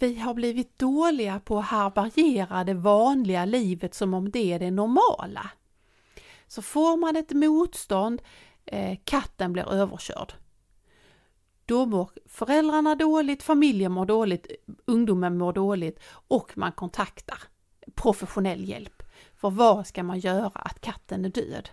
vi 0.00 0.18
har 0.18 0.34
blivit 0.34 0.78
dåliga 0.78 1.40
på 1.40 1.58
att 1.58 1.64
härbärgera 1.64 2.64
det 2.64 2.74
vanliga 2.74 3.44
livet 3.44 3.94
som 3.94 4.14
om 4.14 4.30
det 4.30 4.52
är 4.52 4.58
det 4.58 4.70
normala. 4.70 5.50
Så 6.46 6.62
får 6.62 6.96
man 6.96 7.16
ett 7.16 7.32
motstånd, 7.32 8.22
eh, 8.64 8.98
katten 9.04 9.52
blir 9.52 9.72
överkörd. 9.72 10.32
Då 11.66 11.86
mår 11.86 12.10
föräldrarna 12.26 12.94
dåligt, 12.94 13.42
familjen 13.42 13.92
mår 13.92 14.06
dåligt, 14.06 14.46
ungdomen 14.84 15.38
mår 15.38 15.52
dåligt 15.52 16.00
och 16.28 16.58
man 16.58 16.72
kontaktar 16.72 17.38
professionell 17.94 18.68
hjälp. 18.68 19.02
För 19.34 19.50
vad 19.50 19.86
ska 19.86 20.02
man 20.02 20.18
göra 20.18 20.48
att 20.54 20.80
katten 20.80 21.24
är 21.24 21.28
död? 21.28 21.68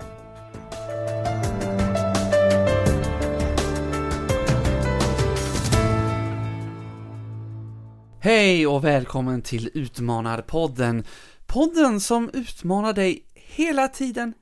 Hej 8.24 8.68
och 8.68 8.84
välkommen 8.84 9.42
till 9.42 9.70
Utmanarpodden. 9.74 11.04
Podden 11.46 12.00
som 12.00 12.30
utmanar 12.34 12.94
dig 12.94 13.26
hela 13.34 13.88
tiden 13.88 14.34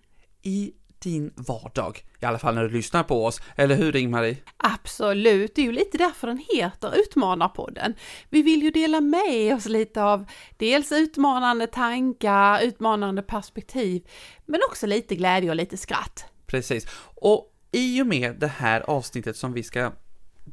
i 0.41 0.71
din 1.03 1.33
vardag. 1.35 2.03
I 2.21 2.25
alla 2.25 2.39
fall 2.39 2.55
när 2.55 2.63
du 2.63 2.69
lyssnar 2.69 3.03
på 3.03 3.25
oss, 3.25 3.41
eller 3.55 3.75
hur 3.75 3.95
Ingmarie? 3.95 4.38
Absolut, 4.57 5.55
det 5.55 5.61
är 5.61 5.65
ju 5.65 5.71
lite 5.71 5.97
därför 5.97 6.27
den 6.27 6.43
heter 6.55 6.93
Utmanarpodden. 6.95 7.93
Vi 8.29 8.41
vill 8.41 8.63
ju 8.63 8.71
dela 8.71 9.02
med 9.02 9.55
oss 9.55 9.65
lite 9.65 10.03
av 10.03 10.25
dels 10.57 10.91
utmanande 10.91 11.67
tankar, 11.67 12.61
utmanande 12.61 13.21
perspektiv, 13.21 14.07
men 14.45 14.59
också 14.69 14.88
lite 14.88 15.16
glädje 15.16 15.49
och 15.49 15.55
lite 15.55 15.77
skratt. 15.77 16.25
Precis. 16.47 16.88
Och 17.16 17.53
i 17.71 18.02
och 18.02 18.07
med 18.07 18.35
det 18.39 18.47
här 18.47 18.81
avsnittet 18.81 19.38
som 19.38 19.53
vi 19.53 19.63
ska 19.63 19.91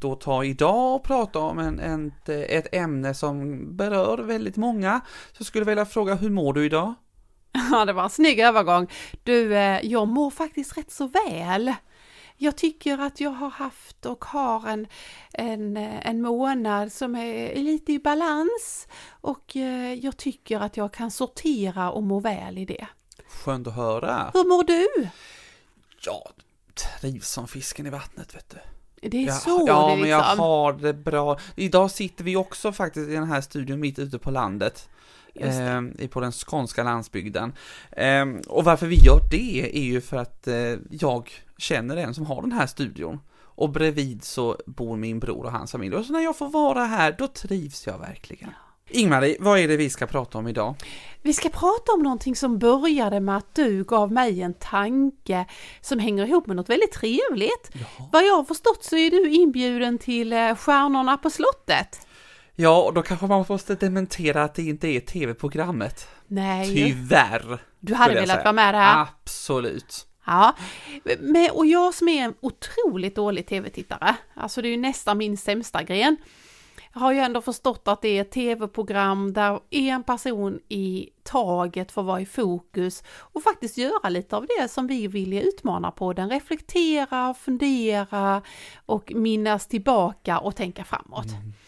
då 0.00 0.14
ta 0.14 0.44
idag 0.44 0.94
och 0.94 1.02
prata 1.02 1.38
om 1.38 1.58
en, 1.58 1.80
en, 1.80 2.12
ett 2.26 2.74
ämne 2.74 3.14
som 3.14 3.66
berör 3.76 4.18
väldigt 4.18 4.56
många, 4.56 5.00
så 5.38 5.44
skulle 5.44 5.60
jag 5.60 5.66
vilja 5.66 5.86
fråga 5.86 6.14
hur 6.14 6.30
mår 6.30 6.52
du 6.52 6.64
idag? 6.66 6.94
Ja, 7.70 7.84
det 7.84 7.92
var 7.92 8.04
en 8.04 8.10
snygg 8.10 8.40
övergång. 8.40 8.90
Du, 9.22 9.56
eh, 9.56 9.80
jag 9.86 10.08
mår 10.08 10.30
faktiskt 10.30 10.76
rätt 10.76 10.92
så 10.92 11.06
väl. 11.06 11.74
Jag 12.36 12.56
tycker 12.56 12.98
att 12.98 13.20
jag 13.20 13.30
har 13.30 13.50
haft 13.50 14.06
och 14.06 14.24
har 14.24 14.68
en, 14.68 14.86
en, 15.32 15.76
en 15.76 16.22
månad 16.22 16.92
som 16.92 17.16
är 17.16 17.54
lite 17.54 17.92
i 17.92 17.98
balans 17.98 18.88
och 19.08 19.56
eh, 19.56 19.94
jag 19.94 20.16
tycker 20.16 20.60
att 20.60 20.76
jag 20.76 20.92
kan 20.92 21.10
sortera 21.10 21.90
och 21.90 22.02
må 22.02 22.20
väl 22.20 22.58
i 22.58 22.64
det. 22.64 22.86
Skönt 23.28 23.66
att 23.66 23.74
höra. 23.74 24.30
Hur 24.34 24.44
mår 24.44 24.64
du? 24.64 25.08
Ja, 26.00 26.30
trivs 26.74 27.28
som 27.28 27.48
fisken 27.48 27.86
i 27.86 27.90
vattnet 27.90 28.34
vet 28.34 28.50
du. 28.50 28.75
Det 29.08 29.22
är 29.22 29.26
ja, 29.26 29.32
så 29.32 29.64
Ja, 29.66 29.74
det 29.74 29.86
liksom. 29.86 30.00
men 30.00 30.10
jag 30.10 30.22
har 30.22 30.72
det 30.72 30.94
bra. 30.94 31.38
Idag 31.54 31.90
sitter 31.90 32.24
vi 32.24 32.36
också 32.36 32.72
faktiskt 32.72 33.08
i 33.08 33.12
den 33.12 33.28
här 33.28 33.40
studion 33.40 33.80
mitt 33.80 33.98
ute 33.98 34.18
på 34.18 34.30
landet. 34.30 34.88
Eh, 35.34 36.08
på 36.08 36.20
den 36.20 36.32
skånska 36.32 36.82
landsbygden. 36.82 37.52
Eh, 37.90 38.26
och 38.48 38.64
varför 38.64 38.86
vi 38.86 38.96
gör 38.96 39.20
det 39.30 39.78
är 39.78 39.84
ju 39.84 40.00
för 40.00 40.16
att 40.16 40.48
eh, 40.48 40.74
jag 40.90 41.30
känner 41.58 41.96
en 41.96 42.14
som 42.14 42.26
har 42.26 42.42
den 42.42 42.52
här 42.52 42.66
studion. 42.66 43.20
Och 43.38 43.70
bredvid 43.70 44.24
så 44.24 44.56
bor 44.66 44.96
min 44.96 45.20
bror 45.20 45.44
och 45.44 45.52
hans 45.52 45.72
familj. 45.72 45.94
Och 45.94 46.04
så 46.04 46.12
när 46.12 46.20
jag 46.20 46.36
får 46.36 46.48
vara 46.48 46.84
här, 46.84 47.14
då 47.18 47.26
trivs 47.26 47.86
jag 47.86 47.98
verkligen. 47.98 48.50
Ingmarie, 48.90 49.36
vad 49.40 49.58
är 49.58 49.68
det 49.68 49.76
vi 49.76 49.90
ska 49.90 50.06
prata 50.06 50.38
om 50.38 50.48
idag? 50.48 50.74
Vi 51.22 51.32
ska 51.32 51.48
prata 51.48 51.92
om 51.92 52.02
någonting 52.02 52.36
som 52.36 52.58
började 52.58 53.20
med 53.20 53.36
att 53.36 53.54
du 53.54 53.84
gav 53.84 54.12
mig 54.12 54.42
en 54.42 54.54
tanke 54.54 55.46
som 55.80 55.98
hänger 55.98 56.26
ihop 56.26 56.46
med 56.46 56.56
något 56.56 56.68
väldigt 56.68 56.92
trevligt. 56.92 57.70
Ja. 57.72 58.08
Vad 58.12 58.26
jag 58.26 58.36
har 58.36 58.44
förstått 58.44 58.84
så 58.84 58.96
är 58.96 59.10
du 59.10 59.30
inbjuden 59.30 59.98
till 59.98 60.32
eh, 60.32 60.54
Stjärnorna 60.54 61.16
på 61.16 61.30
slottet. 61.30 62.06
Ja, 62.54 62.82
och 62.82 62.94
då 62.94 63.02
kanske 63.02 63.26
man 63.26 63.44
måste 63.48 63.74
dementera 63.74 64.44
att 64.44 64.54
det 64.54 64.62
inte 64.62 64.88
är 64.88 65.00
tv-programmet. 65.00 66.08
Nej, 66.26 66.74
Tyvärr. 66.74 67.58
du 67.80 67.94
hade 67.94 68.14
velat 68.14 68.28
säga. 68.28 68.44
vara 68.44 68.52
med 68.52 68.74
där. 68.74 69.02
Absolut. 69.02 70.06
Ja, 70.26 70.56
men, 71.20 71.50
och 71.50 71.66
jag 71.66 71.94
som 71.94 72.08
är 72.08 72.24
en 72.24 72.34
otroligt 72.40 73.16
dålig 73.16 73.46
tv-tittare, 73.46 74.16
alltså 74.34 74.62
det 74.62 74.68
är 74.68 74.70
ju 74.70 74.76
nästan 74.76 75.18
min 75.18 75.36
sämsta 75.36 75.82
gren, 75.82 76.16
har 76.96 77.12
ju 77.12 77.18
ändå 77.18 77.40
förstått 77.40 77.88
att 77.88 78.02
det 78.02 78.08
är 78.08 78.20
ett 78.20 78.30
tv-program 78.30 79.32
där 79.32 79.60
en 79.70 80.02
person 80.02 80.60
i 80.68 81.08
taget 81.22 81.92
får 81.92 82.02
vara 82.02 82.20
i 82.20 82.26
fokus 82.26 83.02
och 83.18 83.42
faktiskt 83.42 83.78
göra 83.78 84.08
lite 84.08 84.36
av 84.36 84.46
det 84.58 84.68
som 84.68 84.86
vi 84.86 85.08
vill 85.08 85.32
utmana 85.32 85.90
på 85.90 86.12
den, 86.12 86.30
reflektera, 86.30 87.34
fundera 87.34 88.42
och 88.86 89.12
minnas 89.14 89.66
tillbaka 89.66 90.38
och 90.38 90.56
tänka 90.56 90.84
framåt. 90.84 91.26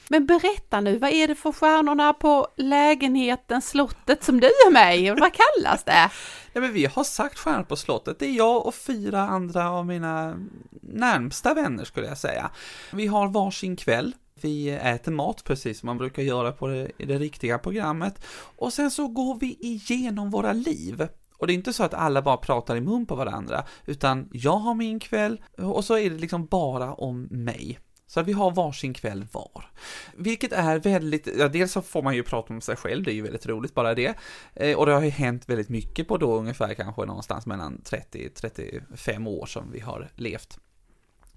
Men 0.09 0.27
berätta 0.27 0.81
nu, 0.81 0.99
vad 0.99 1.11
är 1.11 1.29
det 1.29 1.35
för 1.35 1.53
stjärnorna 1.53 2.13
på 2.13 2.49
lägenheten, 2.57 3.63
slottet 3.63 4.25
som 4.25 4.41
du 4.41 4.47
är 4.47 4.73
med 4.73 4.99
i? 4.99 5.11
Vad 5.11 5.33
kallas 5.33 5.85
det? 5.85 6.11
Ja, 6.53 6.61
men 6.61 6.73
vi 6.73 6.87
har 6.87 7.05
sagt 7.05 7.39
Stjärnor 7.39 7.65
på 7.65 7.77
slottet. 7.77 8.19
Det 8.19 8.27
är 8.27 8.33
jag 8.33 8.67
och 8.67 8.75
fyra 8.75 9.21
andra 9.21 9.71
av 9.71 9.87
mina 9.87 10.39
närmsta 10.81 11.55
vänner 11.55 11.85
skulle 11.85 12.07
jag 12.07 12.19
säga. 12.19 12.51
Vi 12.93 13.07
har 13.07 13.29
varsin 13.29 13.77
kväll. 13.77 14.13
Vi 14.41 14.71
äter 14.71 15.13
mat 15.13 15.45
precis 15.45 15.81
som 15.81 15.87
man 15.87 15.99
brukar 15.99 16.23
göra 16.23 16.53
på 16.53 16.67
det, 16.67 16.91
i 16.99 17.05
det 17.05 17.19
riktiga 17.19 17.59
programmet. 17.59 18.25
Och 18.57 18.73
sen 18.73 18.91
så 18.91 19.09
går 19.09 19.39
vi 19.41 19.57
igenom 19.61 20.31
våra 20.31 20.53
liv. 20.53 21.09
Och 21.39 21.47
det 21.47 21.53
är 21.53 21.55
inte 21.55 21.73
så 21.73 21.85
att 21.85 21.95
alla 21.95 22.23
bara 22.23 22.37
pratar 22.37 22.77
i 22.77 22.81
mun 22.81 23.07
på 23.07 23.15
varandra, 23.15 23.65
utan 23.87 24.29
jag 24.33 24.57
har 24.57 24.75
min 24.75 25.01
kväll 25.01 25.43
och 25.59 25.85
så 25.85 25.99
är 25.99 26.11
det 26.11 26.19
liksom 26.19 26.47
bara 26.47 26.95
om 26.95 27.23
mig. 27.23 27.79
Så 28.07 28.21
att 28.21 28.27
vi 28.27 28.33
har 28.33 28.51
varsin 28.51 28.95
kväll 28.95 29.27
var. 29.33 29.71
Vilket 30.17 30.53
är 30.53 30.79
väldigt, 30.79 31.29
ja 31.39 31.49
dels 31.49 31.73
så 31.73 31.83
får 31.83 32.03
man 32.03 32.15
ju 32.15 32.23
prata 32.23 32.55
om 32.55 32.61
sig 32.61 32.77
själv, 32.77 33.05
det 33.05 33.13
är 33.13 33.15
ju 33.15 33.23
väldigt 33.23 33.47
roligt 33.47 33.75
bara 33.75 33.95
det. 33.95 34.15
Eh, 34.55 34.79
och 34.79 34.87
det 34.87 34.93
har 34.93 35.03
ju 35.03 35.11
hänt 35.11 35.49
väldigt 35.49 35.69
mycket 35.69 36.09
på 36.09 36.17
då 36.17 36.35
ungefär 36.35 36.75
kanske 36.75 37.05
någonstans 37.05 37.47
mellan 37.47 37.83
30-35 37.85 39.29
år 39.29 39.47
som 39.47 39.73
vi 39.73 39.81
har 39.81 40.09
levt. 40.15 40.59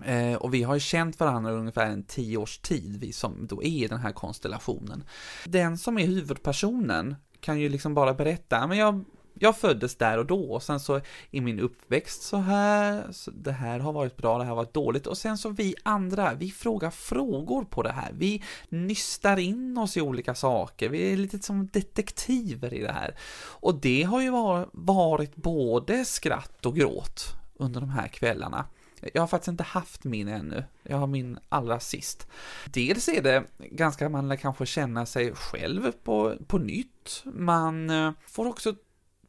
Eh, 0.06 0.36
och 0.36 0.54
vi 0.54 0.64
har 0.64 0.74
ju 0.74 0.80
känt 0.80 1.20
varandra 1.20 1.52
ungefär 1.52 1.86
en 1.86 2.04
tio 2.04 2.38
års 2.38 2.58
tid, 2.58 2.98
vi 3.00 3.14
som 3.14 3.48
då 3.48 3.64
är 3.64 3.68
i 3.68 3.88
den 3.88 4.00
här 4.00 4.12
konstellationen. 4.12 5.04
Den 5.46 5.78
som 5.78 5.98
är 5.98 6.06
huvudpersonen 6.06 7.16
kan 7.40 7.60
ju 7.60 7.70
liksom 7.70 7.94
bara 7.94 8.14
berätta, 8.14 8.68
men 8.68 8.78
jag 8.78 9.04
jag 9.34 9.58
föddes 9.58 9.96
där 9.96 10.18
och 10.18 10.26
då 10.26 10.54
och 10.54 10.64
sen 10.64 10.80
så 10.80 11.02
i 11.32 11.42
min 11.42 11.60
uppväxt 11.60 12.22
så 12.22 12.38
här, 12.38 13.12
så 13.12 13.32
det 13.32 13.52
här 13.52 13.80
har 13.80 13.94
varit 13.94 14.18
bra, 14.18 14.38
det 14.38 14.44
här 14.44 14.50
har 14.50 14.56
varit 14.56 14.74
dåligt 14.74 15.08
och 15.08 15.18
sen 15.18 15.38
så 15.38 15.50
vi 15.50 15.76
andra, 15.84 16.34
vi 16.34 16.52
frågar 16.52 16.90
frågor 16.90 17.64
på 17.64 17.84
det 17.84 17.92
här. 17.92 18.12
Vi 18.14 18.44
nystar 18.70 19.40
in 19.40 19.78
oss 19.78 19.98
i 19.98 20.02
olika 20.02 20.36
saker, 20.36 20.90
vi 20.90 21.14
är 21.14 21.18
lite 21.18 21.40
som 21.40 21.68
detektiver 21.68 22.74
i 22.74 22.80
det 22.82 22.92
här. 22.92 23.16
Och 23.44 23.76
det 23.76 24.04
har 24.04 24.22
ju 24.22 24.30
var- 24.30 24.70
varit 24.72 25.36
både 25.36 26.06
skratt 26.06 26.66
och 26.66 26.76
gråt 26.76 27.26
under 27.54 27.82
de 27.82 27.90
här 27.90 28.08
kvällarna. 28.08 28.66
Jag 29.14 29.22
har 29.22 29.28
faktiskt 29.28 29.48
inte 29.48 29.64
haft 29.64 30.04
min 30.04 30.28
ännu. 30.28 30.64
Jag 30.84 30.98
har 30.98 31.08
min 31.08 31.40
allra 31.50 31.80
sist. 31.80 32.28
Dels 32.66 33.08
är 33.08 33.22
det 33.22 33.44
ganska, 33.60 34.10
man 34.10 34.28
lär 34.28 34.36
kanske 34.36 34.66
känna 34.66 35.06
sig 35.06 35.36
själv 35.36 35.92
på, 36.04 36.36
på 36.48 36.58
nytt. 36.58 37.24
Man 37.26 37.90
eh, 37.90 38.12
får 38.28 38.48
också 38.48 38.76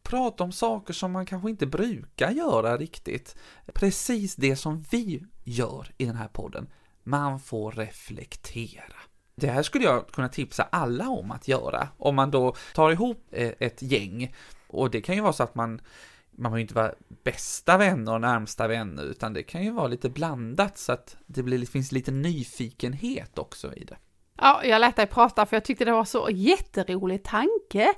prata 0.03 0.45
om 0.45 0.53
saker 0.53 0.95
som 0.95 1.13
man 1.13 1.27
kanske 1.27 1.51
inte 1.51 1.67
brukar 1.67 2.31
göra 2.31 2.77
riktigt. 2.77 3.37
Precis 3.75 4.37
det 4.37 4.57
som 4.57 4.85
vi 4.91 5.23
gör 5.45 5.89
i 5.99 6.05
den 6.05 6.17
här 6.17 6.29
podden. 6.29 6.67
Man 7.03 7.41
får 7.41 7.73
reflektera. 7.73 8.95
Det 9.35 9.51
här 9.51 9.63
skulle 9.63 9.85
jag 9.85 10.09
kunna 10.09 10.29
tipsa 10.29 10.63
alla 10.63 11.09
om 11.09 11.31
att 11.31 11.49
göra. 11.49 11.89
Om 11.99 12.15
man 12.15 12.31
då 12.31 12.55
tar 12.75 12.91
ihop 12.91 13.27
eh, 13.31 13.53
ett 13.59 13.83
gäng. 13.83 14.35
Och 14.67 14.91
det 14.91 15.01
kan 15.01 15.15
ju 15.15 15.21
vara 15.21 15.33
så 15.33 15.43
att 15.43 15.55
man 15.55 15.81
man 16.37 16.53
behöver 16.53 16.61
inte 16.61 16.75
vara 16.75 16.95
bästa 17.25 17.79
vänner 17.79 18.13
och 18.13 18.21
närmsta 18.21 18.69
vänner, 18.69 19.05
utan 19.05 19.33
det 19.33 19.43
kan 19.43 19.65
ju 19.65 19.71
vara 19.71 19.89
lite 19.89 20.11
blandat 20.11 20.79
så 20.79 20.93
att 20.93 21.17
det 21.27 21.43
blir, 21.43 21.67
finns 21.67 21.93
lite 21.93 22.11
nyfikenhet 22.11 23.39
också 23.39 23.75
i 23.75 23.85
det. 23.85 23.97
Ja, 24.39 24.65
jag 24.65 24.81
lät 24.81 24.97
dig 24.97 25.07
prata 25.07 25.47
för 25.47 25.57
jag 25.57 25.65
tyckte 25.65 25.85
det 25.85 25.93
var 25.93 26.05
så 26.05 26.29
jätterolig 26.31 27.23
tanke. 27.23 27.95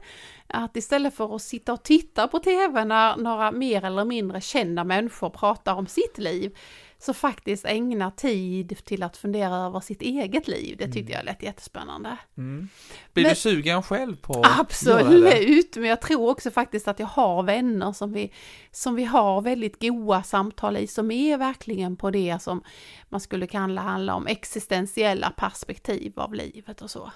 Att 0.47 0.77
istället 0.77 1.15
för 1.15 1.37
att 1.37 1.43
sitta 1.43 1.73
och 1.73 1.83
titta 1.83 2.29
på 2.29 2.39
TV 2.39 2.85
när 2.85 3.17
några 3.17 3.53
mer 3.53 3.85
eller 3.85 4.05
mindre 4.05 4.41
kända 4.41 4.85
människor 4.85 5.31
pratar 5.31 5.75
om 5.75 5.87
sitt 5.87 6.19
liv, 6.19 6.57
så 7.05 7.15
faktiskt 7.15 7.65
ägna 7.65 8.11
tid 8.11 8.85
till 8.85 9.03
att 9.03 9.17
fundera 9.17 9.57
över 9.57 9.81
sitt 9.81 10.03
eget 10.03 10.49
liv. 10.49 10.77
Det 10.79 10.93
tyckte 10.93 11.13
jag 11.13 11.25
lät 11.25 11.43
jättespännande. 11.43 12.17
Mm. 12.37 12.69
Blir 13.13 13.25
Men- 13.25 13.31
du 13.31 13.37
sugen 13.37 13.83
själv 13.83 14.17
på 14.17 14.41
att? 14.41 14.61
Absolut, 14.61 15.77
men 15.77 15.89
jag 15.89 16.01
tror 16.01 16.31
också 16.31 16.51
faktiskt 16.51 16.89
att 16.89 16.99
jag 16.99 17.07
har 17.07 17.43
vänner 17.43 17.93
som 17.93 18.13
vi, 18.13 18.33
som 18.71 18.95
vi 18.95 19.05
har 19.05 19.41
väldigt 19.43 19.81
goda 19.81 20.23
samtal 20.23 20.77
i, 20.77 20.87
som 20.87 21.11
är 21.11 21.39
verkligen 21.39 21.97
på 21.97 22.11
det 22.11 22.43
som 22.43 22.63
man 23.09 23.21
skulle 23.21 23.47
kalla 23.47 23.81
handla 23.81 24.15
om 24.15 24.27
existentiella 24.27 25.31
perspektiv 25.31 26.13
av 26.17 26.35
livet 26.35 26.83
och 26.83 26.91
så. 26.91 27.13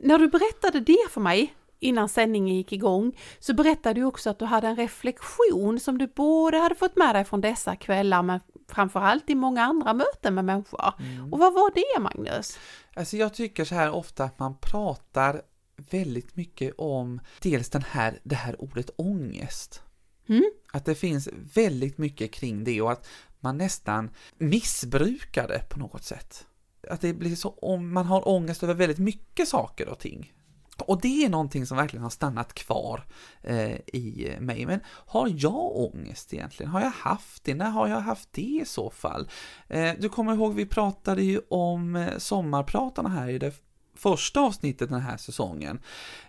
När 0.00 0.18
du 0.18 0.28
berättade 0.28 0.80
det 0.80 1.10
för 1.10 1.20
mig 1.20 1.54
innan 1.82 2.08
sändningen 2.08 2.56
gick 2.56 2.72
igång 2.72 3.18
så 3.38 3.54
berättade 3.54 4.00
du 4.00 4.04
också 4.04 4.30
att 4.30 4.38
du 4.38 4.44
hade 4.44 4.68
en 4.68 4.76
reflektion 4.76 5.80
som 5.80 5.98
du 5.98 6.06
både 6.06 6.58
hade 6.58 6.74
fått 6.74 6.96
med 6.96 7.14
dig 7.14 7.24
från 7.24 7.40
dessa 7.40 7.76
kvällar 7.76 8.22
men 8.22 8.40
framförallt 8.68 9.30
i 9.30 9.34
många 9.34 9.62
andra 9.62 9.94
möten 9.94 10.34
med 10.34 10.44
människor. 10.44 10.94
Mm. 10.98 11.32
Och 11.32 11.38
vad 11.38 11.52
var 11.52 11.70
det 11.74 12.00
Magnus? 12.00 12.58
Alltså 12.94 13.16
jag 13.16 13.34
tycker 13.34 13.64
så 13.64 13.74
här 13.74 13.90
ofta 13.90 14.24
att 14.24 14.38
man 14.38 14.56
pratar 14.60 15.42
väldigt 15.90 16.36
mycket 16.36 16.74
om 16.78 17.20
dels 17.40 17.70
den 17.70 17.82
här, 17.82 18.18
det 18.22 18.34
här 18.34 18.62
ordet 18.62 18.90
ångest. 18.96 19.82
Mm? 20.28 20.50
Att 20.72 20.84
det 20.84 20.94
finns 20.94 21.28
väldigt 21.54 21.98
mycket 21.98 22.32
kring 22.32 22.64
det 22.64 22.82
och 22.82 22.92
att 22.92 23.06
man 23.40 23.58
nästan 23.58 24.10
missbrukar 24.38 25.48
det 25.48 25.68
på 25.68 25.78
något 25.78 26.04
sätt. 26.04 26.46
Att 26.90 27.00
det 27.00 27.14
blir 27.14 27.36
så 27.36 27.48
om 27.48 27.92
man 27.92 28.06
har 28.06 28.28
ångest 28.28 28.62
över 28.62 28.74
väldigt 28.74 28.98
mycket 28.98 29.48
saker 29.48 29.88
och 29.88 29.98
ting. 29.98 30.32
Och 30.78 31.00
det 31.00 31.24
är 31.24 31.28
någonting 31.28 31.66
som 31.66 31.76
verkligen 31.76 32.02
har 32.02 32.10
stannat 32.10 32.54
kvar 32.54 33.04
eh, 33.42 33.72
i 33.72 34.36
mig. 34.40 34.66
Men 34.66 34.80
har 34.86 35.32
jag 35.36 35.76
ångest 35.76 36.34
egentligen? 36.34 36.72
Har 36.72 36.80
jag 36.80 36.90
haft 36.90 37.44
det? 37.44 37.54
När 37.54 37.70
har 37.70 37.88
jag 37.88 38.00
haft 38.00 38.28
det 38.32 38.60
i 38.62 38.64
så 38.66 38.90
fall? 38.90 39.28
Eh, 39.68 39.92
du 39.98 40.08
kommer 40.08 40.34
ihåg, 40.34 40.54
vi 40.54 40.66
pratade 40.66 41.22
ju 41.22 41.40
om 41.48 41.96
eh, 41.96 42.18
sommarpratarna 42.18 43.08
här 43.08 43.28
i 43.28 43.38
det 43.38 43.54
första 43.96 44.40
avsnittet 44.40 44.88
den 44.90 45.00
här 45.00 45.16
säsongen. 45.16 45.80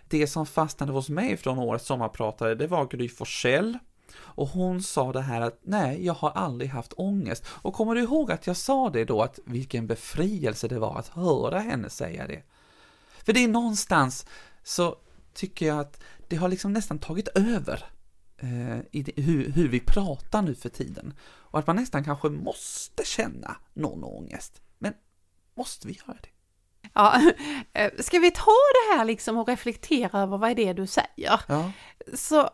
Det 0.08 0.26
som 0.26 0.46
fastnade 0.46 0.92
hos 0.92 1.08
mig 1.08 1.36
från 1.36 1.58
årets 1.58 1.86
sommarpratare, 1.86 2.54
det 2.54 2.66
var 2.66 2.86
Gry 2.86 3.08
Forssell. 3.08 3.78
Och 4.16 4.48
hon 4.48 4.82
sa 4.82 5.12
det 5.12 5.20
här 5.20 5.40
att 5.40 5.58
nej, 5.62 6.06
jag 6.06 6.14
har 6.14 6.30
aldrig 6.30 6.70
haft 6.70 6.92
ångest. 6.96 7.46
Och 7.48 7.74
kommer 7.74 7.94
du 7.94 8.00
ihåg 8.00 8.32
att 8.32 8.46
jag 8.46 8.56
sa 8.56 8.90
det 8.90 9.04
då, 9.04 9.22
att 9.22 9.38
vilken 9.44 9.86
befrielse 9.86 10.68
det 10.68 10.78
var 10.78 10.98
att 10.98 11.08
höra 11.08 11.58
henne 11.58 11.90
säga 11.90 12.26
det? 12.26 12.42
För 13.24 13.32
det 13.32 13.44
är 13.44 13.48
någonstans 13.48 14.26
så 14.62 14.96
tycker 15.34 15.66
jag 15.66 15.78
att 15.78 16.02
det 16.28 16.36
har 16.36 16.48
liksom 16.48 16.72
nästan 16.72 16.98
tagit 16.98 17.28
över 17.28 17.84
eh, 18.36 18.78
i 18.90 19.02
det, 19.02 19.22
hur, 19.22 19.52
hur 19.52 19.68
vi 19.68 19.80
pratar 19.80 20.42
nu 20.42 20.54
för 20.54 20.68
tiden. 20.68 21.14
Och 21.22 21.58
att 21.58 21.66
man 21.66 21.76
nästan 21.76 22.04
kanske 22.04 22.28
måste 22.28 23.04
känna 23.04 23.56
någon 23.74 24.04
ångest. 24.04 24.62
Men 24.78 24.94
måste 25.56 25.86
vi 25.86 25.98
göra 26.06 26.16
det? 26.22 26.28
Ja, 26.94 27.32
eh, 27.72 27.92
ska 27.98 28.18
vi 28.18 28.30
ta 28.30 28.50
det 28.50 28.96
här 28.96 29.04
liksom 29.04 29.36
och 29.36 29.48
reflektera 29.48 30.20
över 30.20 30.38
vad 30.38 30.50
är 30.50 30.54
det 30.54 30.72
du 30.72 30.86
säger? 30.86 31.40
Ja. 31.48 31.72
Så 32.14 32.50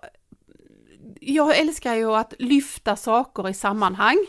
jag 1.20 1.58
älskar 1.58 1.94
ju 1.94 2.14
att 2.14 2.34
lyfta 2.38 2.96
saker 2.96 3.49
i 3.49 3.55
sammanhang. 3.55 4.26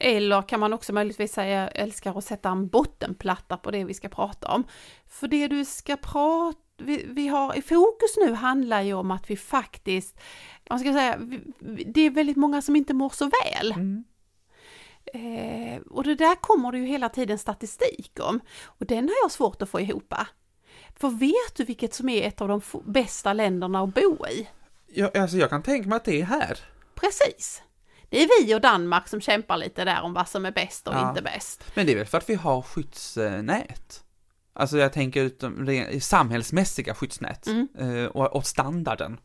Eller 0.00 0.42
kan 0.42 0.60
man 0.60 0.72
också 0.72 0.92
möjligtvis 0.92 1.32
säga 1.32 1.68
älskar 1.68 2.18
att 2.18 2.24
sätta 2.24 2.48
en 2.48 2.68
bottenplatta 2.68 3.56
på 3.56 3.70
det 3.70 3.84
vi 3.84 3.94
ska 3.94 4.08
prata 4.08 4.48
om. 4.48 4.64
För 5.08 5.28
det 5.28 5.48
du 5.48 5.64
ska 5.64 5.96
prata, 5.96 6.58
vi, 6.78 7.04
vi 7.08 7.28
har 7.28 7.58
i 7.58 7.62
fokus 7.62 8.16
nu 8.16 8.32
handlar 8.32 8.82
ju 8.82 8.94
om 8.94 9.10
att 9.10 9.30
vi 9.30 9.36
faktiskt, 9.36 10.20
man 10.70 10.78
ska 10.78 10.92
säga, 10.92 11.16
vi, 11.20 11.84
det 11.84 12.00
är 12.00 12.10
väldigt 12.10 12.36
många 12.36 12.62
som 12.62 12.76
inte 12.76 12.94
mår 12.94 13.10
så 13.10 13.24
väl. 13.24 13.72
Mm. 13.72 14.04
Eh, 15.14 15.80
och 15.80 16.04
det 16.04 16.14
där 16.14 16.34
kommer 16.34 16.72
det 16.72 16.78
ju 16.78 16.86
hela 16.86 17.08
tiden 17.08 17.38
statistik 17.38 18.18
om. 18.20 18.40
Och 18.64 18.86
den 18.86 19.08
har 19.08 19.16
jag 19.22 19.30
svårt 19.30 19.62
att 19.62 19.70
få 19.70 19.80
ihop. 19.80 20.14
För 20.96 21.08
vet 21.08 21.56
du 21.56 21.64
vilket 21.64 21.94
som 21.94 22.08
är 22.08 22.28
ett 22.28 22.40
av 22.40 22.48
de 22.48 22.60
bästa 22.84 23.32
länderna 23.32 23.82
att 23.82 23.94
bo 23.94 24.26
i? 24.26 24.48
Jag, 24.86 25.16
alltså 25.16 25.36
jag 25.36 25.50
kan 25.50 25.62
tänka 25.62 25.88
mig 25.88 25.96
att 25.96 26.04
det 26.04 26.20
är 26.20 26.24
här. 26.24 26.58
Precis. 26.94 27.62
Det 28.10 28.22
är 28.22 28.44
vi 28.44 28.54
och 28.54 28.60
Danmark 28.60 29.08
som 29.08 29.20
kämpar 29.20 29.56
lite 29.56 29.84
där 29.84 30.02
om 30.02 30.12
vad 30.14 30.28
som 30.28 30.46
är 30.46 30.52
bäst 30.52 30.88
och 30.88 30.94
Ja. 30.94 31.08
inte 31.10 31.22
bäst. 31.22 31.64
Men 31.74 31.86
det 31.86 31.92
är 31.92 31.96
väl 31.96 32.06
för 32.06 32.18
att 32.18 32.30
vi 32.30 32.34
har 32.34 32.62
skyddsnät? 32.62 34.04
Alltså 34.52 34.78
jag 34.78 34.92
tänker 34.92 35.22
utom 35.22 35.66
samhällsmässiga 36.00 36.94
skyddsnät 36.94 37.46
Mm. 37.46 37.68
eh, 37.78 38.04
och, 38.04 38.36
och 38.36 38.46
standarden. 38.46 39.20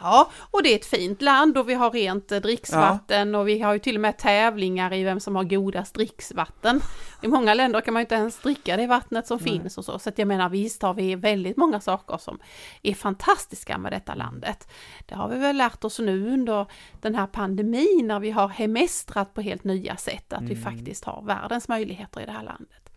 Ja, 0.00 0.30
och 0.50 0.62
det 0.62 0.72
är 0.72 0.76
ett 0.76 0.86
fint 0.86 1.22
land 1.22 1.58
och 1.58 1.68
vi 1.68 1.74
har 1.74 1.90
rent 1.90 2.32
eh, 2.32 2.40
dricksvatten 2.40 3.34
och 3.34 3.48
vi 3.48 3.60
har 3.60 3.72
ju 3.72 3.78
till 3.78 3.94
och 3.94 4.00
med 4.00 4.18
tävlingar 4.18 4.92
i 4.92 5.04
vem 5.04 5.20
som 5.20 5.36
har 5.36 5.44
godast 5.44 5.94
dricksvatten. 5.94 6.80
I 7.22 7.28
många 7.28 7.54
länder 7.54 7.80
kan 7.80 7.94
man 7.94 8.00
ju 8.00 8.04
inte 8.04 8.14
ens 8.14 8.38
dricka 8.38 8.76
det 8.76 8.86
vattnet 8.86 9.26
som 9.26 9.38
Nej. 9.42 9.44
finns 9.60 9.78
och 9.78 9.84
så. 9.84 9.98
Så 9.98 10.08
att 10.08 10.18
jag 10.18 10.28
menar 10.28 10.48
visst 10.48 10.82
har 10.82 10.94
vi 10.94 11.14
väldigt 11.14 11.56
många 11.56 11.80
saker 11.80 12.18
som 12.18 12.38
är 12.82 12.94
fantastiska 12.94 13.78
med 13.78 13.92
detta 13.92 14.14
landet. 14.14 14.68
Det 15.06 15.14
har 15.14 15.28
vi 15.28 15.38
väl 15.38 15.56
lärt 15.56 15.84
oss 15.84 15.98
nu 15.98 16.32
under 16.32 16.66
den 17.00 17.14
här 17.14 17.26
pandemin 17.26 18.04
när 18.04 18.20
vi 18.20 18.30
har 18.30 18.48
hemestrat 18.48 19.34
på 19.34 19.40
helt 19.40 19.64
nya 19.64 19.96
sätt 19.96 20.32
att 20.32 20.42
vi 20.42 20.54
Mm. 20.56 20.64
faktiskt 20.64 21.04
har 21.04 21.22
världens 21.22 21.68
möjligheter 21.68 22.20
i 22.20 22.26
det 22.26 22.32
här 22.32 22.42
landet. 22.44 22.90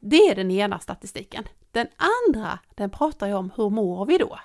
Det 0.00 0.16
är 0.16 0.34
den 0.34 0.50
ena 0.50 0.78
statistiken. 0.78 1.44
Den 1.72 1.86
andra, 2.26 2.58
den 2.74 2.90
pratar 2.90 3.26
ju 3.26 3.34
om 3.34 3.50
hur 3.56 3.70
mår 3.70 4.06
vi 4.06 4.18
då? 4.18 4.38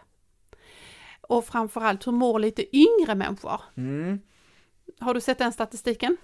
Och 1.38 1.46
framförallt 1.46 2.08
hur 2.08 2.12
mår 2.12 2.40
lite 2.40 2.78
yngre 2.78 3.16
människor? 3.16 3.62
Mm. 3.78 4.20
Har 5.00 5.14
du 5.14 5.22
sett 5.22 5.38
den 5.38 5.54
statistiken? 5.54 6.18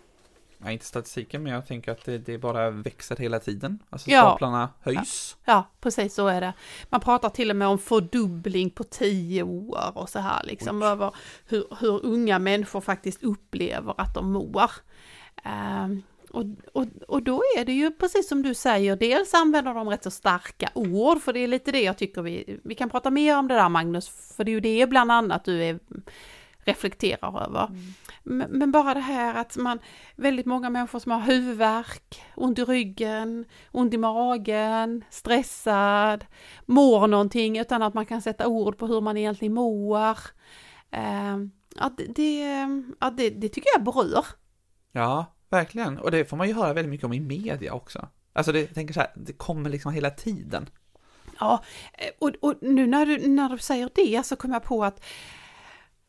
Nej, 0.57 0.73
inte 0.73 0.85
statistiken, 0.85 1.44
men 1.44 1.53
jag 1.53 1.67
tänker 1.67 1.91
att 1.91 2.06
det, 2.06 2.17
det 2.17 2.38
bara 2.38 2.69
växer 2.71 3.15
hela 3.15 3.39
tiden. 3.39 3.79
Alltså 3.89 4.09
Ja. 4.09 4.21
staplarna 4.21 4.69
höjs. 4.81 5.38
Ja, 5.45 5.63
precis 5.81 6.13
så 6.13 6.27
är 6.27 6.41
det. 6.41 6.53
Man 6.89 7.01
pratar 7.01 7.29
till 7.29 7.50
och 7.50 7.56
med 7.56 7.67
om 7.67 7.77
fördubbling 7.79 8.69
på 8.69 8.83
tio 8.83 9.44
år 9.44 9.91
och 9.95 10.09
så 10.09 10.19
här 10.19 10.44
liksom 10.44 10.81
över 10.83 11.15
hur, 11.45 11.63
hur 11.79 12.06
unga 12.06 12.39
människor 12.39 12.81
faktiskt 12.81 13.23
upplever 13.23 13.94
att 13.97 14.13
de 14.13 14.31
mår. 14.31 14.71
Ehm, 15.44 16.03
och, 16.31 16.45
och, 16.73 16.85
och 17.07 17.23
då 17.23 17.41
är 17.57 17.65
det 17.65 17.73
ju 17.73 17.91
precis 17.91 18.29
som 18.29 18.41
du 18.43 18.53
säger, 18.53 18.95
dels 18.95 19.33
använder 19.33 19.73
de 19.73 19.89
rätt 19.89 20.03
så 20.03 20.11
starka 20.11 20.69
ord, 20.73 21.21
för 21.21 21.33
det 21.33 21.39
är 21.39 21.47
lite 21.47 21.71
det 21.71 21.81
jag 21.81 21.97
tycker 21.97 22.21
vi, 22.21 22.59
vi 22.63 22.75
kan 22.75 22.89
prata 22.89 23.11
mer 23.11 23.37
om 23.37 23.47
det 23.47 23.55
där 23.55 23.69
Magnus, 23.69 24.09
för 24.37 24.43
det 24.43 24.51
är 24.51 24.53
ju 24.53 24.59
det 24.59 24.89
bland 24.89 25.11
annat 25.11 25.43
du 25.43 25.63
är, 25.63 25.79
reflekterar 26.59 27.43
över. 27.43 27.69
Men, 28.23 28.51
men 28.51 28.71
bara 28.71 28.93
det 28.93 28.99
här 28.99 29.35
att 29.35 29.57
man, 29.57 29.79
väldigt 30.15 30.45
många 30.45 30.69
människor 30.69 30.99
som 30.99 31.11
har 31.11 31.19
huvudvärk, 31.19 32.23
ont 32.35 32.59
i 32.59 32.63
ryggen, 32.63 33.45
ont 33.71 33.93
i 33.93 33.97
magen, 33.97 35.03
stressad, 35.09 36.25
mår 36.65 37.07
någonting 37.07 37.57
utan 37.59 37.81
att 37.81 37.93
man 37.93 38.05
kan 38.05 38.21
sätta 38.21 38.47
ord 38.47 38.77
på 38.77 38.87
hur 38.87 39.01
man 39.01 39.17
egentligen 39.17 39.53
mår. 39.53 40.17
Ehm, 40.91 41.51
ja, 41.75 41.91
det, 42.15 42.67
ja, 42.99 43.09
det, 43.09 43.29
det 43.29 43.49
tycker 43.49 43.69
jag 43.75 43.83
berör. 43.83 44.25
Ja, 44.91 45.25
verkligen. 45.49 45.97
Och 45.97 46.11
det 46.11 46.25
får 46.25 46.37
man 46.37 46.47
ju 46.47 46.53
höra 46.53 46.73
väldigt 46.73 46.89
mycket 46.89 47.05
om 47.05 47.13
i 47.13 47.19
media 47.19 47.73
också. 47.73 48.07
Alltså 48.33 48.51
det, 48.51 48.59
jag 48.59 48.73
tänker 48.73 48.93
så 48.93 48.99
här, 48.99 49.11
det 49.15 49.33
kommer 49.33 49.69
liksom 49.69 49.93
hela 49.93 50.09
tiden. 50.09 50.69
Ja, 51.39 51.63
eh, 51.93 52.09
och, 52.19 52.31
och 52.41 52.55
nu 52.61 52.87
när 52.87 53.05
du, 53.05 53.27
när 53.27 53.49
du 53.49 53.57
säger 53.57 53.89
det 53.95 54.25
så 54.25 54.35
kom 54.35 54.51
jag 54.51 54.63
på 54.63 54.85
att 54.85 55.01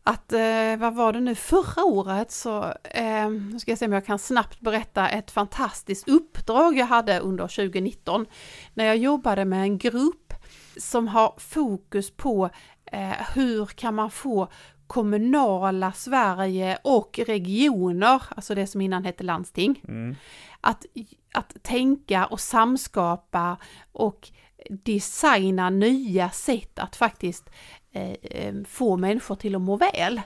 att, 0.03 0.33
eh, 0.33 0.77
vad 0.79 0.95
var 0.95 1.13
det 1.13 1.21
nu, 1.21 1.35
förra 1.35 1.85
året 1.85 2.31
så, 2.31 2.75
eh, 2.85 3.31
nu 3.31 3.59
ska 3.59 3.71
jag 3.71 3.79
se 3.79 3.87
om 3.87 3.93
jag 3.93 4.07
kan 4.07 4.19
snabbt 4.19 4.61
berätta 4.61 5.09
ett 5.09 5.31
fantastiskt 5.31 6.09
uppdrag 6.09 6.79
jag 6.79 6.87
hade 6.87 7.19
under 7.19 7.49
2019 7.49 8.27
när 8.75 8.85
jag 8.85 8.97
jobbade 8.97 9.45
med 9.45 9.63
en 9.63 9.79
grupp 9.79 10.35
som 10.77 11.09
har 11.09 11.35
fokus 11.39 12.11
på 12.11 12.51
eh, 12.93 13.13
hur 13.35 13.67
kan 13.67 13.95
man 13.95 14.11
få 14.11 14.49
kommunala 14.91 15.93
Sverige 15.93 16.79
och 16.85 17.21
regioner, 17.27 18.23
alltså 18.37 18.55
det 18.55 18.67
som 18.67 18.81
innan 18.81 19.05
hette 19.05 19.25
landsting, 19.25 19.81
Mm. 19.89 20.17
att, 20.61 20.87
att 21.35 21.57
tänka 21.63 22.27
och 22.27 22.41
samskapa 22.41 23.57
och 23.93 24.31
designa 24.71 25.71
nya 25.71 26.31
sätt 26.31 26.79
att 26.79 26.97
faktiskt 26.97 27.51
eh, 27.93 28.11
eh, 28.11 28.55
få 28.69 28.97
människor 28.97 29.35
till 29.37 29.55
att 29.55 29.63
må 29.63 29.77
väl. 29.77 30.21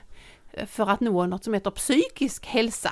eh, 0.53 0.65
För 0.65 0.89
att 0.89 0.99
nå 0.99 1.25
något 1.25 1.43
som 1.43 1.53
heter 1.53 1.71
psykisk 1.71 2.45
hälsa. 2.45 2.91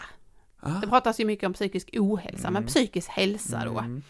Ah. 0.60 0.70
Det 0.70 0.88
pratas 0.88 1.20
ju 1.20 1.26
mycket 1.26 1.48
om 1.48 1.54
psykisk 1.54 1.90
ohälsa, 2.00 2.48
men 2.52 2.56
Mm. 2.64 2.68
psykisk 2.68 3.10
hälsa 3.10 3.62
då. 3.66 3.80
Mm. 3.80 4.02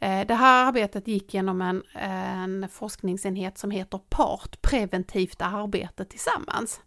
Eh, 0.00 0.26
Det 0.26 0.34
här 0.34 0.66
arbetet 0.68 1.08
gick 1.08 1.34
genom 1.34 1.62
en, 1.62 1.82
en 2.02 2.68
forskningsenhet 2.68 3.58
som 3.58 3.70
heter 3.70 4.00
PART, 4.10 4.62
preventivt 4.62 5.42
arbete 5.42 6.04
tillsammans. 6.04 6.80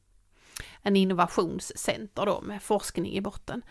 En 0.83 0.95
innovationscenter 0.95 2.25
då 2.25 2.41
med 2.41 2.61
forskning 2.61 3.11
i 3.11 3.21
botten. 3.21 3.61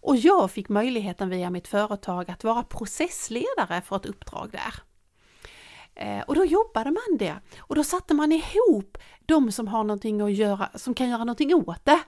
Och 0.00 0.16
jag 0.16 0.50
fick 0.50 0.68
möjligheten 0.68 1.28
via 1.28 1.50
mitt 1.50 1.68
företag 1.68 2.30
att 2.30 2.44
vara 2.44 2.62
processledare 2.62 3.82
för 3.82 3.96
ett 3.96 4.06
uppdrag 4.06 4.50
där. 4.52 4.74
Eh, 5.94 6.22
och 6.22 6.34
då 6.34 6.44
jobbade 6.44 6.90
man 6.90 7.18
det. 7.18 7.36
Och 7.58 7.74
då 7.74 7.84
satte 7.84 8.14
man 8.14 8.32
ihop 8.32 8.98
de 9.26 9.52
som 9.52 9.68
har 9.68 9.84
någonting 9.84 10.20
att 10.20 10.32
göra, 10.32 10.68
som 10.74 10.94
kan 10.94 11.08
göra 11.08 11.24
någonting 11.24 11.54
åt 11.54 11.84
det. 11.84 12.00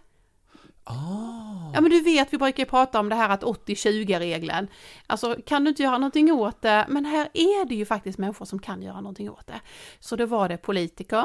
Oh. 0.88 1.71
Ja 1.75 1.80
men 1.80 1.90
du 1.90 2.00
vet, 2.00 2.33
vi 2.33 2.38
brukar 2.38 2.62
ju 2.62 2.68
prata 2.68 3.00
om 3.00 3.09
det 3.09 3.14
här 3.14 3.28
att 3.28 3.42
80-20-regeln. 3.42 4.68
Alltså 5.07 5.37
kan 5.47 5.64
du 5.64 5.71
inte 5.71 5.83
göra 5.83 5.99
någonting 5.99 6.33
åt 6.33 6.62
det, 6.62 6.87
men 6.88 7.04
här 7.04 7.28
är 7.35 7.68
det 7.68 7.75
ju 7.75 7.87
faktiskt 7.87 8.18
människor 8.18 8.45
som 8.45 8.59
kan 8.59 8.83
göra 8.83 9.00
någonting 9.00 9.30
åt 9.30 9.47
det. 9.47 9.61
Så 9.99 10.16
det 10.16 10.26
var 10.26 10.49
det 10.49 10.57
politiker, 10.57 11.25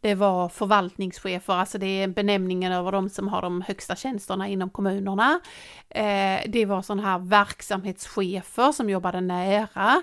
det 0.00 0.14
var 0.14 0.48
förvaltningschefer, 0.48 1.54
alltså 1.54 1.78
det 1.78 1.86
är 1.86 2.08
benämningen 2.08 2.72
över 2.72 2.92
de 2.92 3.08
som 3.08 3.28
har 3.28 3.42
de 3.42 3.62
högsta 3.62 3.96
tjänsterna 3.96 4.48
inom 4.48 4.70
kommunerna. 4.70 5.40
Eh, 5.88 6.40
det 6.46 6.66
var 6.66 6.82
sådana 6.82 7.02
här 7.02 7.18
verksamhetschefer 7.18 8.72
som 8.72 8.90
jobbade 8.90 9.20
nära, 9.20 10.02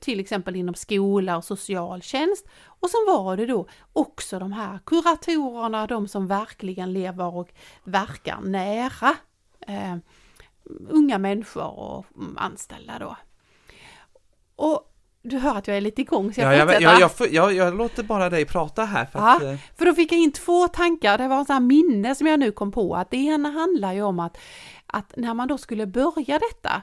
till 0.00 0.20
exempel 0.20 0.56
inom 0.56 0.74
skola 0.74 1.36
och 1.36 1.44
socialtjänst. 1.44 2.46
Och 2.66 2.90
sen 2.90 3.00
var 3.06 3.36
det 3.36 3.46
då 3.46 3.66
också 3.92 4.38
de 4.38 4.52
här 4.52 4.78
kuratorerna, 4.86 5.86
de 5.86 6.08
som 6.08 6.26
verkligen 6.26 6.92
lever 6.92 7.34
och 7.34 7.48
verkar 7.84 8.40
nära 8.40 9.14
eh, 9.66 9.96
unga 10.88 11.18
människor 11.18 11.78
och 11.78 12.06
anställda 12.36 12.98
då. 12.98 13.16
Och 14.56 14.90
du 15.22 15.38
hör 15.38 15.56
att 15.58 15.68
jag 15.68 15.76
är 15.76 15.80
lite 15.80 16.00
igång 16.00 16.34
så 16.34 16.40
jag 16.40 16.54
Ja, 16.56 16.60
fortsätter. 16.60 16.82
jag, 16.82 17.00
jag, 17.00 17.32
jag, 17.32 17.52
jag, 17.54 17.76
låter 17.78 18.02
bara 18.02 18.30
dig 18.30 18.44
prata 18.44 18.84
här 18.84 19.04
för 19.06 19.18
att, 19.18 19.42
Ja. 19.42 19.50
eh, 19.52 19.58
För 19.78 19.84
då 19.84 19.94
fick 19.94 20.12
jag 20.12 20.18
in 20.20 20.32
två 20.32 20.68
tankar, 20.68 21.18
det 21.18 21.28
var 21.28 21.38
en 21.38 21.44
sån 21.44 21.52
här 21.54 21.60
minne 21.60 22.14
som 22.14 22.26
jag 22.26 22.40
nu 22.40 22.52
kom 22.52 22.72
på 22.72 22.94
att 22.96 23.10
det 23.10 23.16
ena 23.16 23.50
handlar 23.50 23.92
ju 23.92 24.02
om 24.02 24.20
att, 24.20 24.36
att 24.86 25.12
när 25.16 25.34
man 25.34 25.48
då 25.48 25.58
skulle 25.58 25.86
börja 25.86 26.38
detta 26.38 26.82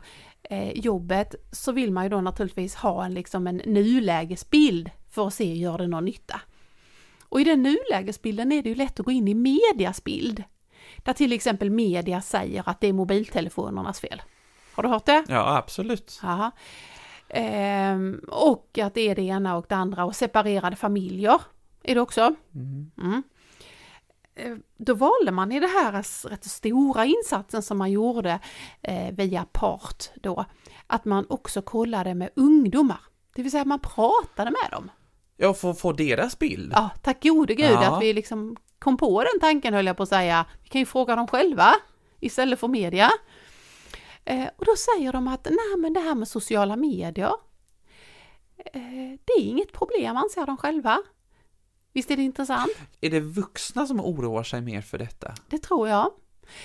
eh, 0.52 0.72
jobbet 0.72 1.36
så 1.52 1.72
vill 1.72 1.92
man 1.92 2.04
ju 2.04 2.10
då 2.10 2.22
naturligtvis 2.22 2.76
ha 2.76 3.06
en, 3.06 3.14
liksom 3.14 3.48
en 3.48 3.62
nulägesbild 3.66 4.90
för 5.10 5.28
att 5.28 5.34
se, 5.34 5.54
gör 5.54 5.78
det 5.78 5.88
någon 5.88 6.06
nytta? 6.06 6.42
Och 7.30 7.42
i 7.42 7.44
den 7.44 7.64
nulägesbilden 7.64 8.52
är 8.52 8.64
det 8.64 8.70
ju 8.70 8.76
lätt 8.76 9.00
att 9.00 9.06
gå 9.06 9.12
in 9.12 9.28
i 9.28 9.34
medias 9.34 10.04
bild. 10.04 10.44
Där 10.98 11.14
till 11.14 11.34
exempel 11.34 11.70
media 11.70 12.22
säger 12.22 12.70
att 12.70 12.82
det 12.82 12.88
är 12.88 12.94
mobiltelefonernas 12.94 14.00
fel. 14.00 14.22
Har 14.74 14.84
du 14.84 14.90
hört 14.90 15.06
det? 15.06 15.24
ja 15.28 15.58
absolut. 15.58 16.20
Jaha. 16.24 16.52
Ehm, 17.30 18.22
och 18.28 18.80
att 18.82 18.94
det 18.94 19.10
är 19.10 19.16
det 19.16 19.22
ena 19.22 19.58
och 19.58 19.66
det 19.70 19.76
andra 19.76 20.06
och 20.06 20.16
separerade 20.16 20.76
familjer 20.76 21.42
är 21.84 21.96
det 21.96 22.02
också. 22.02 22.36
Mm. 22.56 22.92
Mm. 22.98 23.24
Eh, 24.42 24.56
Då 24.78 24.94
valde 24.94 25.32
man 25.32 25.52
i 25.52 25.60
det 25.60 25.68
här 25.68 25.92
rätt 26.30 26.44
stora 26.46 27.06
insatsen 27.06 27.62
som 27.62 27.78
man 27.78 27.92
gjorde 27.92 28.40
eh, 28.82 29.12
via 29.14 29.46
PART 29.52 30.12
då, 30.16 30.46
att 30.88 31.06
man 31.06 31.26
också 31.30 31.62
kollade 31.62 32.16
med 32.16 32.30
ungdomar. 32.36 33.00
Det 33.36 33.42
vill 33.42 33.52
säga 33.52 33.62
att 33.62 33.68
man 33.68 33.80
pratade 33.80 34.52
med 34.52 34.72
dem. 34.72 34.92
Jag 35.38 35.60
får 35.60 35.74
få 35.74 35.92
deras 35.92 36.40
bild. 36.40 36.72
Ja, 36.76 36.90
tack 37.04 37.24
gode 37.24 37.56
gud 37.56 37.72
Ja. 37.72 37.96
att 37.96 38.04
vi 38.04 38.14
liksom 38.14 38.56
kom 38.80 38.98
på 38.98 39.24
den 39.24 39.40
tanken 39.40 39.74
höll 39.74 39.86
jag 39.86 39.98
på 39.98 40.04
att 40.04 40.10
säga. 40.10 40.46
Vi 40.64 40.70
kan 40.70 40.80
ju 40.82 40.86
fråga 40.86 41.16
dem 41.16 41.28
själva 41.28 41.74
istället 42.20 42.60
för 42.60 42.68
media. 42.68 43.10
Eh, 44.26 44.48
och 44.58 44.66
då 44.66 44.76
säger 44.76 45.12
de 45.12 45.28
att 45.28 45.46
nej 45.50 45.78
men 45.78 45.94
det 45.94 46.00
här 46.00 46.16
med 46.16 46.28
sociala 46.28 46.76
medier, 46.76 47.32
det 49.26 49.34
är 49.38 49.42
inget 49.42 49.72
problem 49.72 50.18
anser 50.18 50.46
de 50.46 50.58
själva. 50.58 50.98
Visst 51.94 52.12
är 52.12 52.18
det 52.18 52.24
intressant? 52.24 52.72
Är 53.02 53.10
det 53.10 53.20
vuxna 53.20 53.88
som 53.88 54.00
oroar 54.00 54.44
sig 54.44 54.62
mer 54.62 54.82
för 54.82 54.98
detta? 54.98 55.34
Det 55.50 55.58
tror 55.58 55.88
jag. 55.88 56.12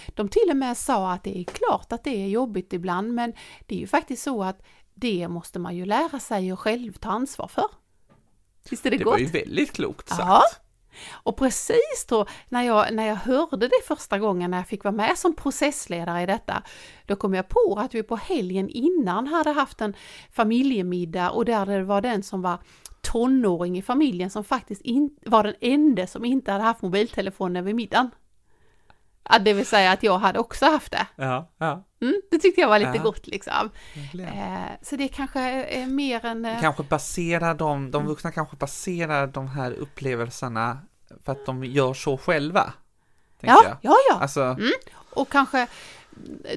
De 0.08 0.28
till 0.28 0.50
och 0.50 0.56
med 0.56 0.76
sa 0.76 1.12
att 1.12 1.24
det 1.24 1.38
är 1.38 1.44
klart 1.44 1.92
att 1.92 2.04
det 2.04 2.22
är 2.22 2.28
jobbigt 2.28 2.72
ibland 2.72 3.14
men 3.14 3.32
det 3.66 3.74
är 3.74 3.78
ju 3.78 3.86
faktiskt 3.86 4.22
så 4.22 4.42
att 4.42 4.62
det 4.94 5.28
måste 5.28 5.58
man 5.58 5.76
ju 5.76 5.84
lära 5.84 6.20
sig 6.20 6.50
att 6.50 6.58
själv 6.58 6.92
ta 6.92 7.10
ansvar 7.10 7.48
för. 7.48 7.66
Visst 8.70 8.86
är 8.86 8.90
det, 8.90 8.96
Det 8.96 9.04
gott? 9.04 9.12
var 9.12 9.18
ju 9.18 9.26
väldigt 9.26 9.72
klokt 9.72 10.08
sagt. 10.08 10.20
Ja. 10.20 10.42
Och 11.12 11.36
precis 11.36 12.06
då 12.08 12.26
när 12.48 12.62
jag, 12.62 12.94
när 12.94 13.06
jag 13.06 13.16
hörde 13.16 13.68
det 13.68 13.82
första 13.86 14.18
gången 14.18 14.50
när 14.50 14.58
jag 14.58 14.68
fick 14.68 14.84
vara 14.84 14.94
med 14.94 15.18
som 15.18 15.34
processledare 15.34 16.22
i 16.22 16.26
detta, 16.26 16.62
då 17.06 17.16
kom 17.16 17.34
jag 17.34 17.48
på 17.48 17.76
att 17.78 17.94
vi 17.94 18.02
på 18.02 18.16
helgen 18.16 18.68
innan 18.68 19.26
hade 19.26 19.50
haft 19.50 19.80
en 19.80 19.96
familjemiddag 20.32 21.30
och 21.30 21.44
där 21.44 21.66
det 21.66 21.84
var 21.84 22.00
den 22.00 22.22
som 22.22 22.42
var 22.42 22.58
tonåring 23.12 23.78
i 23.78 23.82
familjen 23.82 24.30
som 24.30 24.44
faktiskt 24.44 24.80
in, 24.82 25.10
var 25.26 25.42
den 25.44 25.54
enda 25.60 26.06
som 26.06 26.24
inte 26.24 26.52
hade 26.52 26.64
haft 26.64 26.82
mobiltelefonen 26.82 27.64
vid 27.64 27.74
middagen. 27.74 28.10
Ja, 29.30 29.38
det 29.38 29.52
vill 29.52 29.66
säga 29.66 29.92
att 29.92 30.02
jag 30.02 30.18
hade 30.18 30.38
också 30.38 30.66
haft 30.66 30.92
det. 30.92 31.06
Ja, 31.16 31.50
ja. 31.58 31.84
Mm, 32.00 32.20
det 32.30 32.38
tyckte 32.38 32.60
jag 32.60 32.68
var 32.68 32.78
lite 32.78 32.92
Ja. 32.96 33.02
gott 33.02 33.26
liksom. 33.26 33.70
Eh, 34.14 34.70
så 34.82 34.96
det 34.96 35.08
kanske 35.08 35.40
är 35.64 35.86
mer 35.86 36.24
än... 36.24 36.44
eh, 36.44 36.60
Kanske 36.60 36.82
baserar 36.82 37.54
de, 37.54 37.90
de 37.90 38.06
vuxna 38.06 38.30
kanske 38.32 38.56
baserar 38.56 39.26
de 39.26 39.48
här 39.48 39.72
upplevelserna 39.72 40.78
för 41.24 41.32
att 41.32 41.46
de 41.46 41.64
gör 41.64 41.94
så 41.94 42.18
själva. 42.18 42.72
Ja, 43.40 43.60
jag. 43.64 43.76
ja, 43.82 43.96
ja. 44.10 44.18
Alltså, 44.20 44.56
Och 45.10 45.28
kanske 45.28 45.66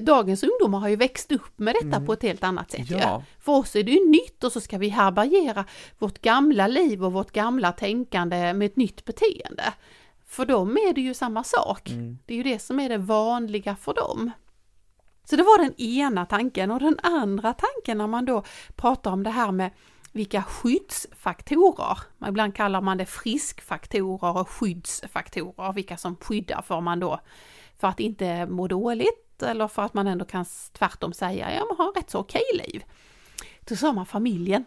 dagens 0.00 0.42
ungdomar 0.42 0.78
har 0.78 0.88
ju 0.88 0.96
växt 0.96 1.32
upp 1.32 1.58
med 1.58 1.74
detta 1.74 1.96
Mm. 1.96 2.06
på 2.06 2.12
ett 2.12 2.22
helt 2.22 2.44
annat 2.44 2.70
sätt. 2.70 2.90
ja, 2.90 3.22
För 3.40 3.52
oss 3.52 3.76
är 3.76 3.82
det 3.82 3.90
ju 3.92 4.10
nytt 4.10 4.44
och 4.44 4.52
så 4.52 4.60
ska 4.60 4.78
vi 4.78 4.88
härbärgera 4.88 5.64
vårt 5.98 6.18
gamla 6.18 6.66
liv 6.66 7.04
och 7.04 7.12
vårt 7.12 7.30
gamla 7.30 7.72
tänkande 7.72 8.52
med 8.52 8.66
ett 8.66 8.76
nytt 8.76 9.04
beteende. 9.04 9.74
För 10.26 10.46
dem 10.46 10.76
är 10.76 10.94
det 10.94 11.00
ju 11.00 11.14
samma 11.14 11.44
sak. 11.44 11.90
mm. 11.90 12.18
Det 12.26 12.34
är 12.34 12.36
ju 12.36 12.42
det 12.42 12.58
som 12.58 12.80
är 12.80 12.88
det 12.88 12.98
vanliga 12.98 13.76
för 13.76 13.94
dem. 13.94 14.30
Så 15.24 15.36
det 15.36 15.42
var 15.42 15.58
den 15.58 15.80
ena 15.80 16.26
tanken 16.26 16.70
och 16.70 16.80
den 16.80 16.98
andra 17.02 17.54
tanken 17.54 17.98
när 17.98 18.06
man 18.06 18.24
då 18.24 18.42
pratar 18.76 19.10
om 19.10 19.22
det 19.22 19.30
här 19.30 19.52
med 19.52 19.70
vilka 20.12 20.42
skyddsfaktorer, 20.42 21.98
ibland 22.28 22.54
kallar 22.54 22.80
man 22.80 22.98
det 22.98 23.06
friskfaktorer 23.06 24.36
och 24.36 24.48
skyddsfaktorer, 24.48 25.72
vilka 25.72 25.96
som 25.96 26.16
skyddar 26.16 26.62
för 26.62 26.80
man 26.80 27.00
då 27.00 27.20
för 27.78 27.88
att 27.88 28.00
inte 28.00 28.46
må 28.46 28.68
dåligt 28.68 29.29
eller 29.42 29.68
för 29.68 29.82
att 29.82 29.94
man 29.94 30.06
ändå 30.06 30.24
kan 30.24 30.44
tvärtom 30.72 31.12
säga 31.12 31.54
ja 31.54 31.64
man 31.64 31.86
har 31.86 31.92
rätt 31.92 32.10
så 32.10 32.18
okej 32.18 32.42
liv. 32.54 32.84
Då 33.60 33.76
sa 33.76 33.92
man 33.92 34.06
familjen 34.06 34.64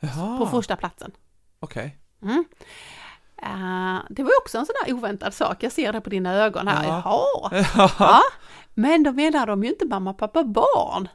Jaha, 0.00 0.38
på 0.38 0.46
första 0.46 0.76
platsen. 0.76 1.12
okej. 1.60 1.96
Mm. 2.22 2.44
Eh, 3.42 4.02
det 4.10 4.22
var 4.22 4.30
ju 4.30 4.36
också 4.42 4.58
en 4.58 4.66
sån 4.66 4.74
där 4.84 4.92
oväntad 4.94 5.34
sak, 5.34 5.62
jag 5.62 5.72
ser 5.72 5.92
det 5.92 6.00
på 6.00 6.10
dina 6.10 6.34
ögon 6.34 6.68
här. 6.68 6.84
Ja. 6.84 7.02
Jaha, 7.04 7.88
Ja, 7.98 8.20
men 8.74 9.02
då 9.02 9.12
menar 9.12 9.46
de 9.46 9.64
ju 9.64 9.70
inte 9.70 9.86
mamma, 9.86 10.12
pappa, 10.14 10.44
barn. 10.44 11.08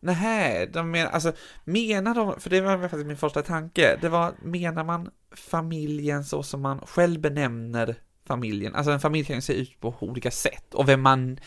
Nej, 0.00 0.66
de 0.72 0.90
menar, 0.90 1.10
alltså, 1.10 1.32
menar 1.64 2.14
de, 2.14 2.40
för 2.40 2.50
det 2.50 2.60
var 2.60 2.78
faktiskt 2.78 3.06
min 3.06 3.16
första 3.16 3.42
tanke, 3.42 3.98
det 4.00 4.08
var, 4.08 4.32
menar 4.42 4.84
man 4.84 5.10
familjen 5.36 6.24
så 6.24 6.42
som 6.42 6.62
man 6.62 6.80
själv 6.86 7.20
benämner 7.20 7.94
familjen? 8.26 8.74
Alltså 8.74 8.92
en 8.92 9.00
familj 9.00 9.24
kan 9.26 9.36
ju 9.36 9.42
se 9.42 9.52
ut 9.52 9.80
på 9.80 9.94
olika 10.00 10.30
sätt, 10.30 10.74
och 10.74 10.88
vem 10.88 11.00
man 11.02 11.38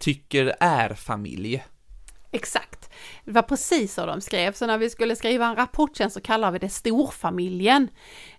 tycker 0.00 0.56
är 0.60 0.94
familj. 0.94 1.64
Exakt. 2.32 2.90
Det 3.24 3.32
var 3.32 3.42
precis 3.42 3.94
så 3.94 4.06
de 4.06 4.20
skrev, 4.20 4.52
så 4.52 4.66
när 4.66 4.78
vi 4.78 4.90
skulle 4.90 5.16
skriva 5.16 5.46
en 5.46 5.56
rapport 5.56 5.96
sen 5.96 6.10
så 6.10 6.20
kallar 6.20 6.50
vi 6.50 6.58
det 6.58 6.68
storfamiljen. 6.68 7.88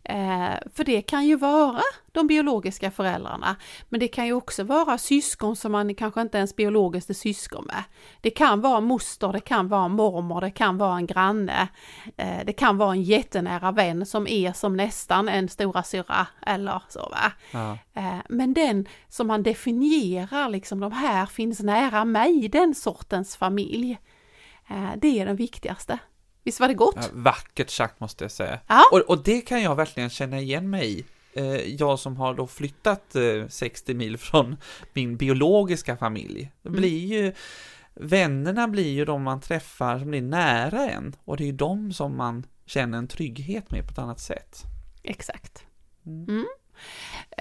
Eh, 0.04 0.54
för 0.76 0.84
det 0.84 1.02
kan 1.02 1.26
ju 1.26 1.36
vara 1.36 1.82
de 2.12 2.28
biologiska 2.28 2.92
föräldrarna, 2.92 3.56
men 3.90 4.00
det 4.00 4.08
kan 4.08 4.26
ju 4.26 4.34
också 4.34 4.64
vara 4.64 4.98
syskon 4.98 5.56
som 5.56 5.72
man 5.72 5.96
kanske 5.96 6.22
inte 6.22 6.38
ens 6.38 6.56
biologiskt 6.56 7.10
är 7.10 7.14
syskon 7.14 7.66
med. 7.66 7.84
Det 8.22 8.30
kan 8.30 8.62
vara 8.62 8.82
moster, 8.82 9.34
det 9.34 9.40
kan 9.40 9.68
vara 9.68 9.88
mormor, 9.88 10.42
det 10.42 10.52
kan 10.52 10.78
vara 10.78 10.96
en 10.96 11.06
granne, 11.06 11.68
eh, 12.18 12.46
det 12.46 12.54
kan 12.54 12.78
vara 12.78 12.92
en 12.92 13.04
jättenära 13.04 13.72
vän 13.72 14.06
som 14.06 14.28
är 14.28 14.54
som 14.54 14.78
nästan 14.78 15.30
en 15.30 15.50
stora 15.50 15.84
syra 15.84 16.28
eller 16.46 16.82
så 16.90 17.00
va. 17.00 17.32
Ja. 17.52 17.78
Eh, 17.94 18.20
Men 18.30 18.54
den 18.54 18.86
som 19.10 19.28
man 19.28 19.44
definierar, 19.44 20.50
liksom 20.50 20.80
de 20.80 20.92
här 20.92 21.26
finns 21.26 21.60
nära 21.60 22.06
mig, 22.06 22.50
den 22.50 22.76
sortens 22.76 23.36
familj. 23.36 23.98
eh, 24.70 24.90
Det 24.98 25.20
är 25.20 25.26
den 25.26 25.36
viktigaste. 25.36 26.00
Visst 26.44 26.60
var 26.60 26.68
det 26.68 26.74
gott? 26.74 26.96
Ja, 26.98 27.04
vackert 27.14 27.70
sagt 27.70 28.00
måste 28.00 28.24
jag 28.24 28.32
säga. 28.32 28.60
Ja. 28.68 28.84
Och, 28.92 29.00
och 29.00 29.24
det 29.24 29.42
kan 29.42 29.62
jag 29.62 29.76
verkligen 29.76 30.10
känna 30.10 30.40
igen 30.40 30.70
mig 30.70 31.00
i. 31.00 31.06
Eh, 31.34 31.46
jag 31.76 32.00
som 32.00 32.18
har 32.18 32.34
då 32.34 32.48
flyttat 32.48 33.16
eh, 33.16 33.48
60 33.50 33.94
mil 33.94 34.18
från 34.18 34.58
min 34.94 35.18
biologiska 35.18 35.98
familj. 35.98 36.52
Det 36.62 36.70
Mm. 36.70 36.80
blir 36.82 37.06
ju, 37.08 37.34
vännerna 37.94 38.68
blir 38.68 38.92
ju 38.92 39.06
de 39.06 39.24
man 39.24 39.42
träffar 39.42 40.00
som 40.00 40.10
blir 40.10 40.22
nära 40.22 40.90
en. 40.90 41.16
Och 41.26 41.38
det 41.38 41.44
är 41.44 41.46
ju 41.46 41.52
de 41.52 41.94
som 41.94 42.18
man 42.18 42.46
känner 42.66 42.98
en 42.98 43.08
trygghet 43.08 43.72
med 43.72 43.86
på 43.86 43.92
ett 43.92 43.98
annat 44.00 44.20
sätt. 44.20 44.64
Exakt. 45.04 45.64
Mm. 46.06 46.46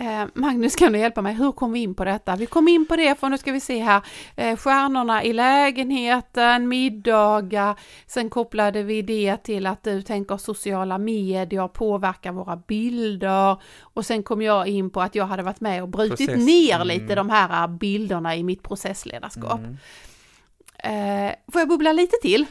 Eh, 0.00 0.26
Magnus, 0.35 0.76
kan 0.76 0.92
du 0.92 0.99
hjälpa 0.99 1.23
mig? 1.23 1.35
Hur 1.35 1.52
kom 1.52 1.73
vi 1.73 1.80
in 1.80 1.95
på 1.95 2.04
detta? 2.04 2.37
Vi 2.37 2.47
kom 2.47 2.69
in 2.69 2.87
på 2.87 2.97
det, 2.97 3.21
för 3.21 3.28
nu 3.28 3.38
ska 3.38 3.52
vi 3.52 3.61
se 3.61 3.78
här, 3.78 4.02
eh, 4.37 4.57
stjärnorna 4.57 5.25
i 5.25 5.33
lägenheten, 5.33 6.69
middagar, 6.69 7.80
sen 8.07 8.30
kopplade 8.30 8.83
vi 8.83 9.02
det 9.02 9.37
till 9.37 9.66
att 9.66 9.83
du 9.83 10.02
tänker 10.02 10.37
sociala 10.37 10.99
medier 10.99 11.69
påverkar 11.69 12.33
våra 12.33 12.57
bilder 12.57 13.57
och 13.80 14.07
sen 14.07 14.23
kom 14.23 14.42
jag 14.42 14.69
in 14.69 14.90
på 14.90 15.00
att 15.00 15.14
jag 15.14 15.25
hade 15.25 15.42
varit 15.42 15.61
med 15.61 15.83
och 15.83 15.88
brutit 15.88 16.28
Process, 16.28 16.47
ner 16.47 16.75
mm. 16.75 16.88
lite 16.88 17.14
de 17.14 17.30
här 17.30 17.69
bilderna 17.69 18.37
i 18.37 18.42
mitt 18.42 18.62
processledarskap. 18.62 19.61
Mm. 19.61 21.28
Eh, 21.28 21.35
får 21.52 21.61
jag 21.61 21.69
bubbla 21.69 21.92
lite 21.92 22.16
till? 22.23 22.47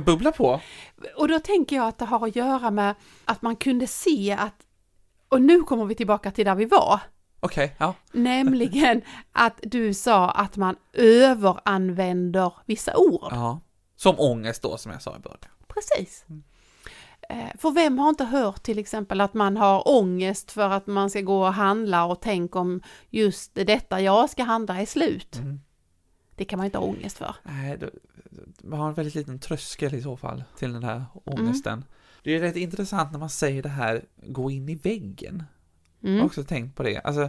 Bubbla 0.00 0.32
på. 0.32 0.60
Och 1.16 1.28
då 1.28 1.38
tänker 1.38 1.76
jag 1.76 1.88
att 1.88 1.98
det 1.98 2.04
har 2.04 2.26
att 2.26 2.36
göra 2.36 2.70
med 2.70 2.94
att 3.24 3.42
man 3.42 3.56
kunde 3.56 3.86
se 3.86 4.36
att, 4.38 4.54
och 5.28 5.42
nu 5.42 5.62
kommer 5.62 5.84
vi 5.84 5.94
tillbaka 5.94 6.30
till 6.30 6.44
där 6.44 6.54
vi 6.54 6.64
var, 6.64 7.00
Okej, 7.40 7.74
ja. 7.78 7.94
nämligen 8.12 9.02
att 9.32 9.58
du 9.62 9.94
sa 9.94 10.30
att 10.30 10.56
man 10.56 10.76
överanvänder 10.92 12.52
vissa 12.66 12.96
ord. 12.96 13.28
ja. 13.30 13.60
Som 13.96 14.20
ångest 14.20 14.62
då, 14.62 14.76
som 14.76 14.92
jag 14.92 15.02
sa 15.02 15.16
i 15.16 15.18
början. 15.18 15.38
Precis. 15.68 16.24
Eh, 17.28 17.56
För 17.58 17.70
vem 17.70 17.98
har 17.98 18.08
inte 18.08 18.24
hört 18.24 18.62
till 18.62 18.78
exempel 18.78 19.20
att 19.20 19.34
man 19.34 19.56
har 19.56 19.88
ångest 19.88 20.52
för 20.52 20.70
att 20.70 20.86
man 20.86 21.10
ska 21.10 21.20
gå 21.20 21.46
och 21.46 21.52
handla 21.54 22.04
och 22.04 22.20
tänk 22.20 22.56
om 22.56 22.82
just 23.10 23.54
detta 23.54 24.00
jag 24.00 24.30
ska 24.30 24.42
handla 24.42 24.80
är 24.80 24.86
slut. 24.86 25.36
Mm. 25.36 25.60
Det 26.34 26.44
kan 26.44 26.56
man 26.56 26.66
inte 26.66 26.78
ha 26.78 26.84
ångest 26.84 27.18
för. 27.18 27.34
Nej, 27.42 27.78
man 28.62 28.80
har 28.80 28.88
en 28.88 28.94
väldigt 28.94 29.14
liten 29.14 29.38
tröskel 29.38 29.94
i 29.94 30.02
så 30.02 30.16
fall 30.16 30.44
till 30.58 30.72
den 30.72 30.84
här 30.84 31.04
ångesten. 31.24 31.84
Det 32.26 32.36
är 32.36 32.40
rätt 32.40 32.56
intressant 32.56 33.12
när 33.12 33.18
man 33.18 33.30
säger 33.30 33.62
det 33.62 33.68
här, 33.68 34.04
gå 34.26 34.50
in 34.50 34.68
i 34.68 34.74
väggen. 34.74 35.42
Jag 36.00 36.08
har 36.08 36.14
Mm. 36.14 36.26
också 36.26 36.44
tänkt 36.44 36.76
på 36.76 36.82
det. 36.82 36.98
Alltså, 36.98 37.28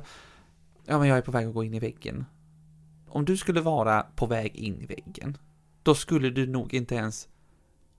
ja 0.86 1.00
men 1.00 1.08
jag 1.08 1.18
är 1.18 1.22
på 1.22 1.32
väg 1.32 1.48
att 1.48 1.54
gå 1.54 1.64
in 1.64 1.74
i 1.74 1.80
väggen. 1.80 2.26
om 3.10 3.26
du 3.26 3.38
skulle 3.38 3.62
vara 3.62 4.02
på 4.16 4.26
väg 4.26 4.56
in 4.56 4.82
i 4.82 4.86
väggen, 4.86 5.38
då 5.84 5.96
skulle 5.96 6.30
du 6.30 6.48
nog 6.48 6.74
inte 6.74 6.96
ens 6.96 7.28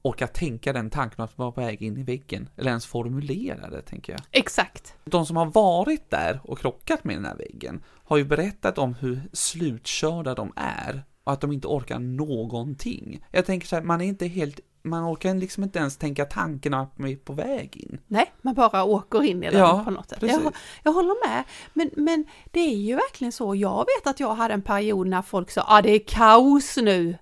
orka 0.02 0.26
tänka 0.26 0.72
den 0.72 0.90
tanken 0.90 1.24
att 1.24 1.38
vara 1.38 1.52
på 1.52 1.60
väg 1.60 1.82
in 1.82 1.96
i 1.96 2.02
väggen, 2.02 2.48
eller 2.56 2.68
ens 2.70 2.86
formulera 2.86 3.70
det, 3.70 3.82
tänker 3.82 4.12
jag. 4.12 4.20
Exakt. 4.30 4.94
De 5.04 5.26
som 5.26 5.36
har 5.36 5.46
varit 5.46 6.10
där 6.10 6.40
och 6.44 6.58
krockat 6.58 7.04
med 7.04 7.16
den 7.16 7.24
här 7.24 7.36
väggen 7.36 7.82
har 7.86 8.16
ju 8.16 8.24
berättat 8.24 8.78
om 8.78 8.94
hur 8.94 9.20
slutkörda 9.32 10.34
de 10.34 10.52
är 10.56 11.02
och 11.24 11.32
att 11.32 11.40
de 11.40 11.52
inte 11.52 11.66
orkar 11.68 11.98
någonting. 11.98 13.24
Jag 13.32 13.44
tänker 13.46 13.66
så 13.66 13.76
här, 13.76 13.82
man 13.82 14.00
är 14.00 14.04
inte 14.06 14.26
helt, 14.26 14.60
man 14.82 15.12
orkar 15.12 15.34
liksom 15.34 15.64
inte 15.64 15.78
ens 15.78 15.96
tänka 15.96 16.24
tanken 16.24 16.74
att 16.74 16.98
man 16.98 17.10
är 17.10 17.16
på 17.16 17.32
väg 17.32 17.76
in. 17.76 18.00
Nej, 18.06 18.32
man 18.42 18.54
bara 18.54 18.84
åker 18.84 19.24
in 19.24 19.42
i 19.42 19.50
den 19.50 19.60
Ja, 19.60 19.82
på 19.84 19.90
något 19.90 20.08
sätt. 20.08 20.22
Jag, 20.22 20.54
jag 20.82 20.92
håller 20.92 21.28
med. 21.28 21.44
Men, 21.72 21.90
men 21.96 22.24
det 22.50 22.60
är 22.60 22.76
ju 22.76 22.94
verkligen 22.94 23.32
så. 23.32 23.54
Jag 23.54 23.78
vet 23.78 24.06
att 24.06 24.20
jag 24.20 24.34
hade 24.34 24.54
en 24.54 24.62
period 24.62 25.06
när 25.06 25.22
folk 25.22 25.50
sa 25.50 25.64
ah, 25.66 25.82
det 25.82 25.90
är 25.90 26.04
kaos 26.06 26.76
nu. 26.76 27.18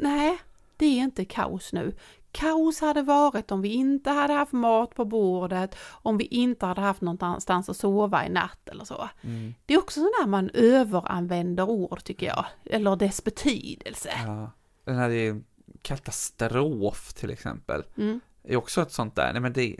Nej, 0.00 0.38
det 0.76 0.86
är 0.86 1.02
inte 1.02 1.24
kaos 1.24 1.72
nu. 1.72 1.94
Kaos 2.32 2.80
hade 2.80 3.02
varit 3.02 3.50
om 3.50 3.62
vi 3.62 3.68
inte 3.68 4.10
hade 4.10 4.32
haft 4.32 4.52
mat 4.52 4.94
på 4.94 5.04
bordet, 5.04 5.76
om 5.88 6.18
vi 6.18 6.24
inte 6.24 6.66
hade 6.66 6.80
haft 6.80 7.00
någonstans 7.00 7.68
att 7.68 7.76
sova 7.76 8.26
i 8.26 8.28
natt 8.28 8.68
eller 8.68 8.84
så. 8.84 9.08
Det 9.66 9.74
är 9.74 9.78
också 9.78 10.00
sådär 10.00 10.26
man 10.26 10.50
överanvänder 10.54 11.70
ord 11.70 12.04
tycker 12.04 12.26
jag, 12.26 12.44
eller 12.64 12.96
dess 12.96 13.24
betydelse. 13.24 14.10
Ja. 14.26 14.50
Den 14.84 14.96
här 14.96 15.10
är 15.10 15.42
katastrof 15.82 17.12
till 17.12 17.30
exempel. 17.30 17.84
Mm. 17.96 18.20
är 18.44 18.56
också 18.56 18.82
ett 18.82 18.92
sånt 18.92 19.16
där, 19.16 19.32
nej 19.32 19.42
men 19.42 19.52
det, 19.52 19.76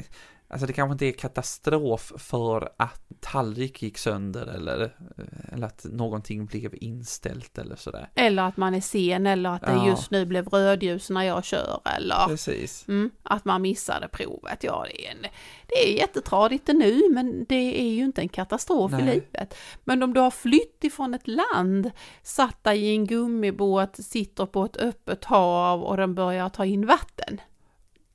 alltså 0.48 0.66
det 0.66 0.72
kanske 0.72 0.92
inte 0.92 1.06
är 1.06 1.12
katastrof 1.12 2.12
för 2.16 2.68
att 2.76 3.02
tallrik 3.20 3.82
gick 3.82 3.98
sönder 3.98 4.46
eller, 4.46 4.82
eh, 5.18 5.54
eller 5.54 5.66
att 5.66 5.84
någonting 5.90 6.46
blev 6.46 6.74
inställt 6.80 7.58
eller 7.58 7.76
sådär. 7.76 8.08
Eller 8.14 8.42
att 8.42 8.56
man 8.56 8.74
är 8.74 8.80
sen 8.80 9.26
eller 9.26 9.50
att 9.50 9.62
det 9.62 9.72
Ja. 9.72 9.86
just 9.88 10.10
nu 10.10 10.26
blev 10.26 10.48
rödljus 10.48 11.10
när 11.10 11.22
jag 11.22 11.44
kör 11.44 11.80
eller 11.96 12.26
Precis. 12.28 12.88
mm, 12.88 13.10
att 13.22 13.44
man 13.44 13.62
missade 13.62 14.08
provet. 14.08 14.64
Ja, 14.64 14.86
det 14.90 15.06
är, 15.06 15.10
en, 15.10 15.22
det 15.66 15.74
är 15.92 15.96
jättetradigt 15.98 16.66
nu 16.68 17.02
men 17.10 17.44
det 17.48 17.80
är 17.80 17.88
ju 17.94 18.04
inte 18.04 18.20
en 18.20 18.28
katastrof 18.28 18.92
i 18.92 18.94
Nej. 18.96 19.04
livet. 19.14 19.54
Men 19.84 20.02
om 20.02 20.14
du 20.14 20.20
har 20.20 20.30
flytt 20.30 20.84
ifrån 20.84 21.14
ett 21.14 21.28
land, 21.28 21.90
satt 22.22 22.64
dig 22.64 22.80
i 22.84 22.90
en 22.90 23.06
gummibåt, 23.06 23.96
sitter 23.96 24.46
på 24.46 24.64
ett 24.64 24.76
öppet 24.76 25.24
hav 25.24 25.82
och 25.82 25.96
den 25.96 26.14
börjar 26.14 26.48
ta 26.48 26.64
in 26.64 26.86
vatten. 26.86 27.40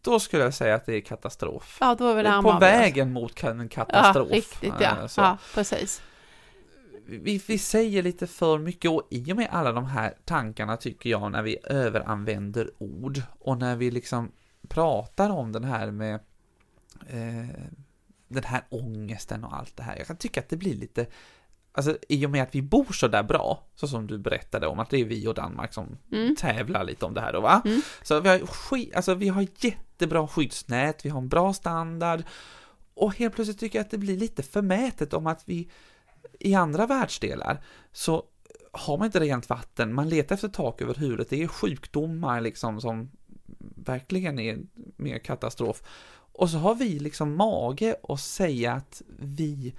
Då 0.01 0.19
skulle 0.19 0.43
jag 0.43 0.53
säga 0.53 0.75
att 0.75 0.85
det 0.85 0.93
är 0.95 1.01
katastrof. 1.01 1.77
Ja, 1.81 1.95
då 1.95 2.07
är 2.09 2.15
Det 2.15 2.23
närmare. 2.29 2.53
på 2.53 2.59
vägen 2.59 3.13
mot 3.13 3.43
en 3.43 3.59
Ja, 3.61 3.67
katastrof. 3.69 4.31
riktigt 4.31 4.73
ja. 4.79 4.97
Eh, 5.01 5.07
så. 5.07 5.21
Ja, 5.21 5.37
precis. 5.53 6.01
vi, 7.05 7.41
vi 7.47 7.57
säger 7.57 8.03
lite 8.03 8.27
för 8.27 8.57
mycket 8.59 8.91
och 8.91 9.07
i 9.11 9.31
och 9.33 9.35
med 9.37 9.47
alla 9.51 9.71
de 9.71 9.85
här 9.85 10.13
tankarna 10.25 10.77
tycker 10.77 11.09
jag 11.09 11.31
när 11.31 11.41
vi 11.41 11.57
överanvänder 11.63 12.71
ord 12.77 13.21
och 13.39 13.57
när 13.57 13.75
vi 13.75 13.91
liksom 13.91 14.31
pratar 14.67 15.29
om 15.29 15.51
den 15.51 15.63
här 15.63 15.91
med 15.91 16.13
eh, 17.09 17.45
den 18.27 18.43
här 18.43 18.61
ångesten 18.69 19.43
och 19.43 19.55
allt 19.57 19.77
det 19.77 19.83
här. 19.83 19.97
Jag 19.97 20.07
kan 20.07 20.17
tycka 20.17 20.39
att 20.39 20.49
det 20.49 20.57
blir 20.57 20.75
lite 20.75 21.05
Alltså 21.73 21.97
i 22.09 22.25
och 22.25 22.29
med 22.29 22.43
att 22.43 22.55
vi 22.55 22.61
bor 22.61 22.93
så 22.93 23.07
där 23.07 23.23
bra, 23.23 23.63
så 23.75 23.87
som 23.87 24.07
du 24.07 24.17
berättade 24.17 24.67
om 24.67 24.79
att 24.79 24.89
det 24.89 24.97
är 24.97 25.05
vi 25.05 25.27
och 25.27 25.33
Danmark 25.33 25.73
som 25.73 25.97
Mm. 26.11 26.35
tävlar 26.35 26.83
lite 26.83 27.05
om 27.05 27.13
det 27.13 27.21
här 27.21 27.33
då 27.33 27.41
va? 27.41 27.61
Mm. 27.65 27.81
Så 28.03 28.19
vi 28.19 28.29
har, 28.29 28.39
skit, 28.39 28.95
alltså, 28.95 29.13
vi 29.13 29.27
har 29.27 29.41
jättebra 30.01 30.27
skyddsnät, 30.27 31.05
vi 31.05 31.09
har 31.09 31.21
en 31.21 31.29
bra 31.29 31.53
standard 31.53 32.23
och 32.93 33.15
helt 33.17 33.35
plötsligt 33.35 33.59
tycker 33.59 33.79
jag 33.79 33.85
att 33.85 33.91
det 33.91 33.97
blir 33.97 34.17
lite 34.17 34.43
förmätet 34.43 35.13
om 35.13 35.27
att 35.27 35.43
vi 35.45 35.69
i 36.39 36.55
andra 36.55 36.87
världsdelar 36.87 37.63
så 37.91 38.23
har 38.71 38.97
man 38.97 39.05
inte 39.05 39.19
rent 39.19 39.49
vatten, 39.49 39.93
man 39.93 40.09
letar 40.09 40.35
efter 40.35 40.47
tak 40.47 40.81
över 40.81 40.95
huvudet, 40.95 41.29
det 41.29 41.43
är 41.43 41.47
sjukdomar 41.47 42.41
liksom 42.41 42.81
som 42.81 43.11
verkligen 43.75 44.39
är 44.39 44.59
mer 44.97 45.19
katastrof. 45.19 45.83
Och 46.33 46.49
så 46.49 46.57
har 46.57 46.75
vi 46.75 46.99
liksom 46.99 47.35
mage 47.35 47.95
att 48.03 48.19
säga 48.19 48.73
att 48.73 49.01
vi, 49.19 49.73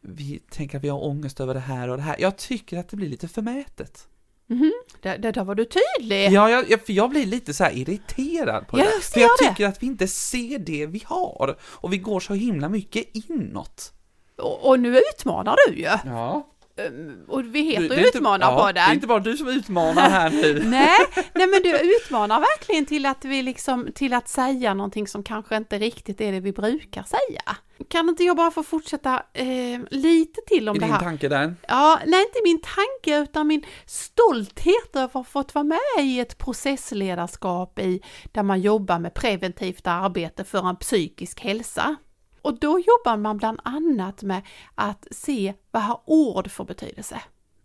vi 0.00 0.38
tänker 0.50 0.78
att 0.78 0.84
vi 0.84 0.88
har 0.88 1.04
ångest 1.04 1.40
över 1.40 1.54
det 1.54 1.60
här 1.60 1.88
och 1.88 1.96
det 1.96 2.02
här. 2.02 2.16
Jag 2.18 2.36
tycker 2.36 2.78
att 2.78 2.88
det 2.88 2.96
blir 2.96 3.08
lite 3.08 3.28
förmätet. 3.28 4.08
Mhm. 4.50 4.72
Där, 5.02 5.18
där, 5.18 5.32
där 5.32 5.44
var 5.44 5.54
du 5.54 5.64
tydlig. 5.64 6.32
Ja, 6.32 6.50
jag, 6.50 6.70
jag, 6.70 6.86
för 6.86 6.92
jag 6.92 7.10
blir 7.10 7.26
lite 7.26 7.54
så 7.54 7.64
irriterad 7.64 8.68
på 8.68 8.78
Ja, 8.78 8.84
det. 8.84 8.90
jag 8.94 9.02
För 9.02 9.20
jag 9.20 9.30
det. 9.40 9.48
tycker 9.48 9.66
att 9.66 9.82
vi 9.82 9.86
inte 9.86 10.08
ser 10.08 10.58
det 10.58 10.86
vi 10.86 11.02
har. 11.06 11.56
Och 11.62 11.92
vi 11.92 11.98
går 11.98 12.20
så 12.20 12.34
himla 12.34 12.68
mycket 12.68 13.04
inåt. 13.28 13.92
Och, 14.38 14.68
och 14.68 14.80
nu 14.80 14.98
utmanar 15.14 15.56
du 15.68 15.74
ju. 15.76 15.88
Ja. 16.04 16.46
Um, 16.86 17.24
Och 17.28 17.44
vi 17.54 17.60
heter 17.62 17.96
ju 17.98 18.06
Utmanarpodden. 18.08 18.66
Ja, 18.66 18.72
det 18.72 18.80
är 18.80 18.94
inte 18.94 19.06
bara 19.06 19.18
du 19.18 19.36
som 19.36 19.48
utmanar 19.48 20.10
här 20.10 20.30
nu. 20.30 20.62
Nej, 20.64 20.98
nej 21.34 21.46
men 21.46 21.62
du 21.62 21.96
utmanar 21.96 22.40
verkligen 22.40 22.86
till 22.86 23.06
att 23.06 23.24
vi 23.24 23.42
liksom, 23.42 23.88
till 23.94 24.12
att 24.14 24.28
säga 24.28 24.74
någonting 24.74 25.06
som 25.08 25.22
kanske 25.22 25.56
inte 25.56 25.78
riktigt 25.78 26.20
är 26.20 26.32
det 26.32 26.40
vi 26.40 26.52
brukar 26.52 27.02
säga. 27.02 27.56
Kan 27.90 28.08
inte 28.08 28.24
jag 28.24 28.36
bara 28.36 28.50
få 28.50 28.62
fortsätta 28.62 29.22
eh, 29.32 29.46
lite 29.90 30.40
till 30.46 30.68
om 30.68 30.76
Är 30.76 30.80
det 30.80 30.86
din 30.86 30.92
här? 30.94 31.00
tanke 31.00 31.28
där? 31.28 31.54
Ja, 31.68 31.98
nej 32.06 32.20
inte 32.22 32.38
min 32.44 32.60
tanke 32.60 33.22
utan 33.22 33.46
min 33.46 33.62
stolthet 33.86 34.96
över 34.96 35.04
att 35.04 35.12
ha 35.12 35.24
fått 35.24 35.54
vara 35.54 35.64
med 35.64 35.78
i 36.00 36.20
ett 36.20 36.38
processledarskap 36.38 37.78
i 37.78 38.02
där 38.32 38.42
man 38.42 38.60
jobbar 38.60 38.98
med 38.98 39.14
preventivt 39.14 39.86
arbete 39.86 40.44
för 40.44 40.68
en 40.68 40.76
psykisk 40.76 41.40
hälsa. 41.40 41.96
Och 42.42 42.58
då 42.58 42.78
jobbar 42.78 43.16
man 43.16 43.36
bland 43.36 43.60
annat 43.64 44.22
med 44.22 44.42
att 44.74 45.06
se 45.10 45.54
vad 45.70 45.82
har 45.82 46.00
ord 46.04 46.50
för 46.50 46.64
betydelse. 46.64 47.20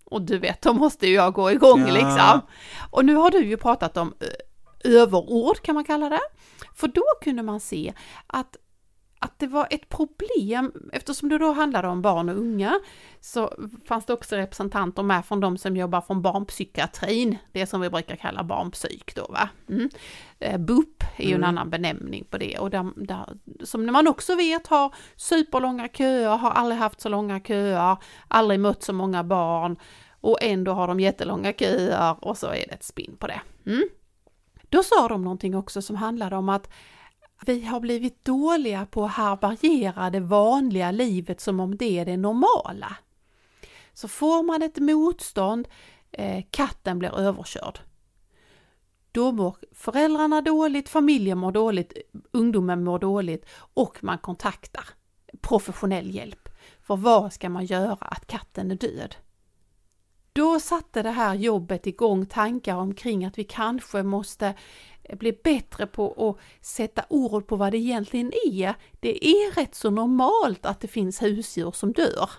Och 0.05 0.21
du 0.21 0.38
vet, 0.38 0.62
då 0.62 0.73
måste 0.73 1.07
ju 1.07 1.13
jag 1.13 1.33
gå 1.33 1.51
igång 1.51 1.88
Ja. 1.88 1.93
liksom. 1.93 2.41
Och 2.91 3.05
nu 3.05 3.15
har 3.15 3.31
du 3.31 3.45
ju 3.45 3.57
pratat 3.57 3.97
om 3.97 4.13
eh, 4.19 4.91
överord 5.01 5.62
kan 5.62 5.75
man 5.75 5.83
kalla 5.83 6.09
det. 6.09 6.21
För 6.75 6.88
då 6.88 7.03
kunde 7.21 7.43
man 7.43 7.59
se 7.59 7.93
att 8.27 8.57
att 9.23 9.39
det 9.39 9.47
var 9.47 9.67
ett 9.69 9.89
problem, 9.89 10.71
eftersom 10.93 11.29
det 11.29 11.38
då 11.38 11.51
handlade 11.51 11.88
om 11.88 12.01
barn 12.01 12.29
och 12.29 12.38
unga, 12.38 12.79
så 13.21 13.53
fanns 13.86 14.05
det 14.05 14.13
också 14.13 14.36
representanter 14.36 15.03
med 15.03 15.25
från 15.25 15.39
de 15.39 15.57
som 15.57 15.77
jobbar 15.77 16.01
från 16.01 16.21
barnpsykiatrin, 16.21 17.38
det 17.51 17.67
som 17.67 17.81
vi 17.81 17.89
brukar 17.89 18.15
kalla 18.15 18.43
barnpsyk 18.43 19.15
då 19.15 19.27
va. 19.29 19.49
Mm. 19.69 19.89
Eh, 20.39 20.57
BUP 20.57 21.03
är 21.17 21.23
ju 21.23 21.29
en 21.29 21.36
Mm. 21.36 21.49
annan 21.49 21.69
benämning 21.69 22.25
på 22.29 22.38
det 22.38 22.57
och 22.57 22.69
där, 22.69 22.91
där, 22.95 23.25
som 23.63 23.86
man 23.86 24.07
också 24.07 24.36
vet 24.36 24.67
har 24.67 24.95
superlånga 25.15 25.88
köer, 25.88 26.38
har 26.38 26.51
aldrig 26.51 26.79
haft 26.79 27.01
så 27.01 27.09
långa 27.09 27.39
köer, 27.39 27.97
aldrig 28.27 28.59
mött 28.59 28.83
så 28.83 28.93
många 28.93 29.23
barn 29.23 29.77
och 30.21 30.38
ändå 30.41 30.71
har 30.71 30.88
de 30.88 30.99
jättelånga 30.99 31.53
köer 31.53 32.15
och 32.25 32.38
så 32.38 32.47
är 32.47 32.65
det 32.67 32.73
ett 32.73 32.83
spinn 32.83 33.17
på 33.19 33.27
det. 33.27 33.41
Mm. 33.65 33.83
Då 34.69 34.83
sa 34.83 35.07
de 35.07 35.23
någonting 35.23 35.55
också 35.55 35.81
som 35.81 35.95
handlade 35.95 36.36
om 36.36 36.49
att 36.49 36.69
vi 37.45 37.65
har 37.65 37.79
blivit 37.79 38.25
dåliga 38.25 38.86
på 38.86 39.06
att 39.06 39.12
härbärgera 39.12 40.10
det 40.10 40.19
vanliga 40.19 40.91
livet 40.91 41.41
som 41.41 41.60
om 41.60 41.77
det 41.77 41.99
är 41.99 42.06
det 42.06 42.17
normala. 42.17 42.97
Så 43.93 44.08
får 44.08 44.43
man 44.43 44.62
ett 44.62 44.79
motstånd, 44.79 45.67
eh, 46.12 46.43
katten 46.51 46.99
blir 46.99 47.17
överkörd. 47.17 47.79
Då 49.12 49.32
mår 49.32 49.56
föräldrarna 49.71 50.41
dåligt, 50.41 50.89
familjen 50.89 51.38
mår 51.38 51.51
dåligt, 51.51 51.93
ungdomen 52.32 52.84
mår 52.84 52.99
dåligt 52.99 53.45
och 53.56 54.03
man 54.03 54.17
kontaktar 54.17 54.86
professionell 55.41 56.15
hjälp. 56.15 56.49
För 56.82 56.95
vad 56.95 57.34
ska 57.34 57.49
man 57.49 57.65
göra 57.65 57.97
att 57.99 58.27
katten 58.27 58.71
är 58.71 58.75
död? 58.75 59.15
Då 60.34 60.60
satte 60.60 61.03
det 61.03 61.12
här 61.12 61.36
jobbet 61.36 61.88
igång 61.88 62.25
tankar 62.25 62.75
omkring 62.75 63.25
att 63.25 63.38
vi 63.38 63.43
kanske 63.43 64.03
måste 64.03 64.53
bli 65.09 65.39
bättre 65.43 65.87
på 65.87 66.29
att 66.29 66.65
sätta 66.65 67.05
ord 67.09 67.47
på 67.47 67.55
vad 67.55 67.71
det 67.71 67.77
egentligen 67.77 68.31
är. 68.45 68.75
Det 68.99 69.27
är 69.27 69.51
rätt 69.55 69.75
så 69.75 69.89
normalt 69.89 70.65
att 70.65 70.79
det 70.79 70.87
finns 70.87 71.21
husdjur 71.21 71.71
som 71.71 71.93
dör. 71.93 72.29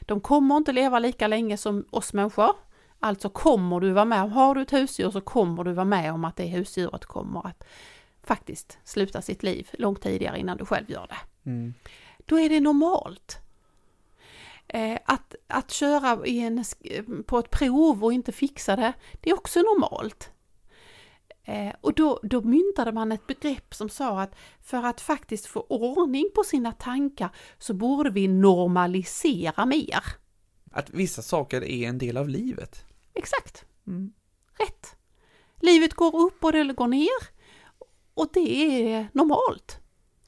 De 0.00 0.20
kommer 0.20 0.56
inte 0.56 0.72
leva 0.72 0.98
lika 0.98 1.26
länge 1.26 1.56
som 1.56 1.84
oss 1.90 2.12
människor. 2.12 2.56
Alltså 3.00 3.28
kommer 3.28 3.80
du 3.80 3.92
vara 3.92 4.04
med, 4.04 4.30
har 4.30 4.54
du 4.54 4.62
ett 4.62 4.72
husdjur 4.72 5.10
så 5.10 5.20
kommer 5.20 5.64
du 5.64 5.72
vara 5.72 5.84
med 5.84 6.12
om 6.12 6.24
att 6.24 6.36
det 6.36 6.46
husdjuret 6.46 7.06
kommer 7.06 7.46
att 7.46 7.64
faktiskt 8.22 8.78
sluta 8.84 9.22
sitt 9.22 9.42
liv 9.42 9.68
långt 9.72 10.02
tidigare 10.02 10.38
innan 10.38 10.56
du 10.56 10.66
själv 10.66 10.90
gör 10.90 11.06
det. 11.06 11.50
Mm. 11.50 11.74
Då 12.26 12.38
är 12.38 12.48
det 12.48 12.60
normalt. 12.60 13.38
Eh, 14.68 14.98
att, 15.04 15.34
att 15.46 15.70
köra 15.70 16.26
en, 16.26 16.64
på 17.26 17.38
ett 17.38 17.50
prov 17.50 18.04
och 18.04 18.12
inte 18.12 18.32
fixa 18.32 18.76
det, 18.76 18.92
det 19.20 19.30
är 19.30 19.34
också 19.34 19.60
normalt. 19.60 20.30
Eh, 21.44 21.72
och 21.80 21.94
då, 21.94 22.20
då 22.22 22.40
myntade 22.42 22.92
man 22.92 23.12
ett 23.12 23.26
begrepp 23.26 23.74
som 23.74 23.88
sa 23.88 24.20
att 24.20 24.34
för 24.62 24.82
att 24.82 25.00
faktiskt 25.00 25.46
få 25.46 25.60
ordning 25.68 26.30
på 26.34 26.44
sina 26.44 26.72
tankar 26.72 27.30
så 27.58 27.74
borde 27.74 28.10
vi 28.10 28.28
normalisera 28.28 29.66
mer. 29.66 30.00
Att 30.72 30.90
vissa 30.90 31.22
saker 31.22 31.64
är 31.64 31.88
en 31.88 31.98
del 31.98 32.16
av 32.16 32.28
livet. 32.28 32.84
Exakt, 33.14 33.64
Mm. 33.86 34.12
rätt. 34.58 34.96
Livet 35.60 35.94
går 35.94 36.16
upp 36.16 36.44
och 36.44 36.52
det 36.52 36.72
går 36.72 36.88
ner. 36.88 37.40
Och 38.14 38.28
det 38.32 38.50
är 38.94 39.08
normalt. 39.12 39.78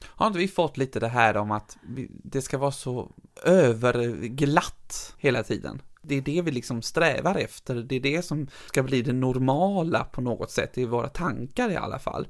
Har 0.01 0.27
inte 0.27 0.39
vi 0.39 0.47
fått 0.47 0.77
lite 0.77 0.99
det 0.99 1.07
här 1.07 1.37
om 1.37 1.51
att 1.51 1.77
det 2.23 2.41
ska 2.41 2.57
vara 2.57 2.71
så 2.71 3.11
överglatt 3.43 5.15
hela 5.17 5.43
tiden? 5.43 5.81
Det 6.03 6.15
är 6.15 6.21
det 6.21 6.41
vi 6.41 6.51
liksom 6.51 6.81
strävar 6.81 7.35
efter, 7.35 7.75
det 7.75 7.95
är 7.95 7.99
det 7.99 8.21
som 8.21 8.47
ska 8.65 8.83
bli 8.83 9.01
det 9.01 9.13
normala 9.13 10.03
på 10.03 10.21
något 10.21 10.51
sätt, 10.51 10.77
i 10.77 10.85
våra 10.85 11.07
tankar 11.07 11.69
i 11.69 11.75
alla 11.75 11.99
fall. 11.99 12.27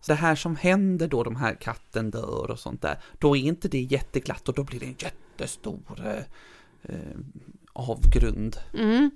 Så 0.00 0.12
det 0.12 0.16
här 0.16 0.34
som 0.34 0.56
händer 0.56 1.08
då, 1.08 1.22
de 1.22 1.36
här 1.36 1.54
katten 1.54 2.10
dör 2.10 2.50
och 2.50 2.58
sånt 2.58 2.82
där, 2.82 2.98
då 3.18 3.36
är 3.36 3.40
inte 3.40 3.68
det 3.68 3.80
jätteglatt 3.80 4.48
och 4.48 4.54
då 4.54 4.64
blir 4.64 4.80
det 4.80 4.86
en 4.86 4.96
jättestor 4.98 5.82
eh, 6.04 6.24
eh 6.82 7.18
avgrund. 7.72 8.56
Mm. 8.74 9.10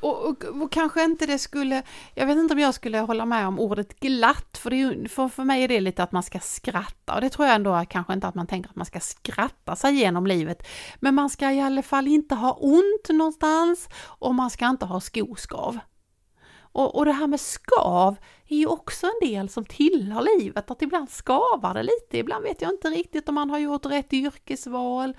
Och, 0.00 0.28
och, 0.28 0.44
och, 0.44 0.72
kanske 0.72 1.04
inte 1.04 1.26
det 1.26 1.38
skulle, 1.38 1.82
jag 2.14 2.26
vet 2.26 2.38
inte 2.38 2.54
om 2.54 2.60
jag 2.60 2.74
skulle 2.74 2.98
hålla 2.98 3.24
med 3.24 3.46
om 3.46 3.58
ordet 3.58 4.00
glatt, 4.00 4.58
för, 4.58 4.70
det 4.70 4.76
är, 4.76 5.08
för, 5.08 5.28
för 5.28 5.44
mig 5.44 5.64
är 5.64 5.68
det 5.68 5.80
lite 5.80 6.02
att 6.02 6.12
man 6.12 6.22
ska 6.22 6.38
skratta 6.38 7.14
och 7.14 7.20
det 7.20 7.30
tror 7.30 7.46
jag 7.46 7.54
ändå 7.54 7.84
kanske 7.88 8.12
inte 8.12 8.28
att 8.28 8.34
man 8.34 8.46
tänker 8.46 8.70
att 8.70 8.76
man 8.76 8.86
ska 8.86 9.00
skratta 9.00 9.76
sig 9.76 9.94
igenom 9.94 10.26
livet. 10.26 10.66
Men 11.00 11.14
man 11.14 11.30
ska 11.30 11.50
i 11.50 11.60
alla 11.60 11.82
fall 11.82 12.08
inte 12.08 12.34
ha 12.34 12.52
ont 12.52 13.08
någonstans 13.08 13.88
och 14.04 14.34
man 14.34 14.50
ska 14.50 14.68
inte 14.68 14.86
ha 14.86 15.00
skoskav. 15.00 15.78
Och, 16.72 16.96
och 16.96 17.04
det 17.04 17.12
här 17.12 17.26
med 17.26 17.40
skav 17.40 18.16
är 18.48 18.56
ju 18.56 18.66
också 18.66 19.06
en 19.06 19.28
del 19.28 19.48
som 19.48 19.64
tillhör 19.64 20.38
livet, 20.38 20.70
att 20.70 20.82
ibland 20.82 21.10
skavar 21.10 21.74
det 21.74 21.82
lite, 21.82 22.18
ibland 22.18 22.44
vet 22.44 22.62
jag 22.62 22.70
inte 22.70 22.88
riktigt 22.88 23.28
om 23.28 23.34
man 23.34 23.50
har 23.50 23.58
gjort 23.58 23.86
rätt 23.86 24.12
yrkesval 24.12 25.14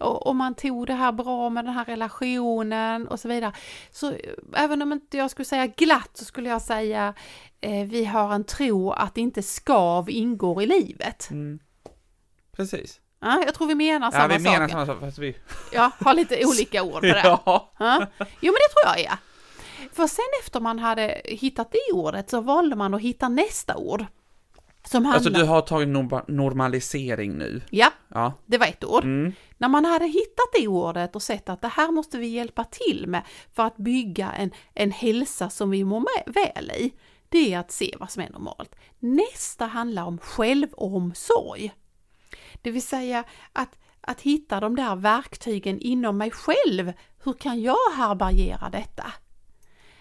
och, 0.00 0.26
och 0.26 0.36
man 0.36 0.54
tog 0.54 0.86
det 0.86 0.94
här 0.94 1.12
bra 1.12 1.50
med 1.50 1.64
den 1.64 1.74
här 1.74 1.84
relationen 1.84 3.08
och 3.08 3.20
så 3.20 3.28
vidare. 3.28 3.52
Så 3.90 4.12
även 4.54 4.82
om 4.82 4.92
inte 4.92 5.16
jag 5.16 5.30
skulle 5.30 5.46
säga 5.46 5.66
glatt 5.66 6.10
så 6.14 6.24
skulle 6.24 6.48
jag 6.48 6.62
säga 6.62 7.14
eh, 7.60 7.86
vi 7.86 8.04
har 8.04 8.32
en 8.34 8.44
tro 8.44 8.90
att 8.90 9.18
inte 9.18 9.42
skav 9.42 10.10
ingår 10.10 10.62
i 10.62 10.66
livet. 10.66 11.30
Mm. 11.30 11.58
Precis. 12.52 13.00
Ja, 13.20 13.42
jag 13.46 13.54
tror 13.54 13.66
vi 13.66 13.74
menar 13.74 14.10
samma 14.10 14.32
ja, 14.32 14.38
vi 14.38 14.44
menar 14.44 14.68
sak. 14.68 14.70
samma 14.70 14.86
sak, 14.86 15.00
fast 15.00 15.18
vi... 15.18 15.36
Ja, 15.72 15.90
har 16.00 16.14
lite 16.14 16.46
olika 16.46 16.82
ord 16.82 16.92
på 16.92 17.00
det. 17.00 17.20
ja. 17.24 17.72
Ja. 17.78 18.06
Jo, 18.20 18.52
men 18.52 18.60
det 18.60 18.72
tror 18.72 18.96
jag 18.96 19.00
är. 19.00 19.18
För 19.92 20.06
sen 20.06 20.24
efter 20.44 20.60
man 20.60 20.78
hade 20.78 21.22
hittat 21.24 21.72
det 21.72 21.92
ordet 21.92 22.30
så 22.30 22.40
valde 22.40 22.76
man 22.76 22.94
att 22.94 23.00
hitta 23.00 23.28
nästa 23.28 23.76
ord. 23.76 24.06
Som 24.84 25.04
handlar... 25.04 25.14
Alltså 25.14 25.30
du 25.30 25.44
har 25.44 25.60
tagit 25.60 25.88
norma- 25.88 26.24
normalisering 26.28 27.38
nu? 27.38 27.62
Ja, 27.70 27.90
Ja. 28.08 28.32
det 28.46 28.58
var 28.58 28.66
ett 28.66 28.84
ord. 28.84 29.04
Mm. 29.04 29.32
När 29.58 29.68
man 29.68 29.84
hade 29.84 30.04
hittat 30.06 30.46
det 30.60 30.68
ordet 30.68 31.16
och 31.16 31.22
sett 31.22 31.48
att 31.48 31.60
det 31.60 31.68
här 31.68 31.90
måste 31.92 32.18
vi 32.18 32.26
hjälpa 32.26 32.64
till 32.64 33.04
med 33.08 33.22
för 33.52 33.62
att 33.62 33.76
bygga 33.76 34.32
en, 34.32 34.50
en 34.74 34.90
hälsa 34.90 35.50
som 35.50 35.70
vi 35.70 35.84
mår 35.84 36.00
med, 36.00 36.34
väl 36.34 36.70
i, 36.70 36.92
det 37.28 37.54
är 37.54 37.58
att 37.58 37.70
se 37.72 37.94
vad 38.00 38.10
som 38.10 38.22
är 38.22 38.30
normalt. 38.30 38.74
Nästa 38.98 39.66
handlar 39.66 40.04
om 40.04 40.18
självomsorg. 40.18 41.72
Det 42.62 42.70
vill 42.70 42.82
säga 42.82 43.24
att, 43.52 43.78
att 44.00 44.20
hitta 44.20 44.60
de 44.60 44.76
där 44.76 44.96
verktygen 44.96 45.78
inom 45.80 46.18
mig 46.18 46.30
själv. 46.30 46.92
Hur 47.24 47.32
kan 47.32 47.60
jag 47.62 47.76
härbärgera 47.96 48.70
detta? 48.70 49.12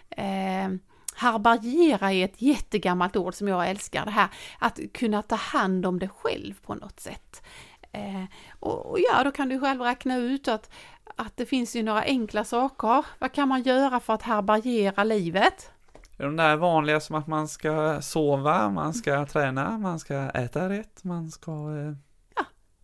Eh, 0.10 0.70
härbärgera 1.20 2.14
är 2.14 2.26
ett 2.26 2.42
jättegammalt 2.42 3.16
ord 3.16 3.34
som 3.34 3.48
jag 3.48 3.70
älskar, 3.70 4.06
det 4.06 4.12
här 4.12 4.28
att 4.60 4.80
kunna 4.94 5.22
ta 5.22 5.36
hand 5.36 5.86
om 5.86 6.00
det 6.00 6.08
själv 6.08 6.54
på 6.66 6.76
något 6.76 7.00
sätt. 7.00 7.44
Eh, 7.92 8.24
och, 8.60 8.86
och 8.86 8.98
ja, 9.00 9.24
då 9.24 9.32
kan 9.32 9.50
du 9.50 9.60
själv 9.60 9.82
räkna 9.82 10.18
ut 10.18 10.48
att, 10.48 10.70
att 11.16 11.38
det 11.38 11.46
finns 11.46 11.76
ju 11.76 11.84
några 11.84 12.02
enkla 12.02 12.44
saker. 12.44 13.06
Vad 13.20 13.32
kan 13.32 13.48
man 13.48 13.62
göra 13.62 14.00
för 14.00 14.14
att 14.14 14.22
härbärgera 14.22 15.04
livet? 15.04 15.72
De 16.18 16.36
där 16.36 16.56
vanliga 16.56 17.00
som 17.00 17.16
att 17.16 17.28
man 17.28 17.48
ska 17.48 18.02
sova, 18.02 18.70
man 18.70 18.94
ska 18.94 19.26
träna, 19.26 19.78
man 19.78 20.00
ska 20.00 20.16
äta 20.16 20.70
rätt, 20.70 21.04
man 21.04 21.32
ska... 21.32 21.52
Eh... 21.52 21.94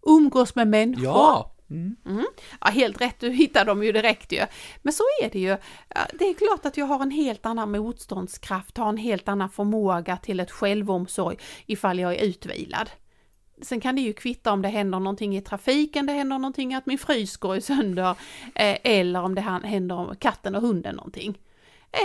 Umgås 0.07 0.55
med 0.55 0.67
människor. 0.67 1.03
Ja! 1.03 1.54
Mm. 1.69 1.95
Mm. 2.05 2.25
Ja, 2.61 2.67
helt 2.67 3.01
rätt, 3.01 3.19
du 3.19 3.29
hittar 3.29 3.65
dem 3.65 3.83
ju 3.83 3.91
direkt 3.91 4.31
ju. 4.31 4.45
Men 4.81 4.93
så 4.93 5.03
är 5.23 5.29
det 5.29 5.39
ju. 5.39 5.57
Det 6.13 6.25
är 6.25 6.33
klart 6.33 6.65
att 6.65 6.77
jag 6.77 6.85
har 6.85 7.01
en 7.01 7.11
helt 7.11 7.45
annan 7.45 7.71
motståndskraft, 7.71 8.77
har 8.77 8.89
en 8.89 8.97
helt 8.97 9.27
annan 9.27 9.49
förmåga 9.49 10.17
till 10.17 10.39
ett 10.39 10.51
självomsorg 10.51 11.37
ifall 11.65 11.99
jag 11.99 12.15
är 12.15 12.25
utvilad. 12.25 12.89
Sen 13.61 13.81
kan 13.81 13.95
det 13.95 14.01
ju 14.01 14.13
kvitta 14.13 14.51
om 14.51 14.61
det 14.61 14.67
händer 14.67 14.99
någonting 14.99 15.37
i 15.37 15.41
trafiken, 15.41 16.05
det 16.05 16.13
händer 16.13 16.37
någonting 16.37 16.73
att 16.73 16.85
min 16.85 16.97
frys 16.97 17.37
går 17.37 17.59
sönder, 17.59 18.15
eh, 18.55 18.77
eller 18.83 19.21
om 19.21 19.35
det 19.35 19.41
händer 19.41 19.95
om 19.95 20.15
katten 20.15 20.55
och 20.55 20.61
hunden 20.61 20.95
någonting. 20.95 21.37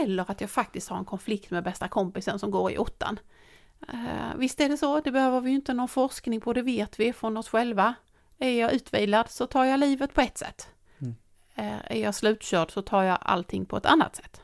Eller 0.02 0.30
att 0.30 0.40
jag 0.40 0.50
faktiskt 0.50 0.88
har 0.88 0.98
en 0.98 1.04
konflikt 1.04 1.50
med 1.50 1.64
bästa 1.64 1.88
kompisen 1.88 2.38
som 2.38 2.50
går 2.50 2.72
i 2.72 2.78
åttan. 2.78 3.20
Eh, 3.88 4.36
visst 4.36 4.60
är 4.60 4.68
det 4.68 4.76
så, 4.76 5.00
det 5.00 5.10
behöver 5.10 5.40
vi 5.40 5.50
ju 5.50 5.56
inte 5.56 5.74
någon 5.74 5.88
forskning 5.88 6.40
på, 6.40 6.52
det 6.52 6.62
vet 6.62 7.00
vi 7.00 7.12
från 7.12 7.36
oss 7.36 7.48
själva. 7.48 7.94
Är 8.42 8.60
jag 8.60 8.72
utvilad 8.72 9.30
så 9.30 9.46
tar 9.46 9.64
jag 9.64 9.80
livet 9.80 10.14
på 10.14 10.20
ett 10.20 10.38
sätt. 10.38 10.68
Mm. 11.00 11.14
Eh, 11.54 11.78
är 11.96 12.02
jag 12.02 12.14
slutkörd 12.14 12.70
så 12.72 12.82
tar 12.82 13.02
jag 13.02 13.18
allting 13.20 13.66
på 13.66 13.76
ett 13.76 13.86
annat 13.86 14.16
sätt. 14.16 14.40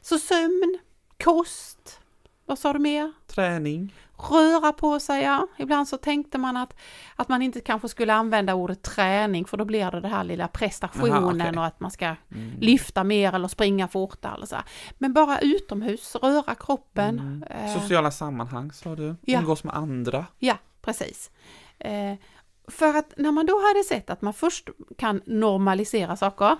Så 0.00 0.18
sömn, 0.18 0.78
kost, 1.24 2.00
vad 2.46 2.58
sa 2.58 2.72
du 2.72 2.78
mer? 2.78 3.12
Träning. 3.26 3.94
Röra 4.30 4.72
på 4.72 5.00
sig, 5.00 5.22
ja. 5.22 5.46
Ibland 5.58 5.88
så 5.88 5.96
tänkte 5.96 6.38
man 6.38 6.56
att, 6.56 6.76
att 7.16 7.28
man 7.28 7.42
inte 7.42 7.60
kanske 7.60 7.88
skulle 7.88 8.14
använda 8.14 8.54
ordet 8.54 8.82
träning 8.82 9.44
för 9.44 9.56
då 9.56 9.64
blir 9.64 9.90
det 9.90 10.00
det 10.00 10.08
här 10.08 10.24
lilla 10.24 10.48
prestationen 10.48 11.12
Aha, 11.12 11.32
okej. 11.34 11.58
och 11.58 11.66
att 11.66 11.80
man 11.80 11.90
ska 11.90 12.06
Mm. 12.06 12.60
lyfta 12.60 13.04
mer 13.04 13.32
eller 13.34 13.48
springa 13.48 13.88
fortare 13.88 14.34
eller 14.34 14.46
så. 14.46 14.56
Men 14.98 15.12
bara 15.12 15.38
utomhus, 15.40 16.14
röra 16.22 16.54
kroppen. 16.54 17.18
Mm. 17.18 17.42
eh, 17.42 17.80
Sociala 17.80 18.10
sammanhang 18.10 18.72
sa 18.72 18.94
du. 18.96 19.16
Ja. 19.20 19.38
Umgås 19.38 19.64
med 19.64 19.76
andra. 19.76 20.26
Ja, 20.38 20.56
precis. 20.82 21.30
Eh, 21.78 22.12
för 22.68 22.96
att 22.96 23.12
när 23.16 23.32
man 23.32 23.46
då 23.46 23.60
hade 23.68 23.84
sett 23.84 24.10
att 24.10 24.22
man 24.22 24.34
först 24.34 24.68
kan 24.98 25.22
normalisera 25.26 26.16
saker 26.16 26.56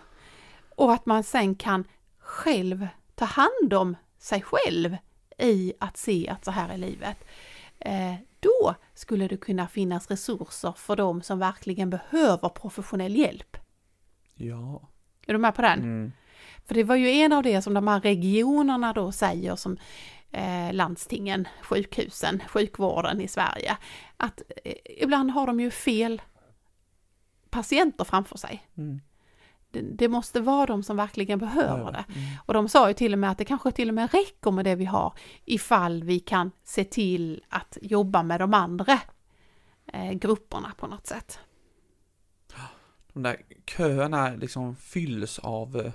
och 0.77 0.93
att 0.93 1.07
man 1.07 1.25
sen 1.25 1.55
kan 1.55 1.85
själv 2.19 2.89
ta 3.15 3.25
hand 3.25 3.75
om 3.75 3.97
sig 4.19 4.43
själv 4.43 4.97
i 5.39 5.73
att 5.81 5.97
se 5.97 6.29
att 6.29 6.45
så 6.45 6.51
här 6.51 6.69
är 6.69 6.77
livet. 6.77 7.25
Eh, 7.79 8.15
då 8.41 8.75
skulle 8.95 9.29
det 9.29 9.37
kunna 9.37 9.69
finnas 9.69 10.11
resurser 10.11 10.73
för 10.73 10.97
de 10.97 11.23
som 11.23 11.39
verkligen 11.39 11.91
behöver 11.91 12.49
professionell 12.49 13.17
hjälp. 13.17 13.57
Ja. 14.35 14.89
Är 15.27 15.33
du 15.33 15.39
med 15.39 15.55
på 15.55 15.63
den? 15.63 15.79
Mm. 15.79 16.13
För 16.67 16.75
det 16.75 16.85
var 16.85 16.97
ju 16.97 17.11
en 17.11 17.33
av 17.33 17.43
det 17.43 17.63
som 17.63 17.75
de 17.75 17.89
här 17.89 18.01
regionerna 18.01 18.93
då 18.93 19.13
säger 19.13 19.57
som 19.57 19.77
eh, 20.31 20.73
landstingen, 20.73 21.49
sjukhusen, 21.63 22.43
sjukvården 22.49 23.21
i 23.21 23.29
Sverige, 23.29 23.77
att 24.17 24.43
eh, 24.65 24.73
ibland 25.03 25.31
har 25.31 25.47
de 25.47 25.61
ju 25.61 25.71
fel 25.71 26.23
patienter 27.51 28.05
framför 28.05 28.39
sig. 28.39 28.67
Mm. 28.77 29.01
Det, 29.71 29.81
det 29.81 30.09
måste 30.09 30.41
vara 30.41 30.67
de 30.67 30.83
som 30.83 30.97
verkligen 30.97 31.39
behöver 31.39 31.93
det. 31.93 32.05
Mm. 32.09 32.29
Och 32.47 32.55
de 32.55 32.69
sa 32.69 32.89
ju 32.89 32.95
till 32.95 33.13
och 33.13 33.19
med 33.19 33.31
att 33.31 33.39
det 33.39 33.45
kanske 33.45 33.71
till 33.73 33.89
och 33.89 33.95
med 33.95 34.13
räcker 34.13 34.51
med 34.51 34.65
det 34.65 34.75
vi 34.75 34.85
har 34.85 35.13
ifall 35.45 36.05
vi 36.05 36.21
kan 36.21 36.51
se 36.65 36.85
till 36.85 37.45
att 37.49 37.79
jobba 37.83 38.23
med 38.23 38.41
de 38.41 38.55
andra 38.55 39.01
eh, 39.93 40.13
grupperna 40.13 40.73
på 40.77 40.87
något 40.87 41.07
sätt. 41.07 41.39
De 43.13 43.23
där 43.23 43.43
köerna 43.67 44.31
liksom 44.31 44.77
fylls 44.77 45.39
av 45.39 45.77
eh, 45.77 45.93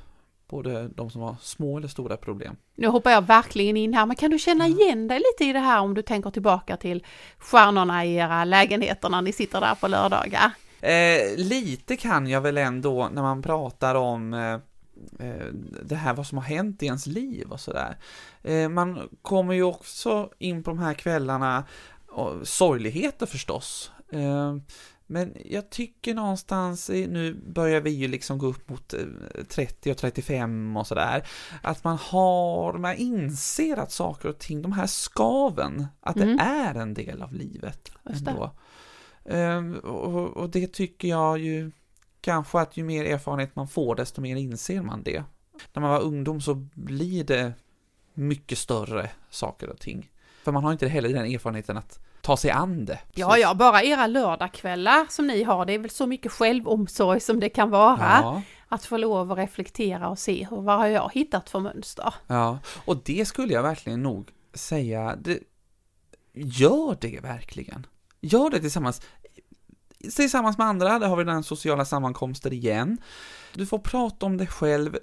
både 0.51 0.87
de 0.87 1.09
som 1.09 1.21
har 1.21 1.35
små 1.41 1.77
eller 1.77 1.87
stora 1.87 2.17
problem. 2.17 2.55
Nu 2.75 2.87
hoppar 2.87 3.11
jag 3.11 3.21
verkligen 3.21 3.77
in 3.77 3.93
här, 3.93 4.05
men 4.05 4.15
kan 4.15 4.31
du 4.31 4.39
känna 4.39 4.67
igen 4.67 5.07
dig 5.07 5.17
lite 5.17 5.49
i 5.49 5.53
det 5.53 5.59
här 5.59 5.79
om 5.81 5.93
du 5.93 6.01
tänker 6.01 6.29
tillbaka 6.31 6.77
till 6.77 7.05
stjärnorna 7.37 8.05
i 8.05 8.15
era 8.15 8.45
lägenheter 8.45 9.09
när 9.09 9.21
ni 9.21 9.33
sitter 9.33 9.61
där 9.61 9.75
på 9.75 9.87
lördagar? 9.87 10.51
Eh, 10.81 11.37
lite 11.37 11.97
kan 11.97 12.27
jag 12.27 12.41
väl 12.41 12.57
ändå 12.57 13.09
när 13.13 13.21
man 13.21 13.41
pratar 13.41 13.95
om 13.95 14.33
eh, 14.33 14.53
eh, 15.27 15.45
det 15.83 15.95
här 15.95 16.13
vad 16.13 16.27
som 16.27 16.37
har 16.37 16.45
hänt 16.45 16.83
i 16.83 16.85
ens 16.85 17.07
liv 17.07 17.51
och 17.51 17.59
sådär. 17.59 17.97
Eh, 18.43 18.69
man 18.69 19.09
kommer 19.21 19.53
ju 19.53 19.63
också 19.63 20.29
in 20.39 20.63
på 20.63 20.71
de 20.71 20.79
här 20.79 20.93
kvällarna, 20.93 21.63
och 22.11 22.47
sorgligheter 22.47 23.25
förstås. 23.25 23.91
Eh, 25.11 25.13
men 25.13 25.33
jag 25.45 25.69
tycker 25.69 26.13
någonstans, 26.13 26.89
nu 26.89 27.33
börjar 27.33 27.81
vi 27.81 27.89
ju 27.89 28.07
liksom 28.07 28.37
gå 28.37 28.47
upp 28.47 28.69
mot 28.69 28.93
eh, 28.93 28.99
30 29.49 29.91
och 29.91 29.97
35 29.97 30.77
och 30.77 30.87
sådär, 30.87 31.27
att 31.61 31.83
man 31.83 31.97
har, 31.97 32.73
man 32.73 32.95
inser 32.95 33.77
att 33.77 33.91
saker 33.91 34.29
och 34.29 34.39
ting, 34.39 34.61
de 34.61 34.71
här 34.71 34.87
skaven, 34.87 35.87
att 36.01 36.15
Mm. 36.15 36.37
det 36.37 36.43
är 36.43 36.75
en 36.75 36.93
del 36.93 37.21
av 37.21 37.33
livet 37.33 37.91
ändå. 38.05 38.51
Ehm, 39.25 39.75
och, 39.75 40.37
och 40.37 40.49
det 40.49 40.73
tycker 40.73 41.07
jag 41.07 41.37
ju 41.39 41.71
kanske 42.21 42.59
att 42.59 42.77
ju 42.77 42.83
mer 42.83 43.05
erfarenhet 43.05 43.55
man 43.55 43.67
får, 43.67 43.95
desto 43.95 44.21
mer 44.21 44.35
inser 44.35 44.81
man 44.81 45.03
det. 45.03 45.23
När 45.73 45.81
man 45.81 45.89
var 45.91 46.01
ungdom 46.01 46.41
så 46.41 46.55
blir 46.73 47.23
det 47.23 47.53
mycket 48.13 48.57
större 48.57 49.09
saker 49.29 49.69
och 49.69 49.79
ting. 49.79 50.11
För 50.43 50.51
man 50.51 50.63
har 50.63 50.71
inte 50.71 50.87
heller 50.87 51.09
den 51.09 51.25
erfarenheten 51.25 51.77
att 51.77 51.99
ta 52.21 52.37
sig 52.37 52.51
an 52.51 52.85
det. 52.85 52.99
Ja, 53.13 53.37
ja, 53.37 53.53
bara 53.53 53.83
era 53.83 54.07
lördagskvällar 54.07 55.05
som 55.09 55.27
ni 55.27 55.43
har, 55.43 55.65
det 55.65 55.73
är 55.73 55.79
väl 55.79 55.89
så 55.89 56.07
mycket 56.07 56.31
självomsorg 56.31 57.19
som 57.19 57.39
det 57.39 57.49
kan 57.49 57.69
vara. 57.69 57.97
Ja, 57.99 58.41
Att 58.67 58.85
få 58.85 58.97
lov 58.97 59.31
att 59.31 59.37
reflektera 59.37 60.09
och 60.09 60.19
se 60.19 60.47
hur, 60.49 60.61
vad 60.61 60.77
har 60.77 60.87
jag 60.87 61.11
hittat 61.13 61.49
för 61.49 61.59
mönster? 61.59 62.13
ja, 62.27 62.59
och 62.85 62.97
det 63.05 63.27
skulle 63.27 63.53
jag 63.53 63.63
verkligen 63.63 64.03
nog 64.03 64.29
säga, 64.53 65.15
det, 65.15 65.39
gör 66.33 66.97
det 67.01 67.19
verkligen. 67.19 67.85
Gör 68.21 68.49
det 68.49 68.59
tillsammans. 68.59 69.01
tillsammans 70.15 70.57
med 70.57 70.67
andra, 70.67 70.99
där 70.99 71.07
har 71.07 71.15
vi 71.15 71.23
den 71.23 71.43
sociala 71.43 71.85
sammankomster 71.85 72.53
igen. 72.53 72.97
Du 73.53 73.65
får 73.65 73.79
prata 73.79 74.25
om 74.25 74.37
dig 74.37 74.47
själv, 74.47 74.97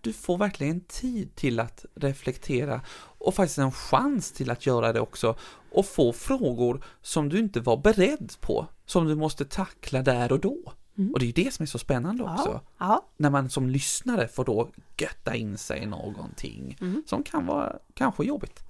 du 0.00 0.12
får 0.12 0.38
verkligen 0.38 0.80
tid 0.80 1.34
till 1.34 1.60
att 1.60 1.84
reflektera 1.94 2.80
och 3.26 3.34
faktiskt 3.34 3.58
en 3.58 3.72
chans 3.72 4.32
till 4.32 4.50
att 4.50 4.66
göra 4.66 4.92
det 4.92 5.00
också 5.00 5.36
och 5.70 5.86
få 5.86 6.12
frågor 6.12 6.84
som 7.02 7.28
du 7.28 7.38
inte 7.38 7.60
var 7.60 7.76
beredd 7.76 8.32
på, 8.40 8.66
som 8.86 9.06
du 9.06 9.14
måste 9.14 9.44
tackla 9.44 10.02
där 10.02 10.32
och 10.32 10.40
då. 10.40 10.72
Mm. 10.98 11.12
Och 11.12 11.18
det 11.18 11.24
är 11.24 11.26
ju 11.38 11.44
det 11.44 11.54
som 11.54 11.62
är 11.62 11.66
så 11.66 11.78
spännande 11.78 12.22
också. 12.22 12.50
Ja, 12.52 12.60
ja. 12.78 13.04
När 13.16 13.30
man 13.30 13.50
som 13.50 13.68
lyssnare 13.70 14.28
får 14.28 14.44
då 14.44 14.68
götta 14.96 15.34
in 15.34 15.58
sig 15.58 15.82
i 15.82 15.86
någonting 15.86 16.76
Mm. 16.80 17.02
som 17.06 17.22
kan 17.22 17.46
vara 17.46 17.76
kanske 17.94 18.24
jobbigt. 18.24 18.64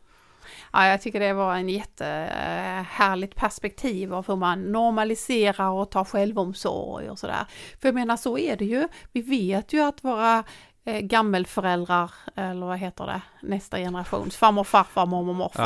Ja, 0.72 0.86
jag 0.86 1.02
tycker 1.02 1.20
det 1.20 1.32
var 1.32 1.54
en 1.56 1.68
jättehärligt 1.68 3.36
perspektiv 3.36 4.14
av 4.14 4.26
hur 4.28 4.36
man 4.36 4.72
normaliserar 4.72 5.70
och 5.70 5.90
tar 5.90 6.04
självomsorg 6.04 7.10
och 7.10 7.18
sådär. 7.18 7.46
För 7.80 7.88
jag 7.88 7.94
menar 7.94 8.16
så 8.16 8.38
är 8.38 8.56
det 8.56 8.64
ju. 8.64 8.88
Vi 9.12 9.22
vet 9.22 9.72
ju 9.72 9.80
att 9.80 10.04
våra 10.04 10.44
eh, 10.84 11.00
gammelföräldrar, 11.00 12.10
eller 12.34 12.66
vad 12.66 12.78
heter 12.78 13.06
det, 13.06 13.22
nästa 13.42 13.76
generations 13.78 14.36
farmor, 14.36 14.64
farfar, 14.64 15.06
mormor, 15.06 15.34
morfar, 15.34 15.64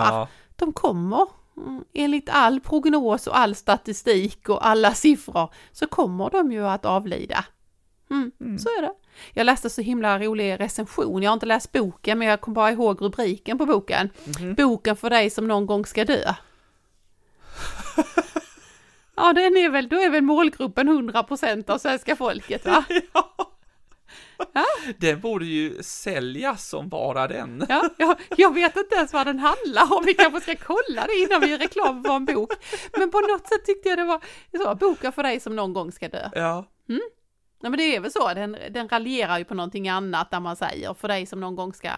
de 0.57 0.73
kommer 0.73 1.27
mm, 1.57 1.85
enligt 1.93 2.29
all 2.33 2.61
prognos 2.61 3.27
och 3.27 3.39
all 3.39 3.55
statistik 3.55 4.49
och 4.49 4.67
alla 4.67 4.95
siffror 4.95 5.51
så 5.73 5.87
kommer 5.87 6.31
de 6.31 6.53
ju 6.53 6.67
att 6.69 6.85
avlida. 6.85 7.45
Mm, 8.11 8.33
Mm. 8.41 8.59
Så 8.59 8.69
är 8.69 8.83
det. 8.83 8.93
Jag 9.33 9.45
läste 9.45 9.71
så 9.71 9.81
himla 9.83 10.19
rolig 10.19 10.61
recension, 10.61 11.23
jag 11.23 11.31
har 11.31 11.35
inte 11.35 11.47
läst 11.47 11.73
boken 11.73 12.19
men 12.19 12.29
jag 12.29 12.41
kom 12.41 12.55
bara 12.55 12.71
ihåg 12.73 13.03
rubriken 13.03 13.59
på 13.59 13.67
boken. 13.67 14.11
Mhm. 14.41 14.55
Boken 14.55 14.97
för 14.97 15.11
dig 15.11 15.31
som 15.31 15.49
någon 15.49 15.67
gång 15.67 15.87
ska 15.87 16.05
dö. 16.05 16.35
Ja, 19.17 19.33
den 19.33 19.57
är 19.57 19.71
väl, 19.71 19.89
då 19.89 19.97
är 19.97 20.11
väl 20.11 20.23
målgruppen 20.23 20.89
100% 20.89 21.71
av 21.71 21.79
svenska 21.79 22.17
folket 22.17 22.67
va? 22.67 22.85
Ja. 23.15 23.51
Den 24.99 25.21
borde 25.21 25.45
ju 25.45 25.83
säljas 25.83 26.69
som 26.69 26.89
bara 26.89 27.29
den. 27.29 27.67
Ja, 27.69 27.89
jag, 27.97 28.17
jag 28.37 28.55
vet 28.55 28.77
inte 28.77 28.95
ens 28.95 29.13
vad 29.13 29.27
den 29.27 29.39
handlar 29.39 29.97
om, 29.97 30.05
vi 30.07 30.15
kanske 30.15 30.41
ska 30.41 30.57
kolla 30.57 31.07
det 31.07 31.15
innan 31.19 31.41
vi 31.41 31.51
gör 31.51 31.59
reklam 31.59 32.05
för 32.05 32.17
en 32.17 32.25
bok. 32.25 32.53
Men 32.99 33.11
på 33.11 33.21
något 33.21 33.49
sätt 33.49 33.65
tyckte 33.67 33.89
jag 33.89 33.99
det 33.99 34.05
var 34.05 34.21
så, 34.65 34.75
boken 34.75 35.13
för 35.13 35.23
dig 35.23 35.41
som 35.41 35.57
någon 35.57 35.73
gång 35.73 35.93
ska 35.93 36.09
dö. 36.09 36.31
Ja, 36.35 36.65
Nej 37.61 37.71
men 37.71 37.79
det 37.79 37.97
är 37.97 38.01
väl 38.01 38.13
så, 38.13 38.35
den, 38.35 38.57
den 38.71 38.89
raljerar 38.89 39.39
ju 39.39 39.45
på 39.45 39.55
någonting 39.55 39.89
annat 39.89 40.31
där 40.31 40.41
man 40.41 40.57
säger 40.57 40.95
för 40.95 41.09
dig 41.09 41.27
som 41.27 41.41
någon 41.41 41.57
gång 41.57 41.75
ska 41.75 41.91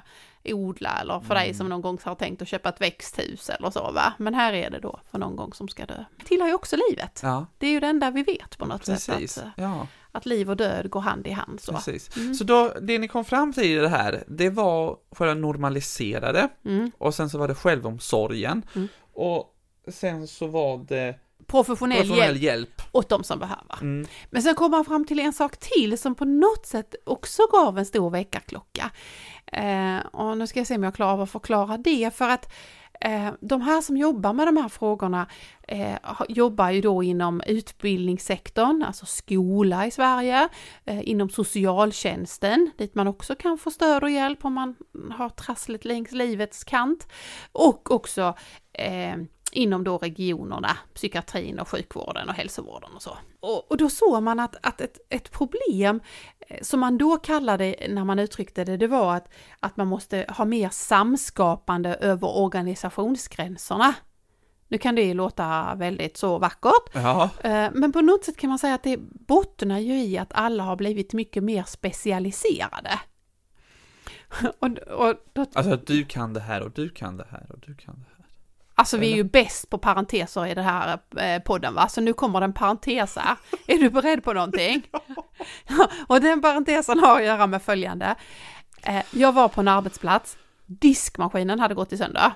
odla 0.44 0.98
eller 1.00 1.20
för 1.20 1.34
dig 1.34 1.54
som 1.54 1.68
någon 1.68 1.82
gång 1.82 1.98
har 2.04 2.14
tänkt 2.14 2.42
att 2.42 2.48
köpa 2.48 2.68
ett 2.68 2.80
växthus 2.80 3.50
eller 3.50 3.70
så 3.70 3.90
va. 3.92 4.12
Men 4.18 4.34
här 4.34 4.52
är 4.52 4.70
det 4.70 4.78
då 4.78 5.00
för 5.10 5.18
någon 5.18 5.36
gång 5.36 5.52
som 5.52 5.68
ska 5.68 5.86
dö. 5.86 6.04
Det 6.16 6.24
tillhör 6.24 6.48
ju 6.48 6.54
också 6.54 6.76
livet. 6.90 7.20
ja, 7.22 7.46
Det 7.58 7.66
är 7.66 7.70
ju 7.70 7.80
det 7.80 7.86
enda 7.86 8.10
vi 8.10 8.22
vet 8.22 8.58
på 8.58 8.66
något 8.66 8.84
sätt. 8.84 9.06
precis. 9.06 9.38
Att, 9.38 9.44
eh, 9.44 9.50
Ja, 9.56 9.86
att 10.12 10.26
liv 10.26 10.50
och 10.50 10.56
död 10.56 10.90
går 10.90 11.00
hand 11.00 11.26
i 11.26 11.30
hand 11.30 11.60
så. 11.60 11.72
precis. 11.72 12.16
Mm. 12.16 12.34
Så 12.34 12.44
då, 12.44 12.72
det 12.82 12.98
ni 12.98 13.08
kom 13.08 13.24
fram 13.24 13.52
till 13.52 13.64
i 13.64 13.74
det 13.74 13.88
här, 13.88 14.24
det 14.28 14.50
var 14.50 14.96
själva 15.16 15.34
normaliserade 15.34 16.48
Mm. 16.64 16.90
och 16.98 17.14
sen 17.14 17.30
så 17.30 17.38
var 17.38 17.48
det 17.48 17.54
självomsorgen 17.54 18.62
Mm. 18.74 18.88
och 19.14 19.54
sen 19.88 20.26
så 20.26 20.46
var 20.46 20.78
det 20.88 21.14
Professionell, 21.46 21.98
professionell 21.98 22.36
hjälp 22.36 22.42
hjälp. 22.42 22.82
åt 22.92 23.08
de 23.08 23.24
som 23.24 23.38
behöver. 23.38 23.76
Mm. 23.80 24.06
Men 24.30 24.42
sen 24.42 24.54
kom 24.54 24.72
han 24.72 24.84
fram 24.84 25.06
till 25.06 25.18
en 25.18 25.32
sak 25.32 25.56
till 25.56 25.98
som 25.98 26.14
på 26.14 26.24
något 26.24 26.66
sätt 26.66 26.94
också 27.06 27.42
gav 27.52 27.78
en 27.78 27.86
stor 27.86 28.10
väckarklocka. 28.10 28.90
Eh, 29.52 29.98
och 30.12 30.38
nu 30.38 30.46
ska 30.46 30.60
jag 30.60 30.66
se 30.66 30.74
om 30.76 30.82
jag 30.82 30.94
klarar 30.94 31.12
av 31.12 31.20
att 31.20 31.30
förklara 31.30 31.76
det, 31.78 32.14
för 32.14 32.28
att 32.28 32.52
Eh, 33.00 33.32
de 33.40 33.60
här 33.60 33.80
som 33.80 33.96
jobbar 33.96 34.32
med 34.32 34.46
de 34.48 34.56
här 34.56 34.68
frågorna 34.68 35.26
eh, 35.68 35.96
jobbar 36.28 36.70
ju 36.70 36.80
då 36.80 37.02
inom 37.02 37.42
utbildningssektorn, 37.46 38.82
alltså 38.82 39.06
skola 39.06 39.86
i 39.86 39.90
Sverige, 39.90 40.48
eh, 40.84 41.08
inom 41.08 41.30
socialtjänsten, 41.30 42.70
dit 42.78 42.94
man 42.94 43.08
också 43.08 43.34
kan 43.34 43.58
få 43.58 43.70
stöd 43.70 44.02
och 44.02 44.10
hjälp 44.10 44.44
om 44.44 44.54
man 44.54 44.76
har 45.12 45.28
trasslet 45.28 45.84
längs 45.84 46.12
livets 46.12 46.64
kant, 46.64 47.08
och 47.52 47.90
också 47.90 48.34
eh, 48.72 49.16
inom 49.52 49.84
då 49.84 49.98
regionerna, 49.98 50.76
psykiatrin 50.94 51.58
och 51.58 51.68
sjukvården 51.68 52.28
och 52.28 52.34
hälsovården 52.34 52.90
och 52.94 53.02
så. 53.02 53.18
Och, 53.40 53.70
och 53.70 53.76
då 53.76 53.90
såg 53.90 54.22
man 54.22 54.40
att, 54.40 54.56
att 54.62 54.80
ett, 54.80 54.98
ett 55.08 55.30
problem 55.30 56.00
som 56.62 56.80
man 56.80 56.98
då 56.98 57.16
kallade 57.16 57.74
när 57.88 58.04
man 58.04 58.18
uttryckte 58.18 58.64
det, 58.64 58.76
det 58.76 58.86
var 58.86 59.16
att, 59.16 59.28
att 59.60 59.76
man 59.76 59.86
måste 59.86 60.26
ha 60.28 60.44
mer 60.44 60.68
samskapande 60.68 61.94
över 61.94 62.36
organisationsgränserna. 62.36 63.94
Nu 64.68 64.78
kan 64.78 64.94
det 64.94 65.02
ju 65.02 65.14
låta 65.14 65.74
väldigt 65.74 66.16
så 66.16 66.38
vackert, 66.38 66.90
Ja, 66.92 67.30
eh, 67.44 67.68
men 67.72 67.92
på 67.92 68.00
något 68.00 68.24
sätt 68.24 68.36
kan 68.36 68.50
man 68.50 68.58
säga 68.58 68.74
att 68.74 68.82
det 68.82 68.96
bottnar 69.26 69.78
ju 69.78 70.02
i 70.02 70.18
att 70.18 70.32
alla 70.32 70.62
har 70.62 70.76
blivit 70.76 71.12
mycket 71.12 71.44
mer 71.44 71.62
specialiserade. 71.62 73.00
Och, 74.58 74.68
och 74.78 75.14
då 75.32 75.46
alltså 75.52 75.72
att 75.74 75.86
du 75.86 76.04
kan 76.04 76.32
det 76.32 76.40
här 76.40 76.62
och 76.62 76.70
du 76.70 76.88
kan 76.88 77.16
det 77.16 77.26
här 77.30 77.46
och 77.52 77.58
du 77.66 77.74
kan 77.74 77.94
det 77.94 78.04
här. 78.16 78.19
Alltså 78.80 78.96
vi 78.96 79.12
är 79.12 79.16
ju 79.16 79.24
bäst 79.24 79.70
på 79.70 79.78
parenteser 79.78 80.46
i 80.46 80.54
den 80.54 80.64
här 80.64 80.98
eh, 81.16 81.42
podden 81.42 81.74
va, 81.74 81.88
så 81.88 82.00
nu 82.00 82.12
kommer 82.12 82.40
det 82.40 82.44
en 82.44 82.52
parentes 82.52 83.16
här. 83.16 83.36
Är 83.66 83.78
du 83.78 83.90
beredd 83.90 84.24
på 84.24 84.32
någonting? 84.32 84.82
och 86.06 86.20
den 86.20 86.42
parentesen 86.42 86.98
har 86.98 87.16
att 87.16 87.24
göra 87.24 87.46
med 87.46 87.62
följande. 87.62 88.14
Eh, 88.82 89.02
jag 89.10 89.32
var 89.32 89.48
på 89.48 89.60
en 89.60 89.68
arbetsplats, 89.68 90.36
diskmaskinen 90.66 91.60
hade 91.60 91.74
gått 91.74 91.92
i 91.92 91.96
sönder. 91.96 92.32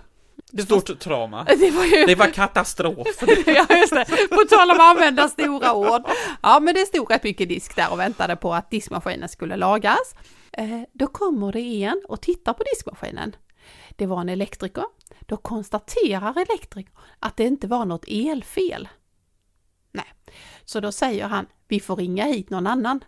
Du 0.51 0.63
Stort 0.63 0.99
trauma. 1.01 1.45
Det 1.59 1.71
var 1.71 1.85
ju... 1.85 2.07
Det 2.07 2.15
var 2.15 2.27
katastrof. 2.27 3.07
ja, 3.47 3.67
just 3.71 3.95
det. 3.95 4.05
På 4.31 4.45
tal 4.51 4.71
om 4.71 4.77
att 4.77 4.83
använda 4.83 5.29
stora 5.29 5.75
ord. 5.75 6.03
Ja, 6.43 6.61
men 6.61 6.75
det 6.75 6.87
stod 6.87 7.11
rätt 7.11 7.23
mycket 7.23 7.49
disk 7.49 7.77
där 7.77 7.93
och 7.93 7.99
väntade 7.99 8.37
på 8.37 8.55
att 8.55 8.71
diskmaskinen 8.71 9.29
skulle 9.29 9.57
lagas. 9.57 10.15
Eh, 10.53 10.81
då 10.93 11.07
kommer 11.07 11.53
det 11.53 11.61
en 11.61 12.03
och 12.09 12.21
tittar 12.21 12.53
på 12.53 12.65
diskmaskinen. 12.75 13.37
Det 13.97 14.07
var 14.07 14.21
en 14.21 14.29
elektriker. 14.29 14.85
Då 15.21 15.37
konstaterar 15.37 16.35
elektrikern 16.41 16.95
att 17.19 17.37
det 17.37 17.45
inte 17.45 17.67
var 17.67 17.85
något 17.85 18.05
elfel. 18.09 18.89
Nej, 19.93 20.13
så 20.65 20.81
då 20.81 20.93
säger 20.93 21.29
han, 21.29 21.47
vi 21.69 21.81
får 21.81 21.97
ringa 21.97 22.25
hit 22.25 22.51
någon 22.51 22.67
annan. 22.67 23.05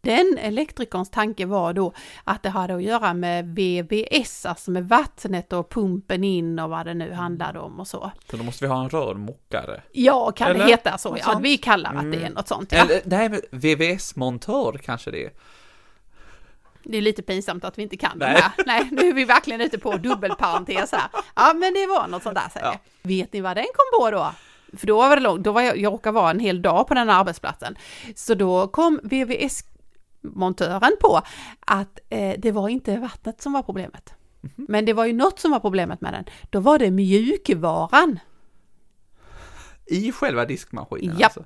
Den 0.00 0.38
elektrikerns 0.40 1.10
tanke 1.10 1.46
var 1.46 1.72
då 1.72 1.92
att 2.24 2.42
det 2.42 2.48
hade 2.48 2.74
att 2.74 2.82
göra 2.82 3.14
med 3.14 3.54
VVS, 3.56 4.46
alltså 4.46 4.70
med 4.70 4.88
vattnet 4.88 5.52
och 5.52 5.70
pumpen 5.70 6.24
in 6.24 6.58
och 6.58 6.70
vad 6.70 6.86
det 6.86 6.94
nu 6.94 7.12
handlade 7.12 7.58
om 7.58 7.80
och 7.80 7.88
så. 7.88 8.10
Så 8.30 8.36
då 8.36 8.42
måste 8.42 8.64
vi 8.64 8.68
ha 8.70 8.82
en 8.82 8.88
rörmokare. 8.90 9.82
Ja, 9.92 10.32
kan 10.32 10.50
Eller 10.50 10.64
det 10.64 10.70
heta 10.70 10.98
så? 10.98 11.16
Ja, 11.20 11.38
vi 11.42 11.58
kallar 11.58 11.94
att 11.94 12.12
det 12.12 12.16
är 12.16 12.20
Mm. 12.20 12.32
något 12.32 12.48
sånt. 12.48 12.72
Ja. 12.72 12.78
Eller, 12.84 13.00
nej, 13.04 13.28
men 13.28 13.40
VVS-montör 13.50 14.78
kanske 14.84 15.10
det 15.10 15.24
är. 15.24 15.32
Det 16.90 16.96
är 16.98 17.02
lite 17.02 17.22
pinsamt 17.22 17.64
att 17.64 17.78
vi 17.78 17.82
inte 17.82 17.96
kan 17.96 18.18
Nej. 18.18 18.34
det 18.34 18.40
här. 18.40 18.52
Nej, 18.66 18.88
nu 18.92 19.08
är 19.08 19.12
vi 19.14 19.24
verkligen 19.24 19.60
ute 19.60 19.78
på 19.78 19.96
dubbelparentes 19.96 20.92
här. 20.92 21.08
Ja, 21.34 21.52
men 21.54 21.74
det 21.74 21.86
var 21.86 22.08
något 22.08 22.22
sånt 22.22 22.34
där 22.34 22.48
säger 22.52 22.66
Ja. 22.66 22.78
Vet 23.02 23.32
ni 23.32 23.40
vad 23.40 23.56
den 23.56 23.64
kom 23.64 24.00
på 24.00 24.10
då? 24.10 24.32
För 24.76 24.86
då 24.86 24.96
var 24.96 25.16
det 25.16 25.22
långt, 25.22 25.44
då 25.44 25.52
var 25.52 25.62
jag, 25.62 25.78
jag 25.78 25.92
råkade 25.92 26.14
vara 26.14 26.30
en 26.30 26.38
hel 26.40 26.62
dag 26.62 26.88
på 26.88 26.94
den 26.94 27.08
här 27.08 27.20
arbetsplatsen. 27.20 27.76
Så 28.14 28.34
då 28.34 28.68
kom 28.68 29.00
VVS-montören 29.02 30.92
på 31.00 31.22
att 31.60 32.00
eh, 32.08 32.34
det 32.38 32.52
var 32.52 32.68
inte 32.68 32.96
vattnet 32.98 33.42
som 33.42 33.52
var 33.52 33.62
problemet. 33.62 34.14
Mhm. 34.40 34.66
Men 34.68 34.84
det 34.84 34.92
var 34.92 35.04
ju 35.04 35.12
något 35.12 35.38
som 35.38 35.50
var 35.50 35.60
problemet 35.60 36.00
med 36.00 36.12
den. 36.12 36.24
Då 36.50 36.60
var 36.60 36.78
det 36.78 36.90
mjukvaran. 36.90 38.18
I 39.86 40.12
själva 40.12 40.44
diskmaskinen 40.44 41.18
Japp. 41.18 41.24
alltså. 41.24 41.44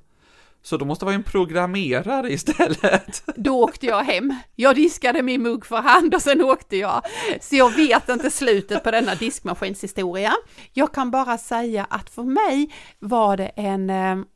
Så 0.63 0.77
då 0.77 0.85
måste 0.85 1.05
det 1.05 1.07
vara 1.07 1.15
en 1.15 1.23
programmerare 1.23 2.33
istället. 2.33 3.23
Då 3.37 3.65
åkte 3.65 3.87
jag 3.87 4.05
hem. 4.05 4.35
Jag 4.57 4.77
diskade 4.77 5.23
min 5.23 5.43
mugg 5.43 5.67
för 5.67 5.77
hand 5.77 6.15
och 6.15 6.23
sen 6.23 6.43
åkte 6.43 6.77
jag. 6.77 7.03
Så 7.41 7.57
jag 7.57 7.77
vet 7.77 8.09
inte 8.09 8.31
slutet 8.31 8.85
på 8.85 8.91
denna 8.91 9.15
diskmaskinshistoria. 9.15 10.33
Jag 10.73 10.95
kan 10.95 11.11
bara 11.11 11.39
säga 11.39 11.87
att 11.91 12.11
för 12.11 12.23
mig 12.23 12.75
var 12.99 13.37
det 13.37 13.49
en 13.57 13.91
eh, 13.91 13.97
mm, 14.07 14.27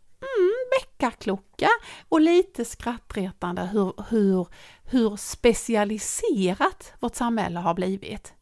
väckarklocka 0.80 1.68
och 2.08 2.20
lite 2.20 2.64
skrattretande 2.64 3.62
hur, 3.62 3.92
hur, 4.08 4.46
hur 4.84 5.16
specialiserat 5.16 6.92
vårt 7.00 7.14
samhälle 7.16 7.60
har 7.60 7.74
blivit. 7.74 8.34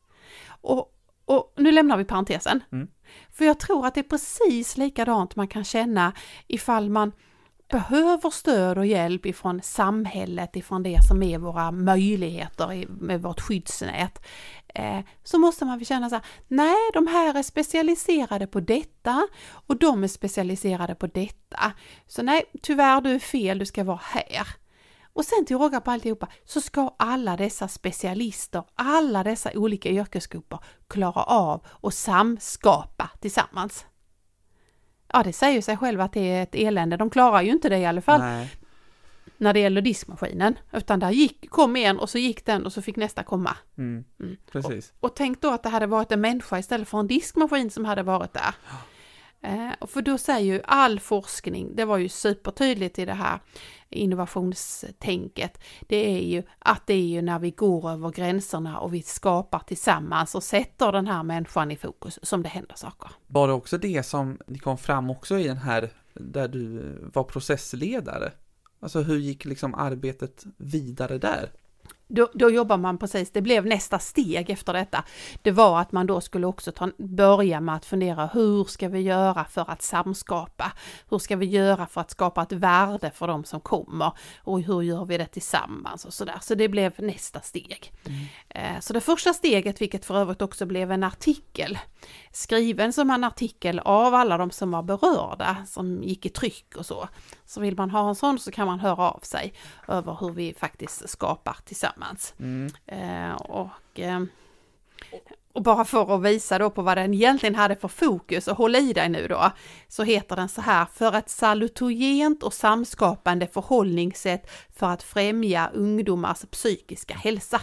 Och, 0.61 0.89
och 1.25 1.55
nu 1.57 1.73
lämnar 1.73 1.97
vi 1.97 2.05
parentesen. 2.05 2.61
Mm. 2.73 2.89
För 3.33 3.45
jag 3.45 3.61
tror 3.61 3.87
att 3.87 3.95
det 3.95 4.01
är 4.01 4.09
precis 4.09 4.77
likadant 4.77 5.37
man 5.37 5.49
kan 5.49 5.65
känna 5.65 6.13
ifall 6.47 6.91
man 6.91 7.13
behöver 7.73 8.31
stöd 8.31 8.79
och 8.79 8.87
hjälp 8.87 9.27
ifrån 9.27 9.63
samhället, 9.63 10.57
ifrån 10.57 10.83
det 10.83 11.01
som 11.09 11.23
är 11.23 11.39
våra 11.39 11.71
möjligheter 11.71 12.87
med 12.89 13.23
vårt 13.23 13.41
skyddsnät, 13.41 14.27
eh, 14.75 15.01
så 15.23 15.39
måste 15.39 15.65
man 15.65 15.79
väl 15.79 15.87
känna 15.87 16.09
så 16.09 16.15
här, 16.15 16.25
nej, 16.49 16.91
de 16.93 17.07
här 17.07 17.39
är 17.39 17.43
specialiserade 17.43 18.47
på 18.47 18.61
detta 18.61 19.29
och 19.67 19.77
de 19.79 20.05
är 20.05 20.09
specialiserade 20.09 20.95
på 20.95 21.07
detta. 21.07 21.73
Så 22.07 22.23
nej, 22.23 22.45
tyvärr, 22.63 23.01
du 23.01 23.11
är 23.11 23.19
fel, 23.19 23.59
du 23.59 23.67
ska 23.67 23.85
vara 23.85 24.01
här. 24.03 24.47
Och 25.15 25.25
sen 25.25 25.45
till 25.47 25.59
råga 25.59 25.81
på 25.81 25.91
alltihopa 25.91 26.29
så 26.45 26.61
ska 26.61 26.95
alla 26.99 27.37
dessa 27.37 27.69
specialister, 27.69 28.65
alla 28.75 29.25
dessa 29.25 29.51
olika 29.55 29.89
yrkesgrupper 29.89 30.59
klara 30.89 31.23
av 31.23 31.67
och 31.69 31.95
samskapa 31.95 33.11
tillsammans 33.21 33.85
ja 35.13 35.23
det 35.23 35.33
säger 35.33 35.63
sig 35.63 35.77
själv 35.77 36.01
att 36.01 36.13
det 36.13 36.21
är 36.21 36.43
ett 36.43 36.55
elände. 36.55 36.97
De 36.97 37.11
klarar 37.11 37.43
ju 37.43 37.51
inte 37.51 37.69
det 37.69 37.79
i 37.79 37.87
alla 37.87 38.01
fall 38.01 38.21
Nej. 38.21 38.51
när 39.37 39.53
det 39.53 39.61
gäller 39.61 39.83
diskmaskinen. 39.83 40.59
Utan 40.73 41.01
där 41.01 41.11
gick, 41.11 41.51
kom 41.51 41.77
en 41.77 41.99
och 41.99 42.11
så 42.11 42.19
gick 42.19 42.47
den 42.47 42.67
och 42.67 42.73
så 42.73 42.83
fick 42.83 42.97
nästa 42.97 43.23
komma. 43.23 43.57
Mm. 43.79 44.05
Mm. 44.21 44.37
Precis. 44.53 44.93
Och 45.01 45.17
tänk 45.17 45.41
då 45.41 45.51
att 45.51 45.63
det 45.63 45.69
hade 45.69 45.87
varit 45.87 46.13
en 46.13 46.21
människa 46.21 46.59
istället 46.59 46.89
för 46.89 46.99
en 46.99 47.07
diskmaskin 47.07 47.71
som 47.71 47.85
hade 47.85 48.03
varit 48.03 48.33
där. 48.33 48.55
Eh, 49.43 49.87
för 49.87 50.03
då 50.03 50.19
säger 50.19 50.55
ju 50.55 50.61
all 50.65 51.01
forskning, 51.01 51.77
det 51.77 51.85
var 51.85 51.99
ju 51.99 52.09
supertydligt 52.09 52.99
i 52.99 53.05
det 53.05 53.13
här 53.13 53.41
innovationstänket, 53.91 55.63
det 55.89 56.17
är 56.17 56.23
ju 56.23 56.43
att 56.59 56.87
det 56.87 56.95
är 56.95 57.07
ju 57.07 57.23
när 57.23 57.39
vi 57.39 57.51
går 57.51 57.91
över 57.91 58.11
gränserna 58.11 58.79
och 58.79 58.95
vi 58.95 59.03
skapar 59.03 59.59
tillsammans 59.59 60.35
och 60.35 60.43
sätter 60.43 60.93
den 60.93 61.07
här 61.07 61.23
människan 61.23 61.71
i 61.71 61.77
fokus 61.77 62.19
som 62.23 62.43
det 62.43 62.49
händer 62.49 62.75
saker. 62.75 63.11
Var 63.27 63.49
det 63.49 63.55
också 63.55 63.79
det 63.79 64.03
som 64.03 64.39
ni 64.47 64.59
kom 64.59 64.79
fram 64.79 65.11
också 65.11 65.39
i 65.39 65.49
den 65.49 65.57
här, 65.57 65.91
där 66.15 66.49
du 66.49 66.95
var 67.15 67.25
processledare? 67.25 68.33
Alltså 68.81 69.01
hur 69.01 69.19
gick 69.19 69.45
liksom 69.45 69.75
arbetet 69.75 70.45
vidare 70.57 71.19
där? 71.19 71.51
Då, 72.15 72.29
då 72.35 72.51
jobbar 72.51 72.77
man 72.77 72.99
precis, 72.99 73.31
det 73.31 73.43
blev 73.43 73.67
nästa 73.67 73.99
steg 73.99 74.51
efter 74.51 74.73
detta. 74.73 75.05
Det 75.43 75.51
var 75.51 75.81
att 75.81 75.93
man 75.93 76.07
då 76.07 76.21
skulle 76.21 76.47
också 76.47 76.73
ta, 76.73 76.91
börja 76.99 77.61
med 77.61 77.75
att 77.75 77.87
fundera 77.87 78.27
hur 78.27 78.65
ska 78.65 78.89
vi 78.89 79.01
göra 79.01 79.45
för 79.45 79.71
att 79.71 79.83
samskapa? 79.83 80.73
Hur 81.11 81.19
ska 81.19 81.37
vi 81.37 81.47
göra 81.47 81.87
för 81.87 82.01
att 82.01 82.11
skapa 82.11 82.43
ett 82.43 82.53
värde 82.53 83.11
för 83.11 83.27
de 83.27 83.45
som 83.45 83.61
kommer? 83.61 84.13
Och 84.43 84.63
hur 84.63 84.83
gör 84.83 85.05
vi 85.05 85.19
det 85.19 85.27
tillsammans 85.27 86.05
och 86.05 86.15
sådär. 86.15 86.39
Så 86.41 86.55
det 86.55 86.69
blev 86.69 86.93
nästa 86.99 87.41
steg. 87.41 87.93
Eh, 88.49 88.81
Så 88.81 88.93
det 88.93 89.01
första 89.01 89.33
steget, 89.33 89.81
vilket 89.81 90.05
för 90.05 90.17
övrigt 90.17 90.43
också 90.43 90.67
blev 90.67 90.93
en 90.93 91.03
artikel, 91.05 91.79
skriven 92.33 92.93
som 92.93 93.11
en 93.11 93.25
artikel 93.25 93.79
av 93.79 94.15
alla 94.15 94.39
de 94.39 94.51
som 94.51 94.71
var 94.71 94.83
berörda, 94.83 95.57
som 95.67 96.03
gick 96.03 96.27
i 96.27 96.29
tryck 96.29 96.77
och 96.77 96.87
så. 96.87 97.09
Så 97.45 97.61
vill 97.61 97.77
man 97.77 97.91
ha 97.91 98.09
en 98.09 98.15
sån 98.15 98.39
så 98.39 98.51
kan 98.51 98.67
man 98.67 98.81
höra 98.81 99.11
av 99.11 99.21
sig 99.23 99.55
över 99.89 100.17
hur 100.21 100.31
vi 100.31 100.55
faktiskt 100.55 101.09
skapar 101.09 101.57
tillsammans. 101.65 102.02
Mm. 102.39 102.73
Eh, 102.87 103.35
och, 103.35 104.01
eh, 104.01 104.23
och 105.53 105.63
bara 105.63 105.85
för 105.85 106.15
att 106.15 106.23
visa 106.23 106.59
då 106.59 106.71
på 106.71 106.83
vad 106.83 106.97
den 106.97 107.15
egentligen 107.15 107.55
hade 107.55 107.77
för 107.77 107.89
fokus, 107.89 108.49
och 108.49 108.57
håll 108.57 108.77
i 108.77 108.93
dig 108.93 109.09
nu 109.09 109.29
då, 109.29 109.51
så 109.89 110.03
heter 110.03 110.37
den 110.37 110.49
så 110.49 110.61
här, 110.61 110.87
för 110.95 111.17
ett 111.17 111.31
salutogent 111.31 112.43
och 112.43 112.55
samskapande 112.55 113.47
förhållningssätt 113.47 114.51
för 114.75 114.87
att 114.87 115.03
främja 115.03 115.71
ungdomars 115.75 116.45
psykiska 116.51 117.15
hälsa. 117.15 117.61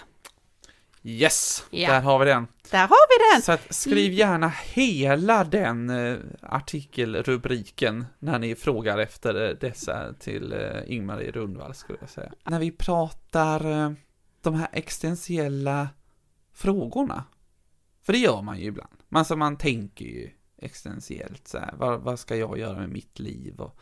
Yes, 1.03 1.65
Ja. 1.69 1.91
där 1.91 2.01
har 2.01 2.19
vi 2.19 2.25
den. 2.25 2.47
Där 2.71 2.87
har 2.87 2.89
vi 2.89 3.33
den! 3.35 3.41
Så 3.41 3.51
att 3.51 3.73
skriv 3.75 4.13
gärna 4.13 4.53
hela 4.73 5.43
den 5.43 5.89
eh, 5.89 6.17
artikelrubriken 6.41 8.05
när 8.19 8.39
ni 8.39 8.55
frågar 8.55 8.97
efter 8.97 9.49
eh, 9.49 9.55
dessa 9.61 10.13
till 10.19 10.53
eh, 10.53 10.93
Ingmarie 10.93 11.31
Rundvall 11.31 11.73
skulle 11.73 11.97
jag 12.01 12.09
säga. 12.09 12.31
När 12.43 12.59
vi 12.59 12.71
pratar 12.71 13.71
eh, 13.71 13.91
de 14.41 14.53
här 14.55 14.67
existentiella 14.71 15.89
frågorna, 16.53 17.23
för 18.01 18.13
det 18.13 18.19
gör 18.19 18.41
man 18.41 18.59
ju 18.59 18.65
ibland. 18.65 18.93
Alltså 19.09 19.35
man 19.35 19.57
tänker 19.57 20.05
ju 20.05 20.29
existentiellt 20.57 21.47
så 21.47 21.57
här, 21.57 21.73
vad, 21.77 22.01
vad 22.01 22.19
ska 22.19 22.35
jag 22.35 22.59
göra 22.59 22.79
med 22.79 22.89
mitt 22.89 23.19
liv 23.19 23.59
och 23.59 23.79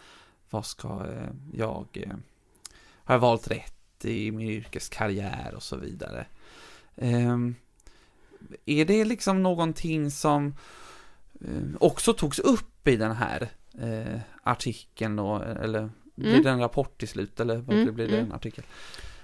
vad 0.49 0.65
ska 0.65 0.87
eh, 0.87 1.29
jag, 1.53 1.87
eh, 1.93 2.15
har 3.03 3.15
jag 3.15 3.19
valt 3.19 3.47
rätt 3.51 4.05
i 4.05 4.31
min 4.31 4.49
yrkeskarriär 4.49 5.53
och 5.55 5.63
så 5.63 5.77
vidare. 5.77 6.25
Ehm, 6.95 7.55
är 8.65 8.85
det 8.85 9.05
liksom 9.05 9.43
någonting 9.43 10.11
som 10.11 10.55
eh, 11.41 11.63
också 11.79 12.13
togs 12.13 12.39
upp 12.39 12.87
i 12.87 12.95
den 12.95 13.11
här 13.15 13.49
eh, 13.79 14.19
artikeln 14.43 15.15
då, 15.15 15.35
eller 15.41 15.89
blir 16.15 16.29
Mm. 16.31 16.43
det 16.43 16.49
en 16.49 16.59
rapport 16.59 16.97
till 16.99 17.07
slut 17.07 17.39
eller 17.39 17.57
vad 17.57 17.77
Mm, 17.77 17.95
blir 17.95 18.07
det 18.07 18.17
mm. 18.17 18.25
en 18.25 18.33
artikel? 18.33 18.63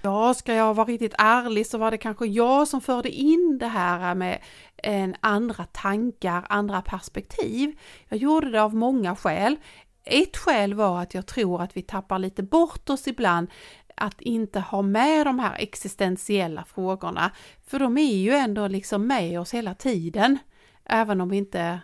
Ja, 0.04 0.34
ska 0.34 0.54
jag 0.54 0.74
vara 0.74 0.86
riktigt 0.86 1.14
ärlig 1.18 1.66
så 1.66 1.78
var 1.78 1.90
det 1.90 1.98
kanske 1.98 2.26
jag 2.26 2.68
som 2.68 2.80
förde 2.80 3.10
in 3.10 3.58
det 3.58 3.66
här 3.66 4.14
med 4.14 4.42
en 4.76 5.16
andra 5.20 5.64
tankar, 5.64 6.46
andra 6.48 6.82
perspektiv. 6.82 7.78
Jag 8.08 8.18
gjorde 8.18 8.50
det 8.50 8.62
av 8.62 8.74
många 8.74 9.16
skäl. 9.16 9.56
Ett 10.04 10.36
skäl 10.36 10.74
var 10.74 11.02
att 11.02 11.14
jag 11.14 11.26
tror 11.26 11.62
att 11.62 11.76
vi 11.76 11.82
tappar 11.82 12.18
lite 12.18 12.42
bort 12.42 12.90
oss 12.90 13.08
ibland 13.08 13.48
att 13.96 14.20
inte 14.20 14.60
ha 14.60 14.82
med 14.82 15.26
de 15.26 15.38
här 15.38 15.56
existentiella 15.58 16.64
frågorna. 16.64 17.30
För 17.66 17.78
de 17.78 17.98
är 17.98 18.16
ju 18.16 18.32
ändå 18.32 18.68
liksom 18.68 19.06
med 19.06 19.40
oss 19.40 19.54
hela 19.54 19.74
tiden. 19.74 20.38
Även 20.84 21.20
om 21.20 21.28
vi 21.28 21.36
inte 21.36 21.80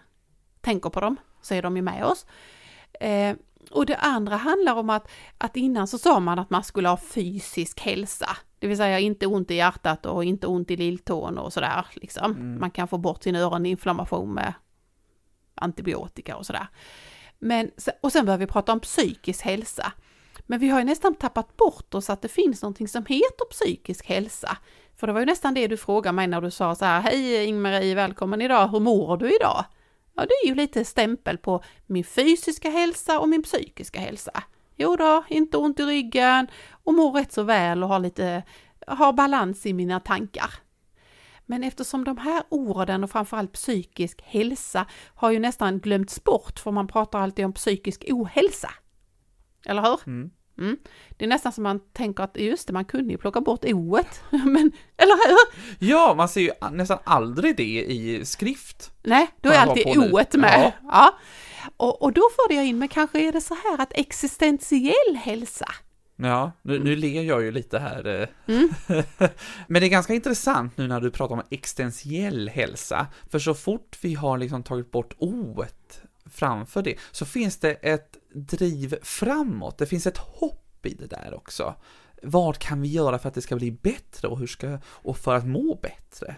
tänker 0.61 0.91
på 0.91 1.01
dem 1.01 1.17
så 1.43 1.55
är 1.55 1.63
de 1.63 1.77
ju 1.77 1.83
med 1.83 2.05
oss. 2.05 2.27
Eh, 3.01 3.37
och 3.71 3.87
det 3.87 3.97
andra 3.97 4.37
handlar 4.37 4.75
om 4.75 4.91
att, 4.91 5.11
att 5.39 5.57
innan 5.57 5.87
så 5.87 5.99
sa 5.99 6.21
man 6.21 6.39
att 6.39 6.51
man 6.51 6.65
skulle 6.65 6.89
ha 6.89 6.97
fysisk 6.97 7.81
hälsa. 7.81 8.37
Det 8.59 8.67
vill 8.67 8.77
säga 8.77 8.99
inte 8.99 9.27
ont 9.27 9.51
i 9.51 9.55
hjärtat 9.55 10.07
och 10.07 10.25
inte 10.25 10.47
ont 10.47 10.71
i 10.71 10.77
lilltån 10.77 11.39
och 11.39 11.53
sådär. 11.53 11.87
Liksom. 11.93 12.33
Mm. 12.33 12.61
Man 12.61 12.71
kan 12.71 12.89
få 12.89 12.99
bort 12.99 13.23
sin 13.23 13.37
öroninflammation 13.37 14.35
med 14.35 14.55
antibiotika 15.55 16.37
och 16.37 16.47
sådär. 16.47 16.67
Men, 17.39 17.71
och 18.01 18.13
sen 18.13 18.27
börjar 18.27 18.39
vi 18.39 18.47
prata 18.47 18.73
om 18.73 18.81
psykisk 18.81 19.45
hälsa. 19.45 19.93
Men 20.47 20.59
vi 20.59 20.69
har 20.69 20.79
ju 20.79 20.85
nästan 20.85 21.15
tappat 21.15 21.57
bort 21.57 21.95
oss 21.95 22.11
att 22.11 22.23
det 22.23 22.29
finns 22.29 22.63
någonting 22.63 22.89
som 22.89 23.07
heter 23.07 23.51
psykisk 23.51 24.07
hälsa. 24.07 24.57
För 24.97 25.07
det 25.07 25.13
var 25.13 25.21
ju 25.21 25.27
nästan 25.27 25.55
det 25.55 25.67
du 25.67 25.77
frågade 25.77 26.17
mig 26.17 26.27
när 26.27 26.41
du 26.41 26.51
sa 26.51 26.75
så 26.75 26.85
här, 26.85 27.01
hej 27.01 27.45
Ingmarie, 27.45 27.95
välkommen 27.95 28.43
idag, 28.43 28.69
hur 28.69 28.81
mår 28.81 29.17
du 29.17 29.37
idag? 29.37 29.65
Ja, 30.15 30.23
det 30.27 30.35
är 30.45 30.47
ju 30.47 30.55
lite 30.55 30.85
stämpel 30.85 31.39
på 31.39 31.63
min 31.87 32.05
fysiska 32.05 32.71
hälsa 32.71 33.21
och 33.21 33.29
min 33.29 33.43
psykiska 33.43 34.01
hälsa. 34.01 34.43
Jo 34.77 34.97
då, 34.97 35.25
inte 35.29 35.57
ont 35.57 35.81
i 35.81 35.83
ryggen 35.83 36.47
och 36.71 36.95
mår 36.95 37.13
rätt 37.13 37.33
så 37.33 37.43
väl 37.43 37.83
och 37.83 37.89
har 37.89 37.99
lite, 37.99 38.43
har 38.87 39.13
balans 39.13 39.67
i 39.67 39.73
mina 39.73 40.01
tankar. 40.01 40.51
Men 41.47 41.65
eftersom 41.65 42.05
de 42.05 42.19
här 42.19 42.43
orden 42.49 43.05
och 43.05 43.11
framförallt 43.11 43.53
psykisk 43.53 44.23
hälsa 44.23 44.87
har 45.15 45.31
ju 45.31 45.39
nästan 45.39 45.79
glömts 45.79 46.25
bort 46.25 46.59
för 46.59 46.71
man 46.71 46.87
pratar 46.87 47.21
alltid 47.21 47.45
om 47.45 47.53
psykisk 47.53 48.05
ohälsa. 48.09 48.71
Eller 49.67 49.83
hur? 49.83 50.01
Mm. 50.07 50.31
Mm. 50.61 50.77
Det 51.17 51.25
är 51.25 51.29
nästan 51.29 51.53
som 51.53 51.63
man 51.63 51.81
tänker 51.93 52.25
att 52.25 52.37
just 52.37 52.67
det, 52.67 52.73
man 52.73 52.85
kunde 52.85 53.13
ju 53.13 53.19
plocka 53.19 53.41
bort 53.41 53.65
oet. 53.65 54.23
Men, 54.31 54.73
eller 54.97 55.29
hur? 55.29 55.39
Ja, 55.89 56.15
man 56.17 56.29
ser 56.29 56.41
ju 56.41 56.51
nästan 56.73 56.99
aldrig 57.05 57.57
det 57.57 57.85
i 57.85 58.25
skrift. 58.25 58.93
Nej, 59.03 59.31
då 59.41 59.49
är 59.49 59.59
alltid 59.59 59.87
oet 59.99 60.35
med. 60.35 60.73
Ja. 60.83 60.89
Ja. 60.93 61.19
Och, 61.77 62.03
och 62.03 62.13
då 62.13 62.23
förde 62.37 62.55
jag 62.55 62.67
in, 62.67 62.79
men 62.79 62.89
kanske 62.89 63.29
är 63.29 63.33
det 63.33 63.41
så 63.41 63.55
här 63.55 63.81
att 63.83 63.93
existentiell 63.95 65.17
hälsa, 65.17 65.67
Ja, 66.23 66.53
nu, 66.63 66.79
nu 66.79 66.97
ler 66.97 67.23
jag 67.23 67.43
ju 67.43 67.53
lite 67.53 67.79
här. 67.79 68.07
eh. 68.21 68.55
Mm. 68.55 68.69
Men 69.67 69.81
det 69.81 69.87
är 69.87 69.91
ganska 69.91 70.15
intressant 70.15 70.77
nu 70.77 70.87
när 70.89 71.01
du 71.01 71.11
pratar 71.11 71.35
om 71.35 71.43
existentiell 71.51 72.49
hälsa, 72.49 73.07
för 73.31 73.39
så 73.39 73.55
fort 73.55 73.99
vi 74.01 74.15
har 74.15 74.39
liksom 74.39 74.63
tagit 74.63 74.91
bort 74.91 75.15
oet 75.19 76.03
framför 76.33 76.83
det, 76.83 76.95
så 77.11 77.25
finns 77.27 77.57
det 77.59 77.73
ett 77.73 78.17
driv 78.35 78.97
framåt, 79.03 79.79
det 79.79 79.87
finns 79.87 80.07
ett 80.07 80.19
hopp 80.19 80.87
i 80.87 80.95
det 80.95 81.07
där 81.07 81.35
också. 81.35 81.75
Vad 82.23 82.59
kan 82.59 82.81
vi 82.83 82.89
göra 82.89 83.19
för 83.19 83.29
att 83.29 83.35
det 83.35 83.43
ska 83.43 83.57
bli 83.57 83.71
bättre 83.73 84.29
och 84.29 84.39
hur 84.39 84.47
ska, 84.47 84.79
och 84.87 85.17
för 85.19 85.35
att 85.35 85.47
må 85.47 85.75
bättre? 85.83 86.37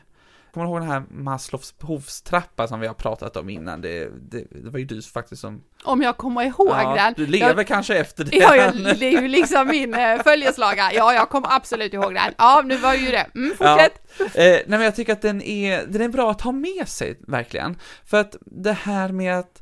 Kommer 0.52 0.66
du 0.66 0.70
ihåg 0.72 0.81
den 0.81 0.90
här 0.90 1.02
Maslows 1.11 1.78
behovstrappa 1.78 2.68
som 2.68 2.81
vi 2.81 2.87
har 2.87 2.94
pratat 2.94 3.37
om 3.37 3.50
innan? 3.50 3.81
Det, 3.81 4.09
det, 4.31 4.44
det 4.50 4.70
var 4.70 4.78
ju 4.78 4.85
du 4.85 5.02
faktiskt 5.02 5.40
som... 5.40 5.62
om 5.85 6.02
jag 6.02 6.16
kommer 6.16 6.42
ihåg 6.42 6.76
den. 6.96 7.14
du 7.16 7.26
lever 7.26 7.57
Jag- 7.57 7.66
kanske 7.66 7.94
efter 7.98 8.24
det. 8.24 8.37
Ja, 8.37 8.57
jag, 8.57 8.74
det 8.74 9.07
är 9.07 9.22
ju 9.22 9.28
liksom 9.28 9.68
min 9.68 9.94
eh, 9.94 10.22
följeslagare. 10.22 10.92
Ja, 10.94 11.14
jag 11.14 11.28
kommer 11.28 11.48
absolut 11.57 11.94
ihåg 11.94 12.14
den. 12.14 12.35
Ja, 12.38 12.62
nu 12.64 12.76
var 12.76 12.94
ju 12.94 13.11
det. 13.11 13.26
Mm, 13.35 13.50
fortsätt. 13.50 14.20
Eh, 14.20 14.26
nej 14.35 14.64
men 14.66 14.81
jag 14.83 14.96
tycker 14.96 15.12
att 15.12 15.22
den 15.22 15.42
är, 15.42 15.87
den 15.87 16.02
är 16.02 16.09
bra 16.09 16.31
att 16.31 16.40
ha 16.40 16.52
med 16.52 16.88
sig, 16.88 17.18
verkligen. 17.26 17.78
För 18.05 18.20
att 18.20 18.37
det 18.40 18.72
här 18.72 19.12
med 19.12 19.38
att 19.38 19.62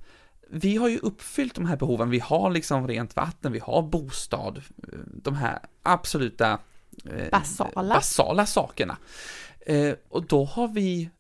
vi 0.53 0.77
har 0.77 0.89
ju 0.89 0.99
uppfyllt 0.99 1.55
de 1.55 1.67
här 1.67 1.77
behoven, 1.77 2.11
vi 2.11 2.19
har 2.19 2.51
liksom 2.51 2.89
rent 2.89 3.17
vatten, 3.17 3.53
vi 3.53 3.59
har 3.59 3.83
bostad, 3.83 4.57
eh, 4.59 4.99
de 5.07 5.35
här 5.35 5.59
absoluta 5.83 6.59
eh, 7.05 7.31
Basala. 7.31 7.95
basala 7.95 8.47
sakerna. 8.47 8.97
Eh, 9.61 9.95
och 10.09 10.27
då 10.27 10.45
har 10.45 10.69
vi 10.69 11.11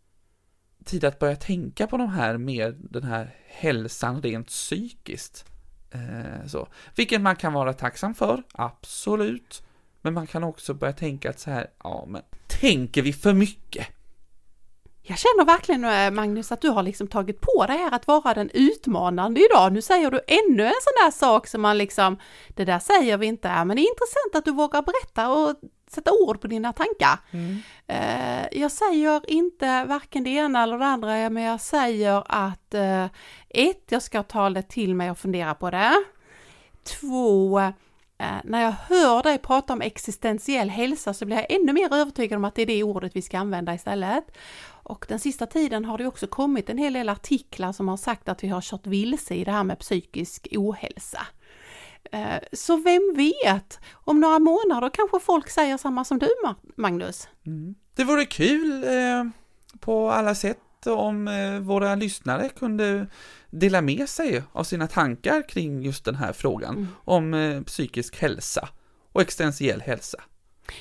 tid 0.84 1.04
att 1.04 1.18
börja 1.18 1.36
tänka 1.36 1.86
på 1.86 1.96
de 1.96 2.08
här 2.08 2.38
mer, 2.38 2.76
den 2.78 3.02
här 3.02 3.34
hälsan 3.46 4.22
rent 4.22 4.46
psykiskt. 4.46 5.44
Så. 6.46 6.68
Vilket 6.96 7.20
man 7.20 7.36
kan 7.36 7.52
vara 7.52 7.72
tacksam 7.72 8.14
för, 8.14 8.42
absolut. 8.52 9.62
Men 10.02 10.14
man 10.14 10.26
kan 10.26 10.44
också 10.44 10.74
börja 10.74 10.92
tänka 10.92 11.30
att 11.30 11.40
så 11.40 11.50
här, 11.50 11.70
ja 11.84 12.04
men 12.08 12.22
tänker 12.46 13.02
vi 13.02 13.12
för 13.12 13.32
mycket? 13.32 13.86
Jag 15.10 15.18
känner 15.18 15.44
verkligen 15.44 15.84
eh, 15.84 16.10
Magnus 16.10 16.52
att 16.52 16.60
du 16.60 16.68
har 16.68 16.82
liksom 16.82 17.06
tagit 17.06 17.40
på 17.40 17.66
dig 17.66 17.76
här 17.76 17.94
att 17.94 18.06
vara 18.06 18.34
den 18.34 18.50
utmanande 18.54 19.40
idag. 19.40 19.72
Nu 19.72 19.82
säger 19.82 20.10
du 20.10 20.20
ännu 20.26 20.64
en 20.64 20.80
sån 20.82 21.04
där 21.04 21.10
sak 21.10 21.46
som 21.46 21.62
man 21.62 21.78
liksom, 21.78 22.18
det 22.48 22.64
där 22.64 22.78
säger 22.78 23.16
vi 23.16 23.26
inte, 23.26 23.64
men 23.64 23.76
det 23.76 23.82
är 23.82 23.90
intressant 23.90 24.34
att 24.34 24.44
du 24.44 24.52
vågar 24.52 24.82
berätta 24.82 25.30
och 25.32 25.54
sätta 25.90 26.12
ord 26.12 26.40
på 26.40 26.46
dina 26.46 26.72
tankar. 26.72 27.18
Mm. 27.30 27.58
Eh, 27.86 28.60
jag 28.60 28.72
säger 28.72 29.30
inte 29.30 29.84
varken 29.84 30.24
det 30.24 30.30
ena 30.30 30.62
eller 30.62 30.78
det 30.78 30.86
andra, 30.86 31.30
men 31.30 31.42
jag 31.42 31.60
säger 31.60 32.22
att 32.26 32.74
eh, 32.74 33.04
ett, 33.48 33.84
jag 33.88 34.02
ska 34.02 34.22
ta 34.22 34.50
det 34.50 34.62
till 34.62 34.94
mig 34.94 35.10
och 35.10 35.18
fundera 35.18 35.54
på 35.54 35.70
det. 35.70 36.04
Två, 37.00 37.60
Eh, 38.20 38.40
när 38.44 38.62
jag 38.62 38.70
hör 38.70 39.22
dig 39.22 39.38
prata 39.38 39.72
om 39.72 39.80
existentiell 39.80 40.70
hälsa 40.70 41.14
så 41.14 41.26
blir 41.26 41.36
jag 41.36 41.52
ännu 41.52 41.72
mer 41.72 41.94
övertygad 41.94 42.36
om 42.36 42.44
att 42.44 42.54
det 42.54 42.62
är 42.62 42.66
det 42.66 42.82
ordet 42.82 43.16
vi 43.16 43.22
ska 43.22 43.38
använda 43.38 43.74
istället. 43.74 44.24
Och 44.82 45.06
den 45.08 45.18
sista 45.18 45.46
tiden 45.46 45.84
har 45.84 45.98
det 45.98 46.06
också 46.06 46.26
kommit 46.26 46.70
en 46.70 46.78
hel 46.78 46.92
del 46.92 47.08
artiklar 47.08 47.72
som 47.72 47.88
har 47.88 47.96
sagt 47.96 48.28
att 48.28 48.44
vi 48.44 48.48
har 48.48 48.60
kört 48.60 48.86
vilse 48.86 49.34
i 49.34 49.44
det 49.44 49.52
här 49.52 49.64
med 49.64 49.78
psykisk 49.78 50.48
ohälsa. 50.56 51.26
Eh, 52.12 52.38
så 52.52 52.76
vem 52.76 53.14
vet, 53.16 53.78
om 53.92 54.20
några 54.20 54.38
månader 54.38 54.90
kanske 54.94 55.20
folk 55.20 55.50
säger 55.50 55.76
samma 55.76 56.04
som 56.04 56.18
du 56.18 56.28
Magnus? 56.76 57.28
Mm. 57.46 57.74
Det 57.94 58.04
vore 58.04 58.24
kul 58.24 58.84
eh, 58.84 59.24
på 59.80 60.10
alla 60.10 60.34
sätt 60.34 60.58
om 60.86 61.28
eh, 61.28 61.58
våra 61.58 61.94
lyssnare 61.94 62.48
kunde 62.48 63.06
dela 63.50 63.80
med 63.80 64.08
sig 64.08 64.42
av 64.52 64.64
sina 64.64 64.86
tankar 64.86 65.48
kring 65.48 65.82
just 65.82 66.04
den 66.04 66.14
här 66.14 66.32
frågan 66.32 66.74
Mm. 66.76 66.88
om 67.04 67.34
eh, 67.34 67.62
psykisk 67.62 68.20
hälsa 68.20 68.68
och 69.12 69.20
existentiell 69.20 69.80
hälsa. 69.80 70.18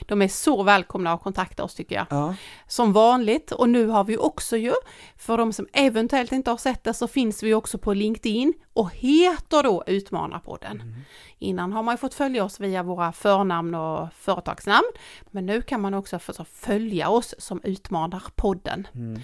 De 0.07 0.21
är 0.21 0.27
så 0.27 0.63
välkomna 0.63 1.13
att 1.13 1.21
kontakta 1.21 1.63
oss 1.63 1.75
tycker 1.75 1.95
jag. 1.95 2.05
Ja. 2.09 2.35
Som 2.67 2.93
vanligt, 2.93 3.51
och 3.51 3.69
nu 3.69 3.87
har 3.87 4.03
vi 4.03 4.17
också 4.17 4.57
ju, 4.57 4.73
för 5.17 5.37
de 5.37 5.53
som 5.53 5.67
eventuellt 5.73 6.31
inte 6.31 6.49
har 6.51 6.57
sett 6.57 6.83
det 6.83 6.93
så 6.93 7.07
finns 7.07 7.43
vi 7.43 7.53
också 7.53 7.77
på 7.77 7.93
LinkedIn 7.93 8.53
och 8.73 8.91
heter 8.93 9.63
då 9.63 9.83
Utmanarpodden. 9.87 10.95
Innan 11.39 11.73
har 11.73 11.83
man 11.83 11.93
ju 11.93 11.97
fått 11.97 12.13
följa 12.13 12.43
oss 12.43 12.59
via 12.59 12.83
våra 12.83 13.11
förnamn 13.11 13.75
och 13.75 14.07
företagsnamn, 14.13 14.91
men 15.31 15.45
nu 15.45 15.61
kan 15.61 15.81
man 15.81 15.93
också 15.93 16.19
följa 16.53 17.09
oss 17.09 17.35
som 17.37 17.61
Utmanarpodden. 17.63 18.87
Mm. 18.95 19.21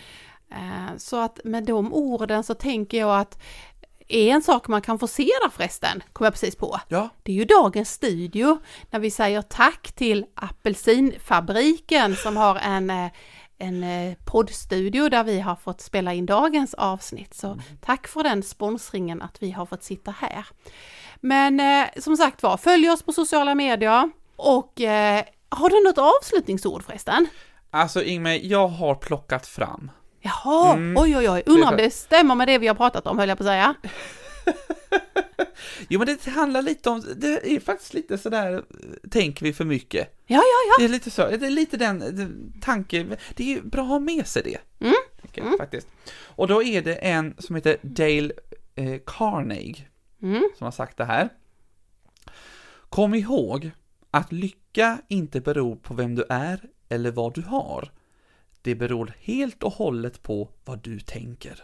Eh, 0.51 0.97
Så 0.97 1.19
att 1.21 1.39
med 1.43 1.63
de 1.63 1.93
orden 1.93 2.43
så 2.43 2.53
tänker 2.53 2.97
jag 2.99 3.19
att 3.19 3.37
är 4.07 4.27
en 4.27 4.41
sak 4.41 4.67
man 4.67 4.81
kan 4.81 4.99
få 4.99 5.07
se 5.07 5.23
där 5.43 5.49
förresten, 5.49 6.03
kom 6.13 6.23
jag 6.25 6.33
precis 6.33 6.55
på. 6.55 6.79
ja, 6.87 7.09
Det 7.23 7.31
är 7.31 7.35
ju 7.35 7.45
dagens 7.45 7.91
studio 7.91 8.57
när 8.91 8.99
vi 8.99 9.11
säger 9.11 9.41
tack 9.41 9.91
till 9.91 10.25
Apelsinfabriken 10.35 12.15
som 12.15 12.37
har 12.37 12.55
en, 12.55 12.89
eh, 12.89 13.11
en 13.57 13.83
eh, 13.83 14.13
poddstudio 14.25 15.09
där 15.09 15.23
vi 15.23 15.39
har 15.39 15.55
fått 15.55 15.81
spela 15.81 16.13
in 16.13 16.25
dagens 16.25 16.73
avsnitt. 16.73 17.33
Så 17.33 17.57
tack 17.81 18.07
för 18.07 18.23
den 18.23 18.43
sponsringen 18.43 19.21
att 19.21 19.43
vi 19.43 19.51
har 19.51 19.65
fått 19.65 19.83
sitta 19.83 20.11
här. 20.11 20.45
Men 21.15 21.59
eh, 21.59 21.85
som 21.97 22.17
sagt 22.17 22.43
var, 22.43 22.57
följ 22.57 22.89
oss 22.89 23.03
på 23.03 23.13
sociala 23.13 23.55
medier 23.55 24.09
och 24.35 24.81
eh, 24.81 25.23
har 25.49 25.69
du 25.69 25.83
något 25.83 25.97
avslutningsord 26.21 26.83
förresten? 26.83 27.27
alltså 27.71 28.03
Ingmar, 28.03 28.39
jag 28.43 28.67
har 28.67 28.95
plockat 28.95 29.47
fram. 29.47 29.91
Jaha, 30.26 30.73
Mm. 30.73 30.97
oj 30.97 31.17
oj 31.17 31.30
oj, 31.30 31.43
undrar 31.45 31.71
om 31.71 31.78
Det 31.78 31.91
stämmer 31.93 32.36
med 32.36 32.47
det 32.47 32.57
vi 32.57 32.67
har 32.67 32.76
pratat 32.76 33.07
om 33.07 33.19
höll 33.19 33.30
jag 33.30 33.38
på 33.38 33.43
att 33.43 33.47
säga. 33.47 33.76
Jo 35.89 35.99
men 35.99 36.07
det 36.07 36.26
handlar 36.30 36.61
lite 36.61 36.89
om, 36.89 37.03
det 37.15 37.28
är 37.55 37.59
faktiskt 37.59 37.93
lite 37.93 38.17
sådär, 38.17 38.53
eh, 38.53 39.09
tänker 39.11 39.43
vi 39.45 39.53
för 39.53 39.65
mycket? 39.65 40.17
Ja, 40.28 40.36
ja, 40.38 40.41
ja. 40.41 40.76
Det 40.80 40.86
är 40.86 40.89
lite 40.89 41.11
så, 41.11 41.28
det 41.28 41.45
är 41.45 41.49
lite 41.49 41.78
den, 41.78 41.99
den 41.99 42.53
tanke, 42.61 43.05
det 43.36 43.53
är 43.53 43.61
bra 43.61 43.82
att 43.84 43.88
ha 43.89 43.99
med 43.99 44.28
sig 44.28 44.43
det. 44.43 44.57
Mm. 44.86 44.95
Tänker 45.21 45.43
jag, 45.43 45.57
faktiskt. 45.57 45.88
Och 46.17 46.47
då 46.47 46.63
är 46.63 46.82
det 46.82 46.93
en 46.95 47.36
som 47.39 47.55
heter 47.55 47.78
Dale 47.82 48.34
eh, 48.76 48.99
Carnegie 49.05 49.88
Mm. 50.21 50.49
som 50.57 50.65
har 50.65 50.71
sagt 50.71 50.97
det 50.97 51.05
här. 51.05 51.30
Kom 52.89 53.13
ihåg 53.15 53.71
att 54.11 54.32
lycka 54.32 54.97
inte 55.07 55.41
beror 55.41 55.76
på 55.76 55.93
vem 55.93 56.15
du 56.15 56.26
är 56.30 56.59
eller 56.89 57.11
vad 57.11 57.34
du 57.34 57.41
har. 57.41 57.91
Det 58.66 58.76
beror 58.76 59.13
helt 59.20 59.63
och 59.63 59.74
hållet 59.74 60.24
på 60.24 60.49
vad 60.66 60.84
du 60.84 60.99
tänker. 60.99 61.63